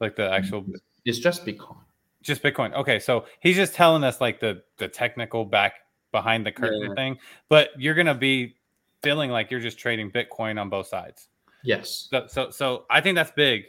Like 0.00 0.16
the 0.16 0.30
actual 0.30 0.64
it's 1.04 1.18
just 1.18 1.46
bitcoin 1.46 1.78
just 2.26 2.42
Bitcoin. 2.42 2.74
Okay, 2.74 2.98
so 2.98 3.26
he's 3.40 3.56
just 3.56 3.74
telling 3.74 4.04
us 4.04 4.20
like 4.20 4.40
the 4.40 4.62
the 4.78 4.88
technical 4.88 5.44
back 5.44 5.74
behind 6.12 6.46
the 6.46 6.52
curtain 6.52 6.82
Yeah. 6.82 6.94
thing, 6.94 7.18
but 7.48 7.70
you're 7.78 7.94
gonna 7.94 8.14
be 8.14 8.56
feeling 9.02 9.30
like 9.30 9.50
you're 9.50 9.60
just 9.60 9.78
trading 9.78 10.10
Bitcoin 10.10 10.60
on 10.60 10.68
both 10.68 10.86
sides. 10.88 11.28
yes 11.62 12.08
So 12.10 12.26
so 12.28 12.50
so 12.50 12.84
I 12.90 13.00
think 13.00 13.16
that's 13.16 13.30
big 13.32 13.64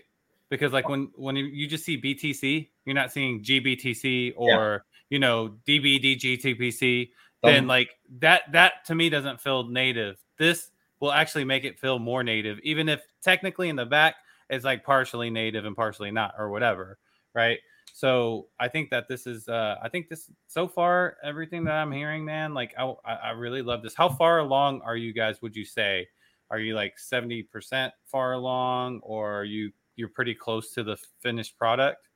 because 0.50 0.74
like 0.74 0.88
when 0.90 1.12
when 1.16 1.36
you, 1.36 1.68
just 1.68 1.84
see 1.86 2.00
BTC, 2.00 2.70
you're 2.86 2.96
not 2.96 3.12
seeing 3.12 3.44
GBTC 3.44 4.34
or 4.36 4.84
you 5.10 5.20
know 5.20 5.56
DBDGTPC. 5.68 7.10
Then 7.44 7.64
Um, 7.64 7.68
like 7.68 7.90
that 8.20 8.44
that 8.52 8.86
to 8.86 8.96
me 8.96 9.10
doesn't 9.10 9.40
feel 9.42 9.68
native. 9.68 10.18
This 10.38 10.72
will 11.00 11.12
actually 11.12 11.44
make 11.46 11.64
it 11.64 11.80
feel 11.80 12.00
more 12.00 12.24
native, 12.24 12.60
even 12.64 12.90
if 12.90 13.02
technically 13.22 13.70
in 13.70 13.76
the 13.76 13.86
back 13.86 14.16
it's 14.50 14.64
like 14.66 14.84
partially 14.84 15.30
native 15.30 15.66
and 15.66 15.76
partially 15.76 16.10
not 16.12 16.34
or 16.38 16.50
whatever, 16.50 16.98
right? 17.34 17.60
So 17.94 18.48
I 18.60 18.68
think 18.68 18.90
that 18.92 19.08
this 19.08 19.26
is 19.26 19.48
uh 19.48 19.78
I 19.82 19.90
think 19.90 20.10
this 20.10 20.30
so 20.48 20.68
far 20.68 21.18
everything 21.24 21.64
that 21.66 21.74
I'm 21.74 21.92
hearing, 21.92 22.24
man, 22.24 22.54
like 22.54 22.74
I 22.78 22.94
I 23.06 23.32
really 23.32 23.62
love 23.62 23.82
this. 23.82 23.96
How 23.96 24.10
far 24.10 24.40
along 24.40 24.82
are 24.82 24.98
you 24.98 25.14
guys? 25.14 25.42
Would 25.42 25.56
you 25.56 25.66
say? 25.66 26.08
Are 26.50 26.60
you 26.60 26.76
like 26.76 26.98
seventy 26.98 27.44
percent 27.44 27.94
far 28.06 28.34
along, 28.34 29.02
or 29.04 29.40
are 29.40 29.44
you 29.44 29.72
you're 29.96 30.10
pretty 30.10 30.36
close 30.36 30.74
to 30.74 30.84
the 30.84 30.98
finished 31.22 31.58
product? 31.58 32.08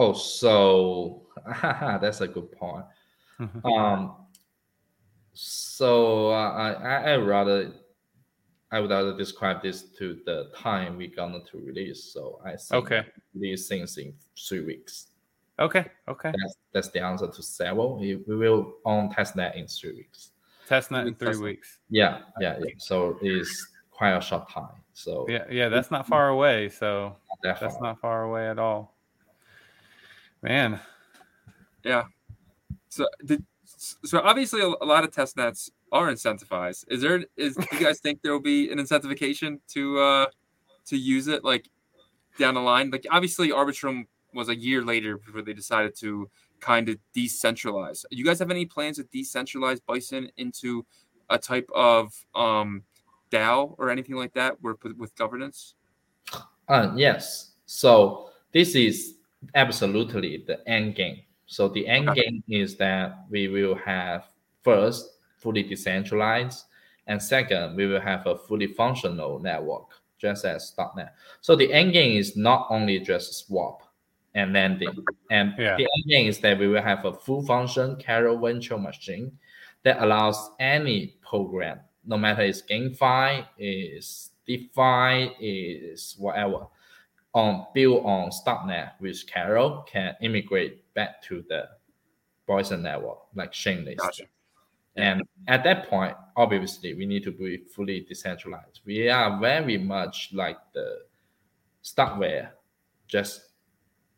oh 0.00 0.14
so 0.14 1.26
that's 1.62 2.22
a 2.22 2.28
good 2.28 2.50
point 2.52 2.84
um 3.64 4.16
so 5.32 6.30
uh, 6.30 6.50
I, 6.50 6.72
I 6.72 7.12
i 7.12 7.16
rather 7.16 7.72
i 8.72 8.80
would 8.80 8.90
rather 8.90 9.16
describe 9.16 9.60
this 9.62 9.82
to 9.98 10.20
the 10.26 10.50
time 10.56 10.96
we're 10.96 11.14
gonna 11.14 11.40
to 11.50 11.58
release 11.58 12.12
so 12.12 12.40
i 12.44 12.50
think 12.56 12.72
Okay. 12.84 13.06
release 13.34 13.68
things 13.68 13.96
in 13.98 14.12
three 14.38 14.64
weeks 14.64 15.06
Okay, 15.58 15.84
okay. 16.08 16.32
that's 16.32 16.56
that's 16.72 16.88
the 16.88 17.00
answer 17.02 17.26
to 17.28 17.42
several 17.42 17.98
we, 17.98 18.16
we 18.26 18.34
will 18.36 18.76
on 18.86 19.10
test 19.10 19.34
that 19.36 19.56
in 19.56 19.66
three 19.66 19.92
weeks 19.94 20.30
Testnet 20.68 21.06
in 21.08 21.14
three 21.16 21.28
Testnet. 21.34 21.42
weeks. 21.42 21.78
yeah 21.90 22.20
yeah, 22.40 22.56
yeah. 22.60 22.70
so 22.78 23.18
it's 23.20 23.66
quite 23.90 24.12
a 24.16 24.20
short 24.22 24.48
time 24.48 24.80
So 24.94 25.26
yeah, 25.28 25.44
yeah, 25.50 25.68
that's 25.68 25.90
not 25.90 26.06
far 26.06 26.28
away. 26.30 26.68
So 26.70 27.16
that 27.42 27.60
that's 27.60 27.74
far. 27.76 27.82
not 27.82 28.00
far 28.00 28.22
away 28.24 28.48
at 28.48 28.58
all. 28.58 28.94
Man, 30.42 30.80
Yeah. 31.84 32.04
So 32.88 33.06
did 33.24 33.44
so 33.64 34.20
obviously 34.20 34.60
a, 34.62 34.66
a 34.68 34.86
lot 34.86 35.04
of 35.04 35.10
test 35.12 35.36
nets 35.36 35.70
are 35.92 36.08
incentivized. 36.10 36.84
Is 36.88 37.00
there 37.02 37.24
is 37.36 37.56
do 37.56 37.66
you 37.72 37.80
guys 37.80 38.00
think 38.00 38.22
there 38.22 38.32
will 38.32 38.40
be 38.40 38.70
an 38.70 38.78
incentivization 38.78 39.60
to 39.68 39.98
uh 39.98 40.26
to 40.86 40.96
use 40.96 41.28
it 41.28 41.44
like 41.44 41.68
down 42.38 42.54
the 42.54 42.60
line? 42.60 42.90
Like 42.90 43.06
obviously 43.10 43.50
Arbitrum 43.50 44.06
was 44.32 44.48
a 44.48 44.54
year 44.56 44.84
later 44.84 45.18
before 45.18 45.42
they 45.42 45.52
decided 45.52 45.96
to 45.96 46.30
kind 46.60 46.88
of 46.88 46.98
decentralize. 47.16 48.04
You 48.10 48.24
guys 48.24 48.38
have 48.38 48.50
any 48.50 48.66
plans 48.66 48.96
to 48.98 49.04
decentralize 49.04 49.80
Bison 49.86 50.30
into 50.36 50.86
a 51.28 51.38
type 51.38 51.68
of 51.74 52.12
um 52.34 52.84
DAO 53.30 53.74
or 53.78 53.90
anything 53.90 54.16
like 54.16 54.34
that 54.34 54.60
where 54.60 54.74
with 54.96 55.14
governance? 55.16 55.74
Uh, 56.68 56.92
yes. 56.96 57.52
So 57.66 58.30
this 58.52 58.74
is 58.74 59.16
absolutely 59.54 60.44
the 60.46 60.66
end 60.68 60.94
game. 60.94 61.22
So 61.46 61.68
the 61.68 61.86
end 61.86 62.08
Okay. 62.08 62.22
game 62.22 62.44
is 62.48 62.76
that 62.76 63.24
we 63.28 63.48
will 63.48 63.74
have 63.74 64.28
first 64.62 65.18
fully 65.40 65.62
decentralized, 65.62 66.66
and 67.06 67.20
second 67.20 67.76
we 67.76 67.86
will 67.86 68.00
have 68.00 68.26
a 68.26 68.36
fully 68.36 68.68
functional 68.68 69.38
network, 69.38 69.88
just 70.18 70.44
as 70.44 70.72
Starknet. 70.72 71.10
So 71.40 71.56
the 71.56 71.72
end 71.72 71.92
game 71.92 72.16
is 72.18 72.36
not 72.36 72.66
only 72.70 73.00
just 73.00 73.46
swap 73.46 73.82
and 74.34 74.52
lending, 74.52 74.94
and 75.30 75.54
Yeah. 75.58 75.76
the 75.76 75.84
end 75.84 76.04
game 76.08 76.28
is 76.28 76.38
that 76.40 76.58
we 76.58 76.68
will 76.68 76.82
have 76.82 77.04
a 77.04 77.12
full 77.12 77.42
function 77.44 77.96
Cairo 77.96 78.36
virtual 78.36 78.78
machine 78.78 79.36
that 79.82 80.00
allows 80.02 80.50
any 80.60 81.16
program, 81.22 81.80
no 82.04 82.16
matter 82.16 82.42
it's 82.42 82.62
GameFi, 82.62 83.46
is 83.58 84.30
DeFi, 84.46 85.34
is 85.40 86.16
whatever, 86.18 86.66
on 87.32 87.66
built 87.74 88.04
on 88.04 88.30
Starknet 88.30 88.92
with 89.00 89.24
Cairo 89.32 89.84
can 89.88 90.16
immigrate 90.20 90.92
back 90.94 91.22
to 91.22 91.42
the 91.48 91.68
Bison 92.46 92.82
network, 92.82 93.18
like 93.34 93.54
Shameless. 93.54 93.96
Gotcha. 93.96 94.24
And 95.00 95.22
at 95.48 95.64
that 95.64 95.88
point, 95.88 96.16
obviously, 96.36 96.94
we 96.94 97.06
need 97.06 97.22
to 97.24 97.32
be 97.32 97.58
fully 97.74 98.00
decentralized. 98.00 98.80
We 98.84 99.08
are 99.08 99.38
very 99.40 99.78
much 99.78 100.30
like 100.32 100.58
the 100.74 101.00
Starkware, 101.82 102.50
just 103.06 103.42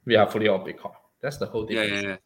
we 0.04 0.16
are 0.16 0.28
fully 0.30 0.48
on 0.48 0.60
Bitcoin. 0.60 0.94
That's 1.20 1.36
the 1.36 1.46
whole 1.46 1.66
Yeah, 1.70 1.82
difference. 1.82 2.02
yeah, 2.02 2.08
yeah. 2.08 2.16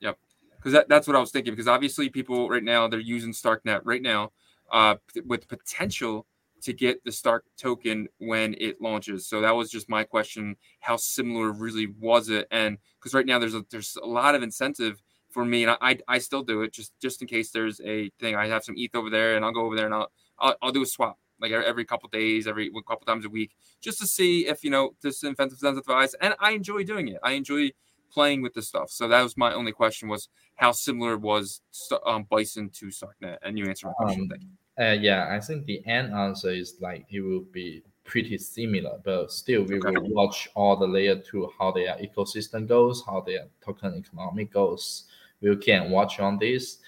Yep. 0.00 0.18
Because 0.56 0.72
that, 0.72 0.88
that's 0.88 1.06
what 1.06 1.16
I 1.16 1.20
was 1.20 1.30
thinking. 1.30 1.52
Because 1.52 1.68
obviously, 1.68 2.08
people 2.08 2.48
right 2.48 2.62
now 2.62 2.88
they're 2.88 3.00
using 3.00 3.32
Starknet 3.32 3.80
right 3.84 4.02
now, 4.02 4.32
uh, 4.70 4.96
with 5.24 5.48
potential 5.48 6.26
to 6.62 6.72
get 6.72 7.02
the 7.04 7.12
Stark 7.12 7.44
token 7.56 8.08
when 8.18 8.54
it 8.58 8.80
launches. 8.80 9.26
So 9.26 9.40
that 9.40 9.54
was 9.54 9.70
just 9.70 9.88
my 9.88 10.04
question: 10.04 10.56
How 10.80 10.96
similar 10.96 11.52
really 11.52 11.86
was 11.98 12.28
it? 12.28 12.46
And 12.50 12.78
because 12.98 13.14
right 13.14 13.26
now 13.26 13.38
there's 13.38 13.54
a 13.54 13.64
there's 13.70 13.96
a 14.02 14.06
lot 14.06 14.34
of 14.34 14.42
incentive 14.42 15.02
for 15.36 15.44
me, 15.44 15.64
and 15.64 15.76
I, 15.82 15.98
I 16.08 16.18
still 16.18 16.42
do 16.42 16.62
it 16.62 16.72
just 16.72 16.92
just 16.98 17.20
in 17.20 17.28
case 17.28 17.50
there's 17.50 17.78
a 17.82 18.10
thing. 18.18 18.34
I 18.34 18.46
have 18.48 18.64
some 18.64 18.74
ETH 18.78 18.94
over 18.94 19.10
there, 19.10 19.36
and 19.36 19.44
I'll 19.44 19.52
go 19.52 19.66
over 19.66 19.76
there 19.76 19.84
and 19.84 19.94
I'll 19.94 20.10
I'll, 20.38 20.56
I'll 20.62 20.72
do 20.72 20.82
a 20.82 20.86
swap 20.86 21.18
like 21.38 21.52
every, 21.52 21.84
couple 21.84 22.08
days, 22.08 22.46
every 22.46 22.70
couple 22.88 23.04
times 23.04 23.26
a 23.26 23.28
week, 23.28 23.54
just 23.82 23.98
to 23.98 24.06
see 24.06 24.46
if 24.46 24.64
you 24.64 24.70
know 24.70 24.96
this 25.02 25.22
incentivize. 25.22 26.14
And 26.22 26.34
I 26.40 26.52
enjoy 26.52 26.84
doing 26.84 27.08
it. 27.08 27.18
I 27.22 27.32
enjoy 27.32 27.72
playing 28.10 28.40
with 28.40 28.54
this 28.54 28.68
stuff. 28.68 28.88
So 28.90 29.06
that 29.08 29.20
was 29.22 29.36
my 29.36 29.52
only 29.52 29.72
question: 29.72 30.08
was 30.08 30.28
how 30.54 30.72
similar 30.72 31.18
was 31.18 31.60
um, 32.06 32.24
Bison 32.24 32.70
to 32.70 32.86
Starknet? 32.86 33.36
And 33.42 33.58
you 33.58 33.68
answered 33.68 33.88
my 33.88 33.92
question. 33.92 34.28
Um. 34.32 34.58
Uh, 34.78 34.96
yeah, 35.00 35.28
I 35.30 35.40
think 35.40 35.66
the 35.66 35.84
end 35.86 36.12
answer 36.14 36.50
is 36.50 36.76
like 36.80 37.06
it 37.10 37.20
will 37.20 37.40
be 37.52 37.82
pretty 38.04 38.38
similar, 38.38 39.00
but 39.04 39.32
still 39.32 39.64
we 39.64 39.80
Okay. 39.84 39.90
will 39.90 40.08
watch 40.14 40.48
all 40.54 40.76
the 40.76 40.86
layer 40.86 41.16
two, 41.18 41.50
how 41.58 41.72
their 41.72 41.96
ecosystem 41.96 42.66
goes, 42.66 43.02
how 43.04 43.20
their 43.20 43.48
token 43.64 43.94
economic 43.94 44.50
goes. 44.52 45.04
We 45.40 45.56
can 45.56 45.90
watch 45.90 46.20
on 46.20 46.38
this. 46.38 46.78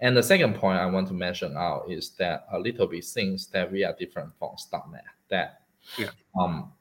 And 0.00 0.16
the 0.16 0.22
second 0.22 0.54
point 0.56 0.78
I 0.78 0.86
want 0.86 1.08
to 1.08 1.14
mention 1.14 1.56
out 1.56 1.90
is 1.90 2.10
that 2.18 2.46
a 2.52 2.58
little 2.58 2.86
bit 2.86 3.04
things 3.04 3.46
that 3.48 3.70
we 3.70 3.84
are 3.84 3.94
different 3.98 4.32
from 4.38 4.56
Starknet. 4.56 5.00
That 5.28 5.62
Yeah. 5.96 6.10
um 6.38 6.72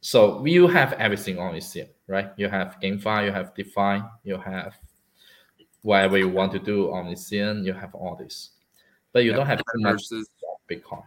so 0.00 0.44
you 0.46 0.66
have 0.66 0.94
everything 0.94 1.38
on 1.38 1.54
Ethereum, 1.54 1.90
right? 2.06 2.30
You 2.36 2.48
have 2.48 2.78
GameFi, 2.82 3.26
you 3.26 3.32
have 3.32 3.54
DeFi, 3.54 4.02
you 4.24 4.38
have 4.38 4.74
whatever 5.82 6.16
you 6.16 6.28
want 6.28 6.52
to 6.52 6.58
do 6.58 6.92
on 6.92 7.06
Ethereum, 7.06 7.64
you 7.64 7.72
have 7.74 7.94
all 7.94 8.16
this. 8.16 8.50
But 9.12 9.24
you 9.24 9.30
Yep. 9.30 9.36
don't 9.38 9.46
have 9.46 9.58
too 9.58 9.80
much 9.80 9.92
Versus 10.08 10.30
Bitcoin. 10.70 11.04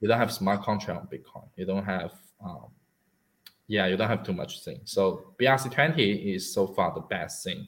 You 0.00 0.08
don't 0.08 0.18
have 0.18 0.32
smart 0.32 0.62
contract 0.62 1.00
on 1.00 1.06
Bitcoin. 1.06 1.48
You 1.56 1.64
don't 1.64 1.84
have, 1.84 2.12
um, 2.44 2.66
yeah, 3.66 3.86
you 3.86 3.96
don't 3.96 4.08
have 4.08 4.24
too 4.24 4.32
much 4.32 4.64
thing. 4.64 4.80
So 4.84 5.34
BRC20 5.40 6.34
is 6.34 6.52
so 6.52 6.66
far 6.66 6.92
the 6.94 7.00
best 7.00 7.44
thing, 7.44 7.66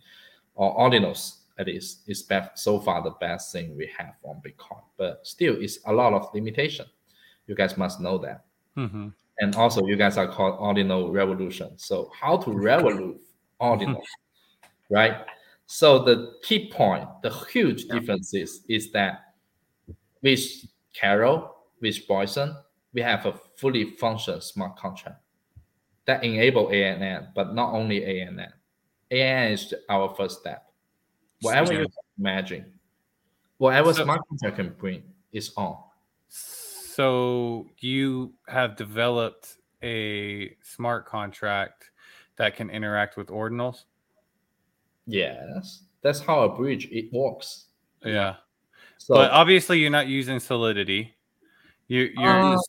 or 0.55 0.77
Ordinals 0.77 1.37
at 1.59 1.67
least 1.67 2.09
is 2.09 2.23
best, 2.23 2.59
so 2.59 2.81
far 2.81 3.03
the 3.03 3.11
best 3.21 3.53
thing 3.53 3.77
we 3.77 3.87
have 3.99 4.15
on 4.25 4.41
Bitcoin. 4.41 4.83
But 4.97 5.27
still, 5.27 5.57
it's 5.61 5.79
a 5.87 5.93
lot 5.93 6.15
of 6.15 6.33
limitation. 6.35 6.87
You 7.47 7.55
guys 7.55 7.77
must 7.77 8.01
know 8.01 8.19
that. 8.19 8.45
hmm 8.75 9.09
And 9.41 9.55
also, 9.57 9.87
you 9.87 9.97
guys 9.97 10.17
are 10.17 10.29
called 10.29 10.57
Ordinal 10.59 11.11
Revolution. 11.11 11.79
So 11.79 12.11
how 12.19 12.37
to 12.39 12.53
revolute 12.53 13.21
Ordinal, 13.61 14.03
right? 14.91 15.27
So 15.67 15.99
the 16.03 16.35
key 16.43 16.71
point, 16.71 17.09
the 17.23 17.31
huge 17.31 17.85
Yeah. 17.85 17.99
difference 17.99 18.35
is, 18.35 18.65
is 18.69 18.91
that 18.93 19.35
with 20.23 20.41
Cairo, 20.99 21.57
with 21.81 22.07
Bison, 22.09 22.57
we 22.93 23.01
have 23.03 23.27
a 23.27 23.33
fully 23.57 23.97
functional 23.97 24.41
smart 24.41 24.77
contract 24.77 25.21
that 26.07 26.25
enable 26.25 26.69
AMM, 26.69 27.33
but 27.35 27.55
not 27.55 27.73
only 27.75 28.01
AMM. 28.01 28.53
AMM 29.11 29.53
is 29.53 29.75
our 29.89 30.15
first 30.15 30.41
step. 30.41 30.71
Whatever 31.41 31.73
you 31.73 31.87
imagine, 32.19 32.73
whatever 33.59 33.93
So- 33.95 34.05
smart 34.05 34.21
contract 34.29 34.57
can 34.57 34.71
bring 34.75 35.03
is 35.33 35.53
on. 35.57 35.83
So 36.29 37.67
you 37.79 38.35
have 38.47 38.77
developed 38.77 39.57
a 39.83 40.55
smart 40.63 41.07
contract 41.07 41.91
that 42.37 42.57
can 42.57 42.69
interact 42.71 43.17
with 43.17 43.29
ordinals. 43.29 43.85
Yes, 45.07 45.85
that's 46.03 46.21
how 46.21 46.43
a 46.43 46.55
bridge 46.55 46.89
it 46.93 47.13
works. 47.13 47.67
Yeah, 48.05 48.37
So 48.99 49.15
but 49.15 49.31
obviously 49.31 49.79
you're 49.79 49.91
not 49.91 50.07
using 50.09 50.41
Solidity. 50.41 51.15
You, 51.89 52.11
you're 52.17 52.29
Uh, 52.41 52.51
yes, 52.53 52.61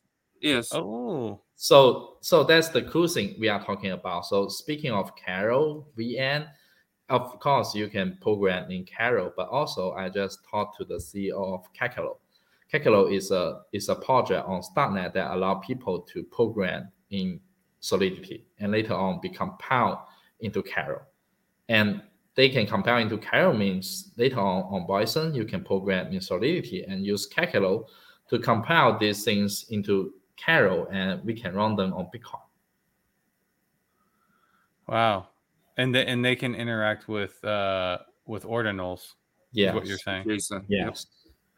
yes. 0.42 0.70
oh 0.74 1.42
So 1.62 2.18
so 2.22 2.44
that's 2.44 2.70
the 2.70 2.82
cool 2.82 3.08
thing 3.08 3.36
we 3.40 3.48
are 3.48 3.64
talking 3.64 3.92
about. 3.92 4.26
So 4.26 4.48
speaking 4.48 4.92
of 4.92 5.12
Cairo 5.16 5.86
VM, 5.96 6.48
of 7.08 7.40
course 7.40 7.76
you 7.76 7.88
can 7.88 8.18
program 8.20 8.72
in 8.72 8.84
Cairo, 8.84 9.32
but 9.38 9.48
also 9.50 9.92
I 9.92 10.10
just 10.10 10.40
talked 10.50 10.78
to 10.80 10.86
the 10.86 10.96
CEO 10.96 11.54
of 11.54 11.72
Kakarot. 11.80 12.18
Kakarot 12.74 13.16
is 13.16 13.30
a 13.30 13.62
is 13.74 13.90
a 13.90 13.96
project 13.96 14.48
on 14.48 14.64
Starknet 14.64 15.14
that 15.14 15.36
allow 15.36 15.54
people 15.54 16.02
to 16.12 16.24
program 16.24 16.92
in 17.12 17.40
Solidity 17.80 18.44
and 18.58 18.72
later 18.72 18.96
on 18.96 19.20
be 19.22 19.30
compiled 19.30 20.00
into 20.40 20.64
Cairo. 20.64 21.04
And 21.70 22.02
they 22.34 22.50
can 22.50 22.66
compile 22.66 22.98
into 22.98 23.20
Cairo 23.20 23.54
means 23.54 24.14
later 24.18 24.40
on 24.40 24.64
on 24.64 24.88
Bison 24.88 25.36
you 25.36 25.46
can 25.46 25.64
program 25.64 26.12
in 26.12 26.22
Solidity 26.22 26.86
and 26.86 27.06
use 27.06 27.30
Kakarot 27.30 27.86
to 28.32 28.40
compile 28.40 28.98
these 28.98 29.24
things 29.24 29.68
into 29.70 30.14
Cairo 30.44 30.88
and 30.92 31.24
we 31.24 31.34
can 31.34 31.54
run 31.54 31.76
them 31.76 31.94
on 31.94 32.06
Bitcoin. 32.14 32.42
wow, 34.88 35.28
and 35.78 35.94
they, 35.94 36.06
and 36.06 36.24
they 36.24 36.36
can 36.36 36.56
interact 36.56 37.08
with 37.08 37.44
uh 37.44 38.00
with 38.26 38.44
ordinals. 38.44 39.14
Yeah. 39.52 39.74
What 39.74 39.86
you're 39.86 39.98
saying? 39.98 40.26
Jason. 40.28 40.64
Yes. 40.68 41.08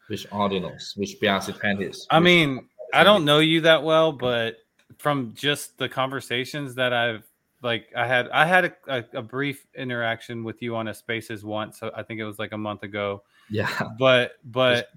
Which 0.07 0.27
ordinals, 0.31 0.97
which 0.97 1.17
BRC20s. 1.21 2.07
I 2.09 2.19
mean, 2.19 2.67
I 2.93 3.03
don't 3.03 3.23
know 3.23 3.39
you 3.39 3.61
that 3.61 3.83
well, 3.83 4.11
but 4.11 4.57
from 4.97 5.33
just 5.35 5.77
the 5.77 5.87
conversations 5.87 6.75
that 6.75 6.93
I've 6.93 7.23
like, 7.61 7.87
I 7.95 8.05
had 8.05 8.29
I 8.29 8.45
had 8.45 8.65
a, 8.65 8.73
a, 8.87 9.03
a 9.13 9.21
brief 9.21 9.65
interaction 9.75 10.43
with 10.43 10.61
you 10.61 10.75
on 10.75 10.89
a 10.89 10.93
Spaces 10.93 11.45
once. 11.45 11.79
So 11.79 11.91
I 11.95 12.03
think 12.03 12.19
it 12.19 12.25
was 12.25 12.37
like 12.37 12.51
a 12.51 12.57
month 12.57 12.83
ago. 12.83 13.23
Yeah. 13.49 13.69
But 13.97 14.33
but 14.43 14.89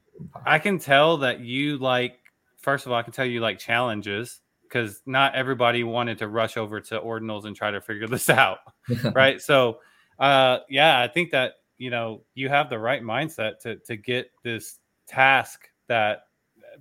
I 0.45 0.59
can 0.59 0.79
tell 0.79 1.19
that 1.19 1.41
you 1.41 1.79
like. 1.79 2.19
First 2.67 2.85
of 2.85 2.91
all, 2.91 2.99
I 2.99 3.05
can 3.05 3.13
tell 3.13 3.25
you 3.25 3.39
like 3.39 3.61
challenges 3.61 4.41
because 4.65 5.01
not 5.07 5.37
everybody 5.37 5.85
wanted 5.85 6.19
to 6.19 6.27
rush 6.27 6.57
over 6.57 6.81
to 6.81 6.99
ordinals 6.99 7.45
and 7.45 7.55
try 7.55 7.71
to 7.71 7.81
figure 7.81 8.09
this 8.09 8.29
out, 8.29 8.59
right? 9.15 9.41
So, 9.41 9.79
uh, 10.19 10.59
yeah, 10.69 10.99
I 10.99 11.07
think 11.07 11.31
that 11.31 11.53
you 11.79 11.91
know 11.91 12.25
you 12.35 12.49
have 12.49 12.69
the 12.69 12.81
right 12.81 13.05
mindset 13.05 13.61
to 13.61 13.77
to 13.77 13.97
get 13.97 14.33
this 14.43 14.81
task 15.07 15.69
that 15.87 16.23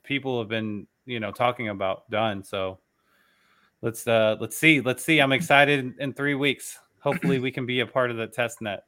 people 0.01 0.39
have 0.39 0.47
been 0.49 0.87
you 1.05 1.19
know 1.19 1.31
talking 1.31 1.69
about 1.69 2.09
done. 2.09 2.43
So 2.43 2.79
let's 3.83 4.07
uh 4.07 4.37
let's 4.39 4.57
see 4.57 4.81
let's 4.81 5.03
see. 5.03 5.19
I'm 5.19 5.33
excited 5.33 5.81
in, 5.81 5.95
in 5.99 6.13
three 6.13 6.33
weeks. 6.33 6.79
Hopefully, 6.99 7.37
we 7.37 7.51
can 7.51 7.67
be 7.67 7.81
a 7.81 7.85
part 7.85 8.09
of 8.09 8.17
the 8.17 8.25
test 8.25 8.59
net. 8.59 8.85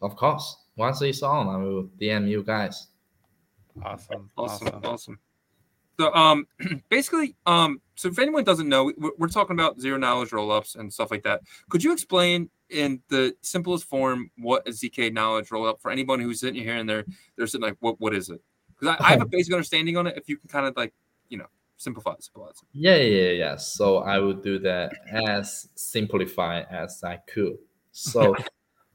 Of 0.00 0.16
course. 0.16 0.56
Once 0.76 1.02
it's 1.02 1.22
on, 1.22 1.48
I 1.48 1.58
will 1.58 1.90
DM 2.00 2.26
you 2.26 2.42
guys. 2.42 2.86
Awesome, 3.84 4.30
Awesome, 4.38 4.80
awesome. 4.82 5.18
So 6.00 6.14
um, 6.14 6.46
basically 6.88 7.36
um, 7.44 7.82
so 7.94 8.08
if 8.08 8.18
anyone 8.18 8.42
doesn't 8.42 8.70
know, 8.70 8.90
we're, 8.96 9.10
we're 9.18 9.28
talking 9.28 9.54
about 9.54 9.78
zero 9.78 9.98
knowledge 9.98 10.30
rollups 10.30 10.74
and 10.74 10.90
stuff 10.90 11.10
like 11.10 11.24
that. 11.24 11.42
Could 11.68 11.84
you 11.84 11.92
explain 11.92 12.48
in 12.70 13.02
the 13.10 13.34
simplest 13.42 13.84
form 13.84 14.30
what 14.38 14.66
a 14.66 14.70
zk 14.70 15.12
knowledge 15.12 15.48
rollup 15.48 15.80
for 15.80 15.90
anyone 15.90 16.20
who's 16.20 16.40
sitting 16.40 16.62
here 16.62 16.76
and 16.76 16.88
they're 16.88 17.04
they're 17.36 17.46
sitting 17.46 17.66
like 17.66 17.76
what 17.80 18.00
what 18.00 18.14
is 18.14 18.30
it? 18.30 18.40
Because 18.68 18.96
I, 18.98 19.08
I 19.08 19.10
have 19.10 19.20
a 19.20 19.26
basic 19.36 19.52
understanding 19.52 19.98
on 19.98 20.06
it. 20.06 20.16
If 20.16 20.26
you 20.26 20.38
can 20.38 20.48
kind 20.48 20.64
of 20.64 20.74
like 20.74 20.94
you 21.28 21.36
know 21.36 21.48
simplify 21.76 22.12
it, 22.12 22.24
simplify. 22.24 22.52
Yeah, 22.72 22.96
yeah, 22.96 23.30
yeah. 23.32 23.56
So 23.56 23.98
I 23.98 24.20
will 24.20 24.40
do 24.40 24.58
that 24.60 24.92
as 25.28 25.68
simplified 25.74 26.66
as 26.70 27.04
I 27.04 27.18
could. 27.32 27.58
So. 27.92 28.34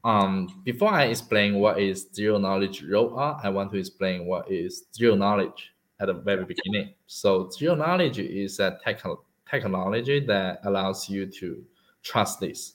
Um, 0.04 0.62
before 0.64 0.92
I 0.92 1.06
explain 1.06 1.56
what 1.56 1.80
is 1.80 2.06
zero 2.14 2.38
knowledge 2.38 2.84
rollup, 2.84 3.40
I 3.42 3.48
want 3.48 3.72
to 3.72 3.76
explain 3.76 4.24
what 4.24 4.48
is 4.48 4.84
zero 4.94 5.16
knowledge 5.16 5.72
at 6.00 6.06
the 6.06 6.14
very 6.14 6.44
beginning. 6.44 6.94
So 7.06 7.50
zero 7.50 7.74
knowledge 7.74 8.18
is 8.18 8.60
a 8.60 8.78
tech- 8.84 9.02
technology 9.50 10.20
that 10.20 10.60
allows 10.64 11.08
you 11.08 11.26
to 11.26 11.64
trust 12.02 12.40
this. 12.40 12.74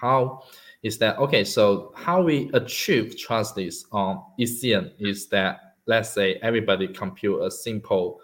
How 0.00 0.42
is 0.82 0.98
that? 0.98 1.18
Okay, 1.18 1.44
so 1.44 1.92
how 1.96 2.22
we 2.22 2.50
achieve 2.54 3.16
trust 3.18 3.54
this 3.54 3.86
on 3.92 4.22
ECN 4.38 4.92
is 4.98 5.28
that 5.28 5.74
let's 5.86 6.10
say 6.10 6.34
everybody 6.42 6.88
compute 6.88 7.42
a 7.42 7.50
simple 7.50 8.20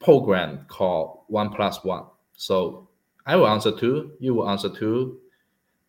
program 0.00 0.64
called 0.68 1.20
one 1.28 1.50
plus 1.50 1.84
one. 1.84 2.04
So 2.36 2.88
I 3.26 3.36
will 3.36 3.48
answer 3.48 3.70
two, 3.76 4.12
you 4.18 4.34
will 4.34 4.48
answer 4.48 4.68
two, 4.68 5.20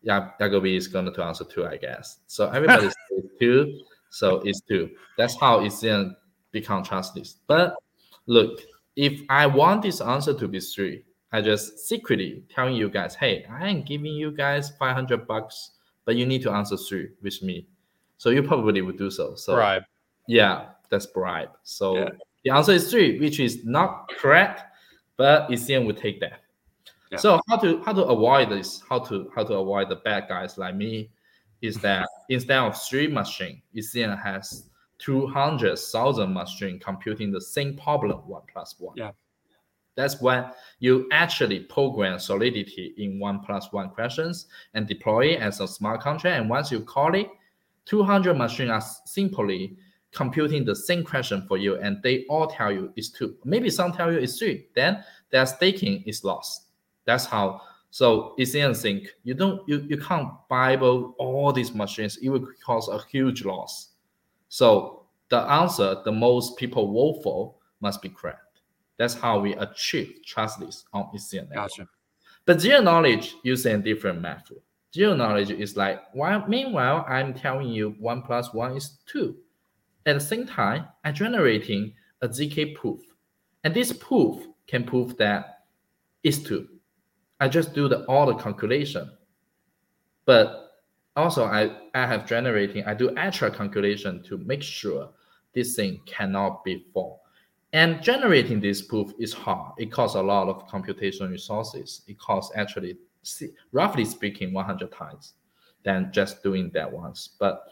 yeah, 0.02 0.30
is 0.38 0.88
going 0.88 1.12
to 1.12 1.22
answer 1.24 1.44
two, 1.44 1.66
I 1.66 1.76
guess. 1.76 2.18
So 2.26 2.48
everybody 2.50 2.82
says 3.10 3.24
two, 3.40 3.80
so 4.10 4.42
it's 4.44 4.60
two. 4.60 4.90
That's 5.16 5.34
how 5.40 5.60
ECN 5.60 6.14
become 6.54 6.82
trustless. 6.82 7.36
But 7.46 7.74
look, 8.26 8.60
if 8.96 9.20
I 9.28 9.44
want 9.46 9.82
this 9.82 10.00
answer 10.00 10.32
to 10.32 10.48
be 10.48 10.60
three, 10.60 11.04
I 11.32 11.42
just 11.42 11.86
secretly 11.86 12.44
telling 12.48 12.76
you 12.76 12.88
guys, 12.88 13.14
hey, 13.14 13.44
I 13.50 13.68
am 13.68 13.82
giving 13.82 14.14
you 14.14 14.30
guys 14.30 14.70
500 14.78 15.26
bucks, 15.26 15.72
but 16.06 16.16
you 16.16 16.24
need 16.24 16.42
to 16.42 16.52
answer 16.52 16.76
three 16.78 17.10
with 17.22 17.42
me. 17.42 17.66
So 18.16 18.30
you 18.30 18.42
probably 18.42 18.80
would 18.80 18.96
do 18.96 19.10
so. 19.10 19.34
So 19.34 19.56
bribe. 19.56 19.82
Yeah, 20.28 20.66
that's 20.88 21.06
bribe. 21.06 21.50
So 21.64 21.98
yeah. 21.98 22.08
the 22.44 22.50
answer 22.52 22.72
is 22.72 22.90
three, 22.90 23.18
which 23.18 23.40
is 23.40 23.64
not 23.64 24.08
correct, 24.16 24.62
but 25.16 25.50
ECN 25.50 25.84
would 25.86 25.98
take 25.98 26.20
that. 26.20 26.40
Yeah. 27.10 27.18
So 27.18 27.40
how 27.48 27.56
to 27.58 27.82
how 27.82 27.92
to 27.92 28.04
avoid 28.04 28.48
this? 28.48 28.82
How 28.88 29.00
to 29.00 29.30
how 29.34 29.44
to 29.44 29.54
avoid 29.54 29.88
the 29.88 29.96
bad 29.96 30.28
guys 30.28 30.56
like 30.56 30.76
me? 30.76 31.10
Is 31.60 31.76
that 31.78 32.08
instead 32.28 32.58
of 32.58 32.80
three 32.80 33.08
machine, 33.08 33.60
ECN 33.74 34.22
has 34.22 34.70
two 34.98 35.26
hundred 35.26 35.78
thousand 35.78 36.32
machine 36.32 36.78
computing 36.78 37.30
the 37.32 37.40
same 37.40 37.76
problem 37.76 38.18
one 38.26 38.42
plus 38.52 38.76
one. 38.78 38.96
Yeah. 38.96 39.12
That's 39.96 40.20
when 40.20 40.50
you 40.80 41.08
actually 41.12 41.60
program 41.60 42.18
Solidity 42.18 42.94
in 42.98 43.20
one 43.20 43.40
plus 43.40 43.72
one 43.72 43.90
questions 43.90 44.46
and 44.74 44.88
deploy 44.88 45.26
it 45.34 45.40
as 45.40 45.60
a 45.60 45.68
smart 45.68 46.00
contract. 46.00 46.40
And 46.40 46.50
once 46.50 46.72
you 46.72 46.80
call 46.80 47.14
it, 47.14 47.28
200 47.86 48.34
machines 48.34 48.70
are 48.70 48.82
simply 49.04 49.76
computing 50.12 50.64
the 50.64 50.74
same 50.74 51.04
question 51.04 51.44
for 51.46 51.58
you, 51.58 51.76
and 51.76 52.02
they 52.02 52.24
all 52.28 52.46
tell 52.46 52.72
you 52.72 52.92
it's 52.96 53.10
two. 53.10 53.36
Maybe 53.44 53.68
some 53.68 53.92
tell 53.92 54.12
you 54.12 54.18
it's 54.18 54.38
three. 54.38 54.68
Then 54.74 55.04
their 55.30 55.44
staking 55.44 56.02
is 56.06 56.24
lost. 56.24 56.68
That's 57.04 57.26
how. 57.26 57.60
So 57.90 58.34
ECN 58.38 58.80
think 58.80 59.08
you 59.22 59.34
don't 59.34 59.68
you, 59.68 59.84
you 59.88 59.98
can't 59.98 60.28
bible 60.48 61.14
all 61.18 61.52
these 61.52 61.74
machines. 61.74 62.16
It 62.16 62.28
will 62.28 62.46
cause 62.64 62.88
a 62.88 63.00
huge 63.04 63.44
loss. 63.44 63.90
So 64.48 65.06
the 65.28 65.38
answer 65.38 65.96
the 66.04 66.12
most 66.12 66.56
people 66.56 66.92
vote 66.92 67.22
for 67.22 67.54
must 67.80 68.02
be 68.02 68.08
correct. 68.08 68.60
That's 68.96 69.14
how 69.14 69.40
we 69.40 69.54
achieve 69.54 70.20
trustless 70.24 70.84
on 70.92 71.10
ECN. 71.14 71.52
Gotcha. 71.52 71.88
But 72.46 72.60
zero 72.60 72.80
knowledge 72.80 73.36
using 73.42 73.74
a 73.74 73.78
different 73.78 74.20
method. 74.20 74.58
Zero 74.94 75.14
knowledge 75.16 75.50
is 75.50 75.76
like, 75.76 76.00
while 76.12 76.46
meanwhile, 76.46 77.04
I'm 77.08 77.34
telling 77.34 77.68
you 77.68 77.96
one 77.98 78.22
plus 78.22 78.54
one 78.54 78.76
is 78.76 78.98
two. 79.06 79.36
At 80.06 80.14
the 80.14 80.20
same 80.20 80.46
time, 80.46 80.86
I'm 81.04 81.14
generating 81.14 81.94
a 82.22 82.28
ZK 82.28 82.74
proof. 82.74 83.00
And 83.64 83.74
this 83.74 83.92
proof 83.92 84.46
can 84.66 84.84
prove 84.84 85.16
that 85.16 85.64
it's 86.22 86.38
two. 86.38 86.68
I 87.40 87.48
just 87.48 87.74
do 87.74 87.88
the 87.88 88.04
all 88.04 88.26
the 88.26 88.34
calculation. 88.34 89.10
But 90.26 90.63
also 91.16 91.44
I, 91.44 91.76
I 91.94 92.06
have 92.06 92.26
generating, 92.26 92.84
I 92.84 92.94
do 92.94 93.16
extra 93.16 93.50
calculation 93.50 94.22
to 94.24 94.38
make 94.38 94.62
sure 94.62 95.10
this 95.54 95.76
thing 95.76 96.00
cannot 96.06 96.64
be 96.64 96.86
false. 96.92 97.20
And 97.72 98.00
generating 98.02 98.60
this 98.60 98.82
proof 98.82 99.12
is 99.18 99.32
hard. 99.32 99.72
It 99.78 99.90
costs 99.90 100.16
a 100.16 100.22
lot 100.22 100.48
of 100.48 100.68
computational 100.68 101.30
resources. 101.30 102.02
It 102.06 102.18
costs 102.18 102.54
actually, 102.56 102.96
roughly 103.72 104.04
speaking, 104.04 104.52
100 104.52 104.92
times 104.92 105.34
than 105.82 106.12
just 106.12 106.42
doing 106.42 106.70
that 106.74 106.90
once. 106.90 107.30
But 107.38 107.64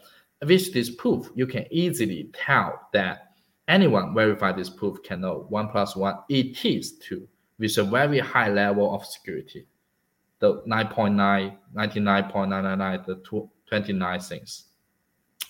with 0.45 0.73
this 0.73 0.89
proof, 0.89 1.29
you 1.35 1.47
can 1.47 1.65
easily 1.71 2.29
tell 2.33 2.87
that 2.91 3.33
anyone 3.67 4.13
verify 4.13 4.51
this 4.51 4.69
proof 4.69 5.01
can 5.03 5.21
know 5.21 5.45
one 5.49 5.69
plus 5.69 5.95
one 5.95 6.15
it 6.29 6.65
is 6.65 6.97
two 6.97 7.27
with 7.59 7.77
a 7.77 7.83
very 7.83 8.19
high 8.19 8.49
level 8.49 8.93
of 8.93 9.05
security. 9.05 9.65
The 10.43 10.61
9.9, 10.63 11.55
99.999, 11.73 13.05
the 13.05 13.47
29 13.65 14.19
things. 14.19 14.65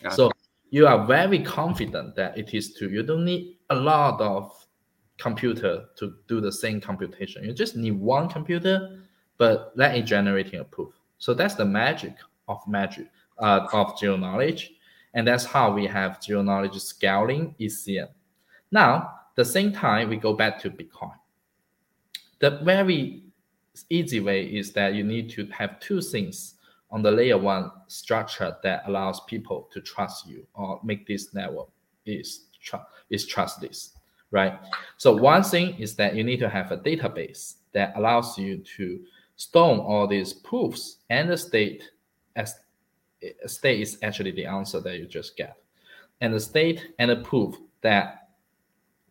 Gotcha. 0.04 0.16
So 0.16 0.32
you 0.70 0.86
are 0.86 1.08
very 1.08 1.40
confident 1.40 2.16
that 2.16 2.38
it 2.38 2.54
is 2.54 2.76
two. 2.76 2.92
You 2.92 3.02
don't 3.02 3.26
need 3.26 3.58
a 3.72 3.76
lot 3.76 4.22
of 4.22 4.68
computer 5.18 5.86
to 5.96 6.14
do 6.28 6.40
the 6.40 6.52
same 6.52 6.80
computation. 6.80 7.44
You 7.44 7.54
just 7.54 7.76
need 7.76 8.00
one 8.00 8.30
computer, 8.30 9.00
but 9.40 9.72
let 9.74 9.96
it 9.96 10.04
generating 10.04 10.60
a 10.60 10.64
proof. 10.64 10.94
So 11.18 11.34
that's 11.34 11.56
the 11.56 11.66
magic 11.66 12.16
of 12.48 12.60
magic 12.68 13.08
uh, 13.40 13.66
of 13.74 14.00
geo 14.00 14.16
knowledge, 14.16 14.74
and 15.16 15.28
that's 15.28 15.44
how 15.44 15.74
we 15.74 15.88
have 15.88 16.22
geo 16.22 16.44
knowledge 16.44 16.80
scaling 16.80 17.56
ECN. 17.60 18.10
Now, 18.72 19.10
the 19.34 19.44
same 19.44 19.72
time 19.74 20.10
we 20.10 20.18
go 20.18 20.34
back 20.34 20.60
to 20.60 20.70
Bitcoin. 20.70 21.16
The 22.38 22.60
very 22.64 23.23
easy 23.90 24.20
way 24.20 24.46
is 24.46 24.72
that 24.74 24.94
you 24.94 25.04
need 25.04 25.30
to 25.32 25.46
have 25.48 25.80
two 25.80 26.02
things 26.02 26.56
on 26.92 27.02
the 27.02 27.12
layer 27.12 27.38
one 27.38 27.72
structure 27.88 28.56
that 28.62 28.84
allows 28.88 29.22
people 29.22 29.68
to 29.74 29.82
trust 29.82 30.28
you 30.28 30.46
or 30.54 30.80
make 30.84 31.08
this 31.08 31.34
network 31.34 31.70
is 32.06 32.46
is 33.10 33.26
trustless, 33.26 33.98
right? 34.32 34.60
So 34.98 35.14
one 35.16 35.44
thing 35.44 35.76
is 35.80 35.96
that 35.96 36.16
you 36.16 36.24
need 36.24 36.40
to 36.40 36.50
have 36.50 36.72
a 36.72 36.78
database 36.78 37.56
that 37.74 37.94
allows 37.98 38.38
you 38.38 38.60
to 38.78 39.02
store 39.36 39.80
all 39.80 40.08
these 40.08 40.34
proofs 40.34 40.98
and 41.10 41.30
the 41.30 41.38
state 41.38 41.84
as 42.36 42.56
state 43.48 43.82
is 43.82 43.98
actually 44.04 44.32
the 44.32 44.46
answer 44.46 44.80
that 44.82 44.98
you 45.00 45.08
just 45.08 45.36
get, 45.36 45.58
and 46.22 46.34
the 46.34 46.40
state 46.40 46.94
and 47.00 47.10
the 47.10 47.18
proof 47.18 47.56
that 47.82 48.30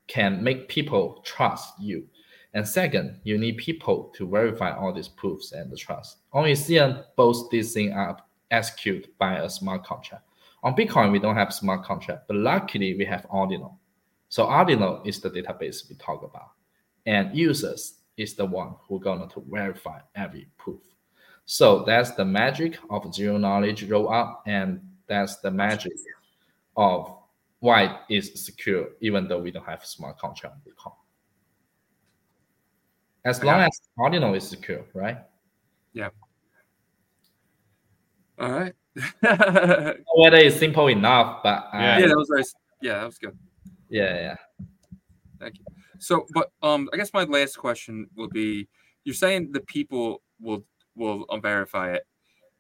can 0.07 0.43
make 0.43 0.69
people 0.69 1.21
trust 1.25 1.75
you 1.81 2.07
and 2.55 2.67
second, 2.67 3.19
you 3.25 3.39
need 3.39 3.57
people 3.57 4.13
to 4.17 4.29
verify 4.29 4.77
all 4.77 4.93
these 4.93 5.09
proofs 5.09 5.53
and 5.53 5.71
the 5.71 5.77
trust. 5.77 6.19
On 6.33 6.45
ECN, 6.45 7.05
both 7.17 7.49
these 7.51 7.73
things 7.73 7.93
are 7.95 8.19
executed 8.51 9.11
by 9.19 9.39
a 9.39 9.49
smart 9.49 9.85
contract. 9.85 10.25
On 10.63 10.77
Bitcoin, 10.77 11.11
we 11.11 11.19
don't 11.19 11.35
have 11.35 11.53
smart 11.53 11.85
contract, 11.85 12.29
but 12.29 12.37
luckily 12.37 12.95
we 12.95 13.05
have 13.05 13.27
Ordinal. 13.31 13.79
So 14.29 14.45
Ordinal 14.45 15.03
is 15.05 15.21
the 15.21 15.31
database 15.31 15.89
we 15.89 15.97
talk 15.97 16.23
about. 16.23 16.51
And 17.07 17.37
users 17.37 17.95
is 18.17 18.35
the 18.35 18.45
one 18.45 18.75
who 18.87 19.01
going 19.01 19.29
to 19.29 19.45
verify 19.51 20.01
every 20.15 20.49
proof. 20.59 20.83
So 21.47 21.85
that's 21.85 22.13
the 22.13 22.25
magic 22.25 22.79
of 22.91 23.13
zero 23.13 23.39
knowledge 23.39 23.83
roll 23.85 24.13
up, 24.13 24.43
and 24.47 24.81
that's 25.09 25.37
the 25.39 25.51
magic 25.51 25.93
of 26.77 27.17
why 27.59 28.01
it's 28.09 28.45
secure, 28.45 28.91
even 29.01 29.27
though 29.27 29.41
we 29.41 29.51
don't 29.51 29.67
have 29.67 29.85
smart 29.85 30.19
contract 30.19 30.55
on 30.55 30.61
Bitcoin. 30.61 30.95
As 33.25 33.43
long 33.43 33.61
as 33.61 33.81
Ordinal 33.97 34.35
is 34.35 34.49
secure, 34.49 34.85
right? 34.95 35.19
Yeah. 35.93 36.09
All 38.39 38.51
right. 38.51 38.75
Whether 40.17 40.37
it's 40.37 40.59
simple 40.59 40.89
enough, 40.89 41.43
but 41.43 41.69
yeah, 41.73 41.99
yeah, 41.99 42.07
that 42.09 42.17
was 42.17 42.29
very, 42.29 42.43
yeah, 42.83 43.01
that 43.01 43.07
was 43.07 43.19
good. 43.19 43.39
Yeah, 43.89 44.15
yeah. 44.15 44.67
Thank 45.39 45.59
you. 45.59 45.65
So, 45.99 46.27
but 46.35 46.51
um, 46.63 46.91
I 46.93 46.97
guess 46.97 47.13
my 47.15 47.25
last 47.25 47.57
question 47.57 48.09
will 48.17 48.29
be: 48.29 48.69
You're 49.05 49.15
saying 49.15 49.53
the 49.53 49.61
people 49.61 50.21
will 50.41 50.65
will 50.97 51.25
um, 51.31 51.41
verify 51.41 51.93
it. 51.93 52.07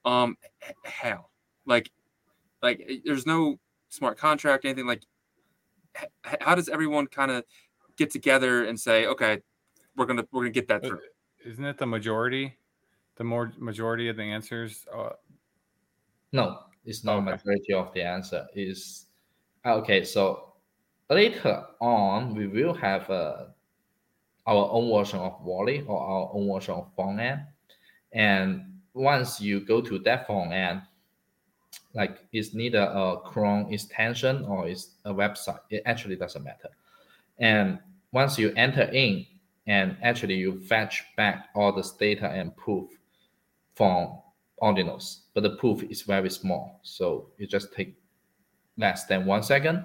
Um, 0.05 0.37
how? 0.85 1.27
Like, 1.67 1.91
like 2.63 3.03
there's 3.05 3.27
no 3.27 3.59
smart 3.89 4.17
contract, 4.17 4.65
anything 4.65 4.87
like. 4.87 5.03
How 6.23 6.55
does 6.55 6.71
everyone 6.71 7.07
kind 7.09 7.31
of 7.31 7.45
get 7.99 8.11
together 8.11 8.65
and 8.65 8.81
say, 8.81 9.07
okay, 9.07 9.41
we're 9.97 10.07
gonna 10.07 10.26
we're 10.32 10.43
gonna 10.43 10.51
get 10.51 10.68
that 10.68 10.84
through. 10.84 11.01
Isn't 11.45 11.64
it 11.64 11.78
the 11.78 11.86
majority? 11.86 12.57
The 13.16 13.24
more 13.24 13.53
majority 13.59 14.09
of 14.09 14.16
the 14.16 14.22
answers. 14.22 14.86
Uh... 14.95 15.11
No, 16.32 16.61
it's 16.84 17.05
not 17.05 17.18
okay. 17.18 17.30
majority 17.30 17.72
of 17.74 17.93
the 17.95 18.03
answer. 18.03 18.47
Is 18.55 19.07
okay. 19.66 20.05
So 20.05 20.55
later 21.11 21.64
on, 21.80 22.34
we 22.34 22.47
will 22.47 22.74
have 22.74 23.09
a 23.11 23.55
our 24.47 24.68
own 24.72 24.90
version 24.90 25.20
of 25.20 25.40
Wally 25.43 25.84
or 25.86 26.01
our 26.01 26.30
own 26.32 26.53
version 26.53 26.74
of 26.74 26.93
front 26.97 27.20
end. 27.20 27.43
And 28.12 28.80
once 28.95 29.40
you 29.40 29.61
go 29.61 29.80
to 29.80 29.99
that 30.01 30.26
front 30.26 30.53
end, 30.53 30.82
like 31.95 32.18
it's 32.32 32.55
neither 32.55 32.80
a 32.80 33.18
Chrome 33.24 33.72
extension 33.72 34.45
or 34.45 34.68
it's 34.68 34.97
a 35.05 35.12
website. 35.12 35.61
It 35.70 35.82
actually 35.86 36.16
doesn't 36.16 36.43
matter. 36.43 36.70
And 37.38 37.78
once 38.12 38.38
you 38.38 38.53
enter 38.57 38.82
in, 38.82 39.26
and 39.67 39.97
actually 40.03 40.35
you 40.35 40.61
fetch 40.61 41.05
back 41.17 41.49
all 41.55 41.73
this 41.73 41.93
data 41.93 42.29
and 42.29 42.57
proof 42.57 42.91
from 43.75 44.19
Ordinals, 44.61 45.21
but 45.35 45.43
the 45.43 45.57
proof 45.57 45.83
is 45.85 46.03
very 46.03 46.31
small. 46.31 46.81
So 46.83 47.29
you 47.39 47.47
just 47.47 47.73
take 47.73 47.97
less 48.77 49.07
than 49.07 49.27
one 49.27 49.43
second 49.43 49.85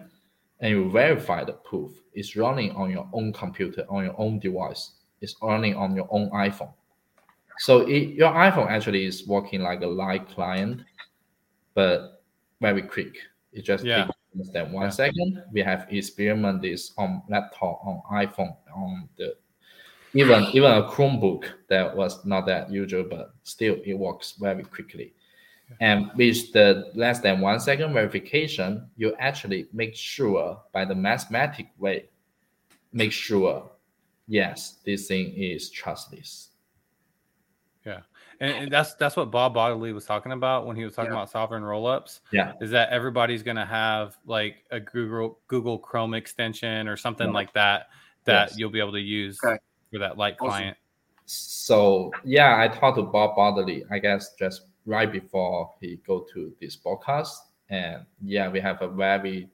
and 0.59 0.71
you 0.71 0.89
verify 0.89 1.43
the 1.43 1.53
proof 1.53 1.91
is 2.13 2.35
running 2.35 2.71
on 2.71 2.89
your 2.89 3.07
own 3.13 3.33
computer, 3.33 3.85
on 3.89 4.05
your 4.05 4.15
own 4.19 4.39
device, 4.39 4.91
it's 5.21 5.35
running 5.41 5.75
on 5.75 5.95
your 5.95 6.07
own 6.11 6.29
iPhone. 6.31 6.73
So 7.59 7.81
it, 7.81 8.09
your 8.09 8.31
iPhone 8.31 8.69
actually 8.69 9.05
is 9.05 9.27
working 9.27 9.61
like 9.61 9.81
a 9.81 9.87
live 9.87 10.27
client, 10.27 10.81
but 11.73 12.23
very 12.61 12.83
quick. 12.83 13.17
It 13.51 13.63
just 13.63 13.83
yeah. 13.83 14.05
takes 14.05 14.17
less 14.35 14.49
than 14.49 14.71
one 14.71 14.83
yeah. 14.85 14.89
second. 14.89 15.43
We 15.51 15.61
have 15.61 15.87
experimented 15.89 16.61
this 16.61 16.93
on 16.97 17.23
laptop, 17.29 17.81
on 17.83 18.01
iPhone, 18.11 18.55
on 18.75 19.09
the 19.17 19.35
even 20.13 20.43
even 20.53 20.71
a 20.71 20.83
Chromebook 20.83 21.45
that 21.67 21.95
was 21.95 22.25
not 22.25 22.45
that 22.45 22.71
usual, 22.71 23.05
but 23.09 23.33
still 23.43 23.77
it 23.85 23.93
works 23.93 24.33
very 24.39 24.63
quickly. 24.63 25.13
And 25.81 26.09
with 26.15 26.53
the 26.53 26.91
less 26.95 27.19
than 27.19 27.41
one 27.41 27.59
second 27.59 27.93
verification, 27.93 28.89
you 28.95 29.15
actually 29.19 29.67
make 29.73 29.95
sure 29.95 30.61
by 30.71 30.85
the 30.85 30.95
mathematic 30.95 31.67
way, 31.77 32.09
make 32.93 33.11
sure, 33.11 33.69
yes, 34.27 34.77
this 34.85 35.07
thing 35.07 35.33
is 35.33 35.69
trustless. 35.69 36.49
Yeah. 37.85 37.99
And, 38.39 38.51
and 38.51 38.71
that's 38.71 38.93
that's 38.95 39.15
what 39.15 39.31
Bob 39.31 39.55
Bodily 39.55 39.93
was 39.93 40.05
talking 40.05 40.31
about 40.31 40.67
when 40.67 40.75
he 40.75 40.83
was 40.83 40.93
talking 40.93 41.11
yeah. 41.11 41.17
about 41.17 41.31
sovereign 41.31 41.63
rollups. 41.63 42.19
Yeah. 42.31 42.53
Is 42.61 42.71
that 42.71 42.89
everybody's 42.89 43.43
gonna 43.43 43.65
have 43.65 44.17
like 44.25 44.63
a 44.71 44.79
Google 44.79 45.39
Google 45.47 45.79
Chrome 45.79 46.13
extension 46.13 46.87
or 46.87 46.95
something 46.95 47.27
yeah. 47.27 47.33
like 47.33 47.53
that 47.53 47.87
that 48.25 48.49
yes. 48.49 48.57
you'll 48.59 48.69
be 48.69 48.79
able 48.79 48.91
to 48.91 49.01
use 49.01 49.39
okay. 49.43 49.57
For 49.91 49.99
that 49.99 50.17
light 50.17 50.37
client. 50.37 50.77
So 51.25 52.11
yeah, 52.23 52.59
I 52.59 52.67
talked 52.67 52.97
to 52.97 53.03
Bob 53.03 53.35
Bodily, 53.35 53.83
I 53.91 53.99
guess 53.99 54.33
just 54.35 54.63
right 54.85 55.11
before 55.11 55.73
he 55.81 55.99
go 56.07 56.25
to 56.33 56.53
this 56.59 56.77
podcast. 56.77 57.33
And 57.69 58.05
yeah, 58.23 58.49
we 58.49 58.59
have 58.61 58.81
a 58.81 58.87
very 58.87 59.49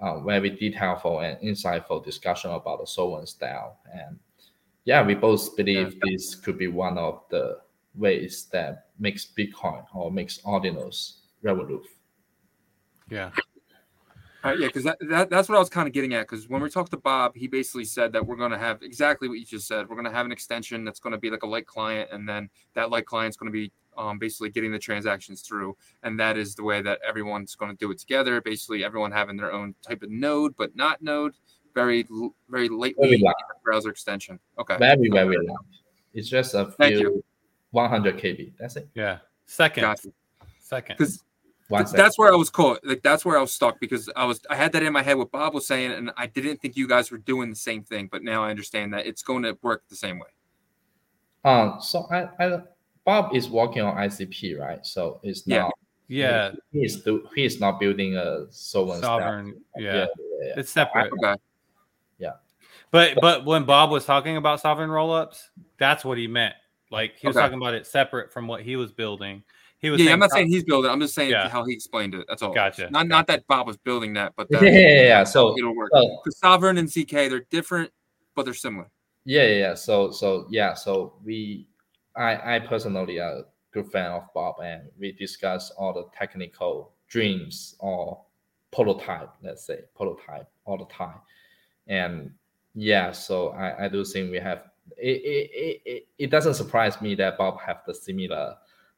uh, 0.00 0.20
very 0.20 0.50
detailed 0.50 1.22
and 1.22 1.38
insightful 1.40 2.04
discussion 2.04 2.50
about 2.50 2.80
the 2.80 2.86
Sovereign 2.86 3.26
style. 3.26 3.78
And 3.92 4.18
yeah, 4.84 5.04
we 5.04 5.14
both 5.14 5.56
believe 5.56 5.94
yeah. 5.94 6.00
this 6.04 6.34
could 6.34 6.58
be 6.58 6.68
one 6.68 6.98
of 6.98 7.22
the 7.30 7.58
ways 7.94 8.48
that 8.52 8.86
makes 8.98 9.26
Bitcoin 9.26 9.84
or 9.94 10.10
makes 10.10 10.38
Ordinals 10.42 11.20
revolute. 11.42 11.86
Yeah. 13.08 13.30
Uh, 14.44 14.52
yeah, 14.58 14.66
because 14.66 14.84
that, 14.84 14.98
that, 15.08 15.30
that's 15.30 15.48
what 15.48 15.56
I 15.56 15.58
was 15.58 15.70
kind 15.70 15.88
of 15.88 15.94
getting 15.94 16.12
at. 16.12 16.28
Because 16.28 16.48
when 16.48 16.60
we 16.60 16.68
talked 16.68 16.90
to 16.90 16.98
Bob, 16.98 17.34
he 17.34 17.46
basically 17.46 17.86
said 17.86 18.12
that 18.12 18.24
we're 18.24 18.36
going 18.36 18.50
to 18.50 18.58
have 18.58 18.82
exactly 18.82 19.26
what 19.26 19.38
you 19.38 19.44
just 19.46 19.66
said. 19.66 19.88
We're 19.88 19.96
going 19.96 20.06
to 20.06 20.12
have 20.12 20.26
an 20.26 20.32
extension 20.32 20.84
that's 20.84 21.00
going 21.00 21.12
to 21.12 21.18
be 21.18 21.30
like 21.30 21.44
a 21.44 21.46
light 21.46 21.66
client, 21.66 22.10
and 22.12 22.28
then 22.28 22.50
that 22.74 22.90
light 22.90 23.06
client's 23.06 23.38
going 23.38 23.50
to 23.50 23.58
be 23.58 23.72
um, 23.96 24.18
basically 24.18 24.50
getting 24.50 24.70
the 24.70 24.78
transactions 24.78 25.40
through. 25.40 25.76
And 26.02 26.20
that 26.20 26.36
is 26.36 26.54
the 26.54 26.62
way 26.62 26.82
that 26.82 26.98
everyone's 27.06 27.54
going 27.54 27.70
to 27.70 27.76
do 27.78 27.90
it 27.90 27.98
together. 27.98 28.40
Basically, 28.42 28.84
everyone 28.84 29.12
having 29.12 29.36
their 29.36 29.52
own 29.52 29.74
type 29.80 30.02
of 30.02 30.10
node, 30.10 30.54
but 30.56 30.76
not 30.76 31.00
node. 31.00 31.32
Very, 31.74 32.06
very 32.48 32.68
lightly 32.68 33.24
browser 33.64 33.88
extension. 33.88 34.38
Okay. 34.58 34.76
Very, 34.76 35.08
very 35.08 35.36
light. 35.38 35.56
It's 36.12 36.28
just 36.28 36.54
a 36.54 36.70
few 36.70 37.24
100 37.72 38.18
KB. 38.18 38.52
That's 38.58 38.76
it. 38.76 38.88
Yeah. 38.94 39.18
Second. 39.46 39.80
Gotcha. 39.80 40.08
Second. 40.60 40.96
Because 40.98 41.23
that's 41.70 42.18
where 42.18 42.32
I 42.32 42.36
was 42.36 42.50
caught. 42.50 42.84
Like 42.84 43.02
that's 43.02 43.24
where 43.24 43.38
I 43.38 43.40
was 43.40 43.52
stuck 43.52 43.80
because 43.80 44.10
I 44.14 44.24
was 44.24 44.40
I 44.50 44.56
had 44.56 44.72
that 44.72 44.82
in 44.82 44.92
my 44.92 45.02
head 45.02 45.16
what 45.16 45.30
Bob 45.30 45.54
was 45.54 45.66
saying, 45.66 45.92
and 45.92 46.10
I 46.16 46.26
didn't 46.26 46.58
think 46.58 46.76
you 46.76 46.86
guys 46.86 47.10
were 47.10 47.18
doing 47.18 47.50
the 47.50 47.56
same 47.56 47.82
thing. 47.82 48.08
But 48.10 48.22
now 48.22 48.44
I 48.44 48.50
understand 48.50 48.92
that 48.94 49.06
it's 49.06 49.22
going 49.22 49.42
to 49.44 49.56
work 49.62 49.84
the 49.88 49.96
same 49.96 50.18
way. 50.18 50.26
Um. 51.44 51.78
So 51.80 52.06
I, 52.10 52.28
I 52.38 52.58
Bob 53.04 53.34
is 53.34 53.48
working 53.48 53.82
on 53.82 53.96
ICP, 53.96 54.58
right? 54.58 54.84
So 54.84 55.20
it's 55.22 55.46
not. 55.46 55.72
Yeah. 56.08 56.52
He 56.70 56.80
is 56.80 57.02
do, 57.02 57.26
he 57.34 57.44
is 57.44 57.60
not 57.60 57.80
building 57.80 58.16
a 58.16 58.46
sovereign. 58.50 59.00
Sovereign. 59.00 59.60
Yeah. 59.76 59.94
Yeah, 59.94 60.06
yeah. 60.42 60.54
It's 60.58 60.70
separate. 60.70 61.12
Okay. 61.12 61.34
Yeah. 62.18 62.32
But 62.90 63.18
but 63.20 63.44
when 63.44 63.64
Bob 63.64 63.90
was 63.90 64.04
talking 64.04 64.36
about 64.36 64.60
sovereign 64.60 64.90
rollups, 64.90 65.48
that's 65.78 66.04
what 66.04 66.18
he 66.18 66.26
meant. 66.26 66.54
Like 66.90 67.16
he 67.16 67.26
was 67.26 67.36
okay. 67.36 67.44
talking 67.44 67.58
about 67.58 67.74
it 67.74 67.86
separate 67.86 68.32
from 68.32 68.46
what 68.46 68.62
he 68.62 68.76
was 68.76 68.92
building. 68.92 69.42
He 69.84 69.90
was. 69.90 70.00
Yeah, 70.00 70.14
I'm 70.14 70.18
not 70.18 70.30
saying 70.30 70.48
he's 70.48 70.64
building. 70.64 70.90
I'm 70.90 70.98
just 70.98 71.14
saying 71.14 71.30
yeah. 71.30 71.46
how 71.46 71.62
he 71.62 71.74
explained 71.74 72.14
it. 72.14 72.24
That's 72.26 72.40
all. 72.40 72.54
Gotcha. 72.54 72.84
Not 72.84 72.92
gotcha. 72.92 73.08
not 73.08 73.26
that 73.26 73.46
Bob 73.46 73.66
was 73.66 73.76
building 73.76 74.14
that, 74.14 74.32
but 74.34 74.48
that, 74.48 74.62
yeah, 74.62 74.70
yeah, 74.70 75.02
yeah. 75.02 75.24
So 75.24 75.54
it'll 75.58 75.76
work. 75.76 75.90
So, 75.92 76.22
sovereign 76.30 76.78
and 76.78 76.88
ZK, 76.88 77.28
they're 77.28 77.44
different, 77.50 77.90
but 78.34 78.46
they're 78.46 78.54
similar. 78.54 78.88
Yeah, 79.26 79.42
yeah, 79.42 79.58
yeah. 79.58 79.74
So 79.74 80.10
so 80.10 80.46
yeah. 80.48 80.72
So 80.72 81.16
we, 81.22 81.66
I 82.16 82.56
I 82.56 82.58
personally 82.60 83.20
are 83.20 83.40
a 83.40 83.44
good 83.72 83.92
fan 83.92 84.10
of 84.10 84.22
Bob, 84.32 84.56
and 84.64 84.84
we 84.98 85.12
discuss 85.12 85.70
all 85.72 85.92
the 85.92 86.06
technical 86.16 86.92
dreams 87.06 87.76
or 87.78 88.22
prototype, 88.72 89.34
let's 89.42 89.66
say 89.66 89.80
prototype 89.94 90.48
all 90.64 90.78
the 90.78 90.86
time, 90.86 91.20
and 91.88 92.30
yeah. 92.74 93.12
So 93.12 93.50
I 93.50 93.84
I 93.84 93.88
do 93.88 94.02
think 94.02 94.30
we 94.30 94.38
have 94.38 94.62
it, 94.96 95.20
it, 95.22 95.82
it, 95.84 96.06
it 96.18 96.30
doesn't 96.30 96.54
surprise 96.54 97.02
me 97.02 97.14
that 97.16 97.36
Bob 97.36 97.60
have 97.60 97.82
the 97.86 97.94
similar 97.94 98.56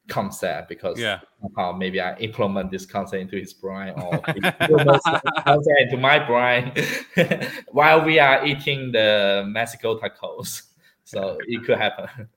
concept 0.08 0.68
because 0.68 0.98
yeah 0.98 1.20
uh, 1.56 1.72
maybe 1.72 2.00
I 2.00 2.16
implement 2.18 2.70
this 2.70 2.86
concept 2.86 3.20
into 3.20 3.36
his 3.36 3.52
brain 3.52 3.94
or 3.96 4.18
concept 4.18 5.80
into 5.80 5.96
my 5.96 6.18
brain 6.18 6.72
while 7.68 8.04
we 8.04 8.18
are 8.18 8.44
eating 8.46 8.92
the 8.92 9.44
Mexico 9.46 9.98
tacos. 9.98 10.62
So 11.04 11.38
it 11.46 11.64
could 11.64 11.78
happen. 11.78 12.28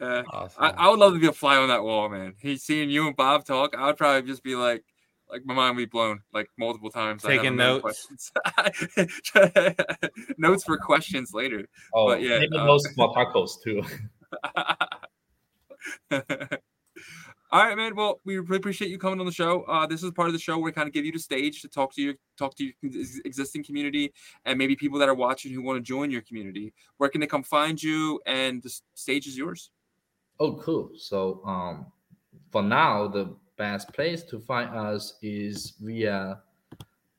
Uh, 0.00 0.22
awesome. 0.30 0.62
I, 0.62 0.70
I, 0.70 0.88
would 0.88 0.98
love 0.98 1.12
to 1.12 1.18
be 1.18 1.26
a 1.26 1.32
fly 1.32 1.56
on 1.56 1.68
that 1.68 1.82
wall, 1.82 2.08
man. 2.08 2.34
He's 2.38 2.62
seeing 2.62 2.88
you 2.88 3.06
and 3.06 3.16
Bob 3.16 3.44
talk. 3.44 3.74
I 3.76 3.86
would 3.86 3.98
probably 3.98 4.26
just 4.26 4.42
be 4.42 4.54
like, 4.54 4.82
like 5.30 5.44
my 5.44 5.52
mind 5.52 5.76
would 5.76 5.82
be 5.82 5.86
blown 5.86 6.20
like 6.32 6.48
multiple 6.58 6.90
times. 6.90 7.22
Taking 7.22 7.56
notes. 7.56 8.08
notes 10.38 10.64
for 10.64 10.78
questions 10.78 11.34
later. 11.34 11.68
Oh, 11.94 12.06
but 12.06 12.22
yeah, 12.22 12.38
maybe 12.38 12.56
um, 12.56 12.66
notes 12.66 12.88
for 12.96 13.12
tacos 13.14 13.62
too. 13.62 13.82
All 17.52 17.64
right, 17.64 17.76
man. 17.76 17.96
Well, 17.96 18.20
we 18.24 18.38
really 18.38 18.58
appreciate 18.58 18.90
you 18.90 18.98
coming 18.98 19.18
on 19.18 19.26
the 19.26 19.32
show. 19.32 19.62
Uh, 19.62 19.84
this 19.84 20.04
is 20.04 20.10
part 20.12 20.28
of 20.28 20.32
the 20.32 20.38
show 20.38 20.56
where 20.56 20.66
we 20.66 20.72
kind 20.72 20.86
of 20.86 20.94
give 20.94 21.04
you 21.04 21.10
the 21.10 21.18
stage 21.18 21.62
to 21.62 21.68
talk 21.68 21.92
to 21.94 22.02
your 22.02 22.14
talk 22.38 22.54
to 22.56 22.64
your 22.64 22.74
existing 23.24 23.64
community 23.64 24.12
and 24.44 24.56
maybe 24.56 24.76
people 24.76 24.98
that 25.00 25.08
are 25.08 25.14
watching 25.14 25.52
who 25.52 25.62
want 25.62 25.76
to 25.76 25.82
join 25.82 26.10
your 26.12 26.22
community. 26.22 26.72
Where 26.98 27.10
can 27.10 27.20
they 27.20 27.26
come 27.26 27.42
find 27.42 27.82
you? 27.82 28.20
And 28.24 28.62
the 28.62 28.72
stage 28.94 29.26
is 29.26 29.36
yours. 29.36 29.70
Oh, 30.38 30.54
cool. 30.54 30.92
So, 30.96 31.42
um, 31.44 31.86
for 32.50 32.62
now, 32.62 33.08
the 33.08 33.34
best 33.58 33.92
place 33.92 34.22
to 34.24 34.38
find 34.38 34.70
us 34.70 35.18
is 35.20 35.74
via 35.80 36.40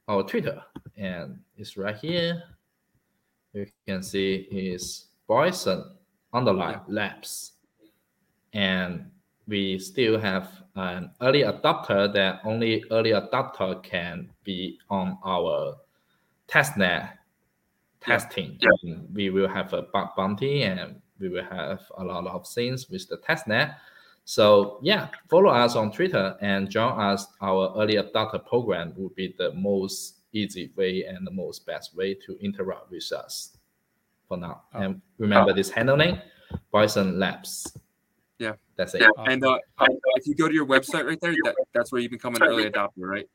our 0.08 0.24
Twitter, 0.24 0.62
and 0.98 1.40
it's 1.58 1.78
right 1.78 1.96
here. 1.98 2.42
You 3.54 3.68
can 3.86 4.02
see 4.02 4.48
is 4.50 5.08
Bison 5.28 5.84
underline 6.34 6.82
labs, 6.88 7.54
and 8.54 9.10
we 9.48 9.80
still 9.80 10.20
have 10.20 10.50
an 10.76 11.12
early 11.22 11.42
adopter 11.42 12.12
that 12.14 12.40
only 12.44 12.84
early 12.92 13.12
adopter 13.12 13.82
can 13.84 14.32
be 14.44 14.80
on 14.90 15.18
our 15.26 15.76
testnet 16.48 17.12
testing. 18.00 18.58
Yeah. 18.62 18.96
We 19.14 19.30
will 19.30 19.48
have 19.48 19.74
a 19.74 19.84
bug 19.84 20.10
bounty 20.16 20.64
and 20.64 21.02
we 21.20 21.30
will 21.30 21.44
have 21.44 21.82
a 21.98 22.04
lot 22.04 22.26
of 22.28 22.48
things 22.48 22.90
with 22.90 23.08
the 23.10 23.18
testnet 23.18 23.76
so 24.26 24.80
yeah, 24.82 25.10
follow 25.30 25.50
us 25.50 25.76
on 25.76 25.92
Twitter 25.92 26.38
and 26.42 26.70
join 26.70 27.00
us. 27.00 27.28
Our 27.42 27.74
early 27.76 27.96
adopter 27.96 28.46
program 28.46 28.94
would 28.98 29.16
be 29.16 29.36
the 29.38 29.52
most 29.54 30.20
easy 30.34 30.72
way 30.76 31.06
and 31.06 31.26
the 31.26 31.32
most 31.32 31.66
best 31.66 31.96
way 31.96 32.14
to 32.26 32.38
interact 32.40 32.90
with 32.92 33.12
us 33.12 33.58
for 34.28 34.38
now. 34.38 34.62
Oh. 34.74 34.80
And 34.80 35.02
remember 35.18 35.52
oh. 35.52 35.54
this 35.54 35.70
handle 35.70 35.98
name, 35.98 36.22
Bison 36.72 37.20
Labs. 37.20 37.78
Yeah, 38.42 38.54
that's 38.76 38.96
it. 38.96 39.04
And 39.18 39.46
uh, 39.46 39.60
if 40.16 40.26
you 40.26 40.34
go 40.34 40.48
to 40.48 40.54
your 40.54 40.66
website 40.66 41.06
right 41.06 41.22
there, 41.22 41.36
that, 41.44 41.56
that's 41.76 41.92
where 41.92 42.02
you 42.02 42.10
become 42.10 42.34
an 42.34 42.42
early 42.42 42.68
adopter, 42.68 42.90
right? 42.98 43.30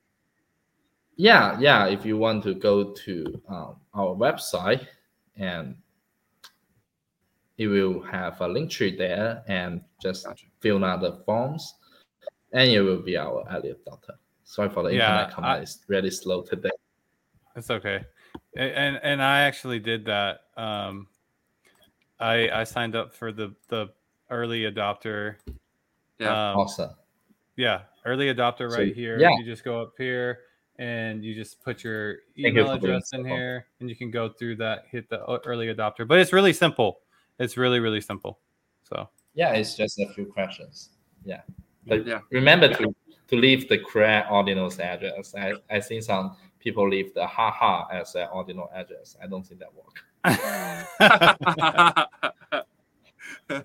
Yeah, 1.15 1.57
yeah. 1.61 1.87
If 1.87 2.05
you 2.05 2.17
want 2.17 2.43
to 2.43 2.55
go 2.55 2.93
to 2.93 3.41
um, 3.49 3.77
our 3.95 4.17
website 4.17 4.85
and 5.37 5.77
it 7.57 7.69
will 7.69 8.03
have 8.03 8.41
a 8.41 8.49
link 8.49 8.69
tree 8.69 8.97
there 8.97 9.45
and 9.47 9.81
just 10.03 10.27
gotcha. 10.27 10.47
fill 10.59 10.85
out 10.85 11.03
the 11.03 11.23
forms 11.25 11.77
and 12.53 12.69
it 12.69 12.81
will 12.81 13.01
be 13.01 13.17
our 13.17 13.45
early 13.53 13.75
adopter. 13.75 14.17
Sorry 14.43 14.69
for 14.69 14.83
the 14.83 14.89
yeah, 14.89 15.13
internet 15.13 15.35
comment. 15.35 15.53
I, 15.53 15.59
it's 15.59 15.85
really 15.87 16.11
slow 16.11 16.43
today. 16.43 16.71
It's 17.55 17.71
okay. 17.71 18.05
And 18.57 18.99
and 19.05 19.23
I 19.23 19.43
actually 19.43 19.79
did 19.79 20.07
that. 20.07 20.41
Um, 20.57 21.07
I 22.19 22.51
I 22.51 22.65
signed 22.65 22.97
up 22.97 23.15
for 23.15 23.31
the 23.31 23.55
the 23.69 23.91
early 24.31 24.63
adopter. 24.63 25.37
Yeah, 26.19 26.53
um, 26.53 26.59
awesome. 26.59 26.91
Yeah, 27.57 27.83
early 28.05 28.33
adopter 28.33 28.71
right 28.71 28.91
so, 28.91 28.95
here. 28.95 29.19
Yeah. 29.19 29.31
You 29.39 29.45
just 29.45 29.65
go 29.65 29.81
up 29.81 29.95
here 29.99 30.41
and 30.79 31.25
you 31.25 31.35
just 31.35 31.63
put 31.63 31.83
your 31.83 32.17
email 32.39 32.71
address 32.71 33.13
in 33.13 33.25
here 33.25 33.67
and 33.81 33.89
you 33.89 33.97
can 33.97 34.11
go 34.11 34.29
through 34.29 34.57
that 34.57 34.85
hit 34.91 35.09
the 35.09 35.25
early 35.47 35.75
adopter. 35.75 36.07
But 36.07 36.19
it's 36.19 36.33
really 36.33 36.53
simple. 36.53 37.01
It's 37.39 37.57
really 37.57 37.81
really 37.81 38.01
simple. 38.01 38.39
So. 38.85 39.09
Yeah 39.35 39.53
it's 39.53 39.75
just 39.75 39.99
a 39.99 40.07
few 40.15 40.27
questions. 40.27 40.91
Yeah. 41.25 41.41
But 41.87 42.07
yeah. 42.07 42.21
remember 42.31 42.73
to 42.75 42.95
to 43.29 43.37
leave 43.37 43.69
the 43.69 43.79
correct 43.79 44.31
ordinal's 44.31 44.79
address. 44.79 45.35
I 45.35 45.55
i 45.71 45.81
think 45.81 46.03
some 46.03 46.37
people 46.61 46.89
leave 46.89 47.15
the 47.15 47.27
haha 47.27 47.87
as 47.91 48.15
an 48.15 48.29
ordinal 48.33 48.71
address. 48.75 49.17
I 49.23 49.27
don't 49.27 49.47
think 49.47 49.61
that 49.61 49.75
work 49.75 50.05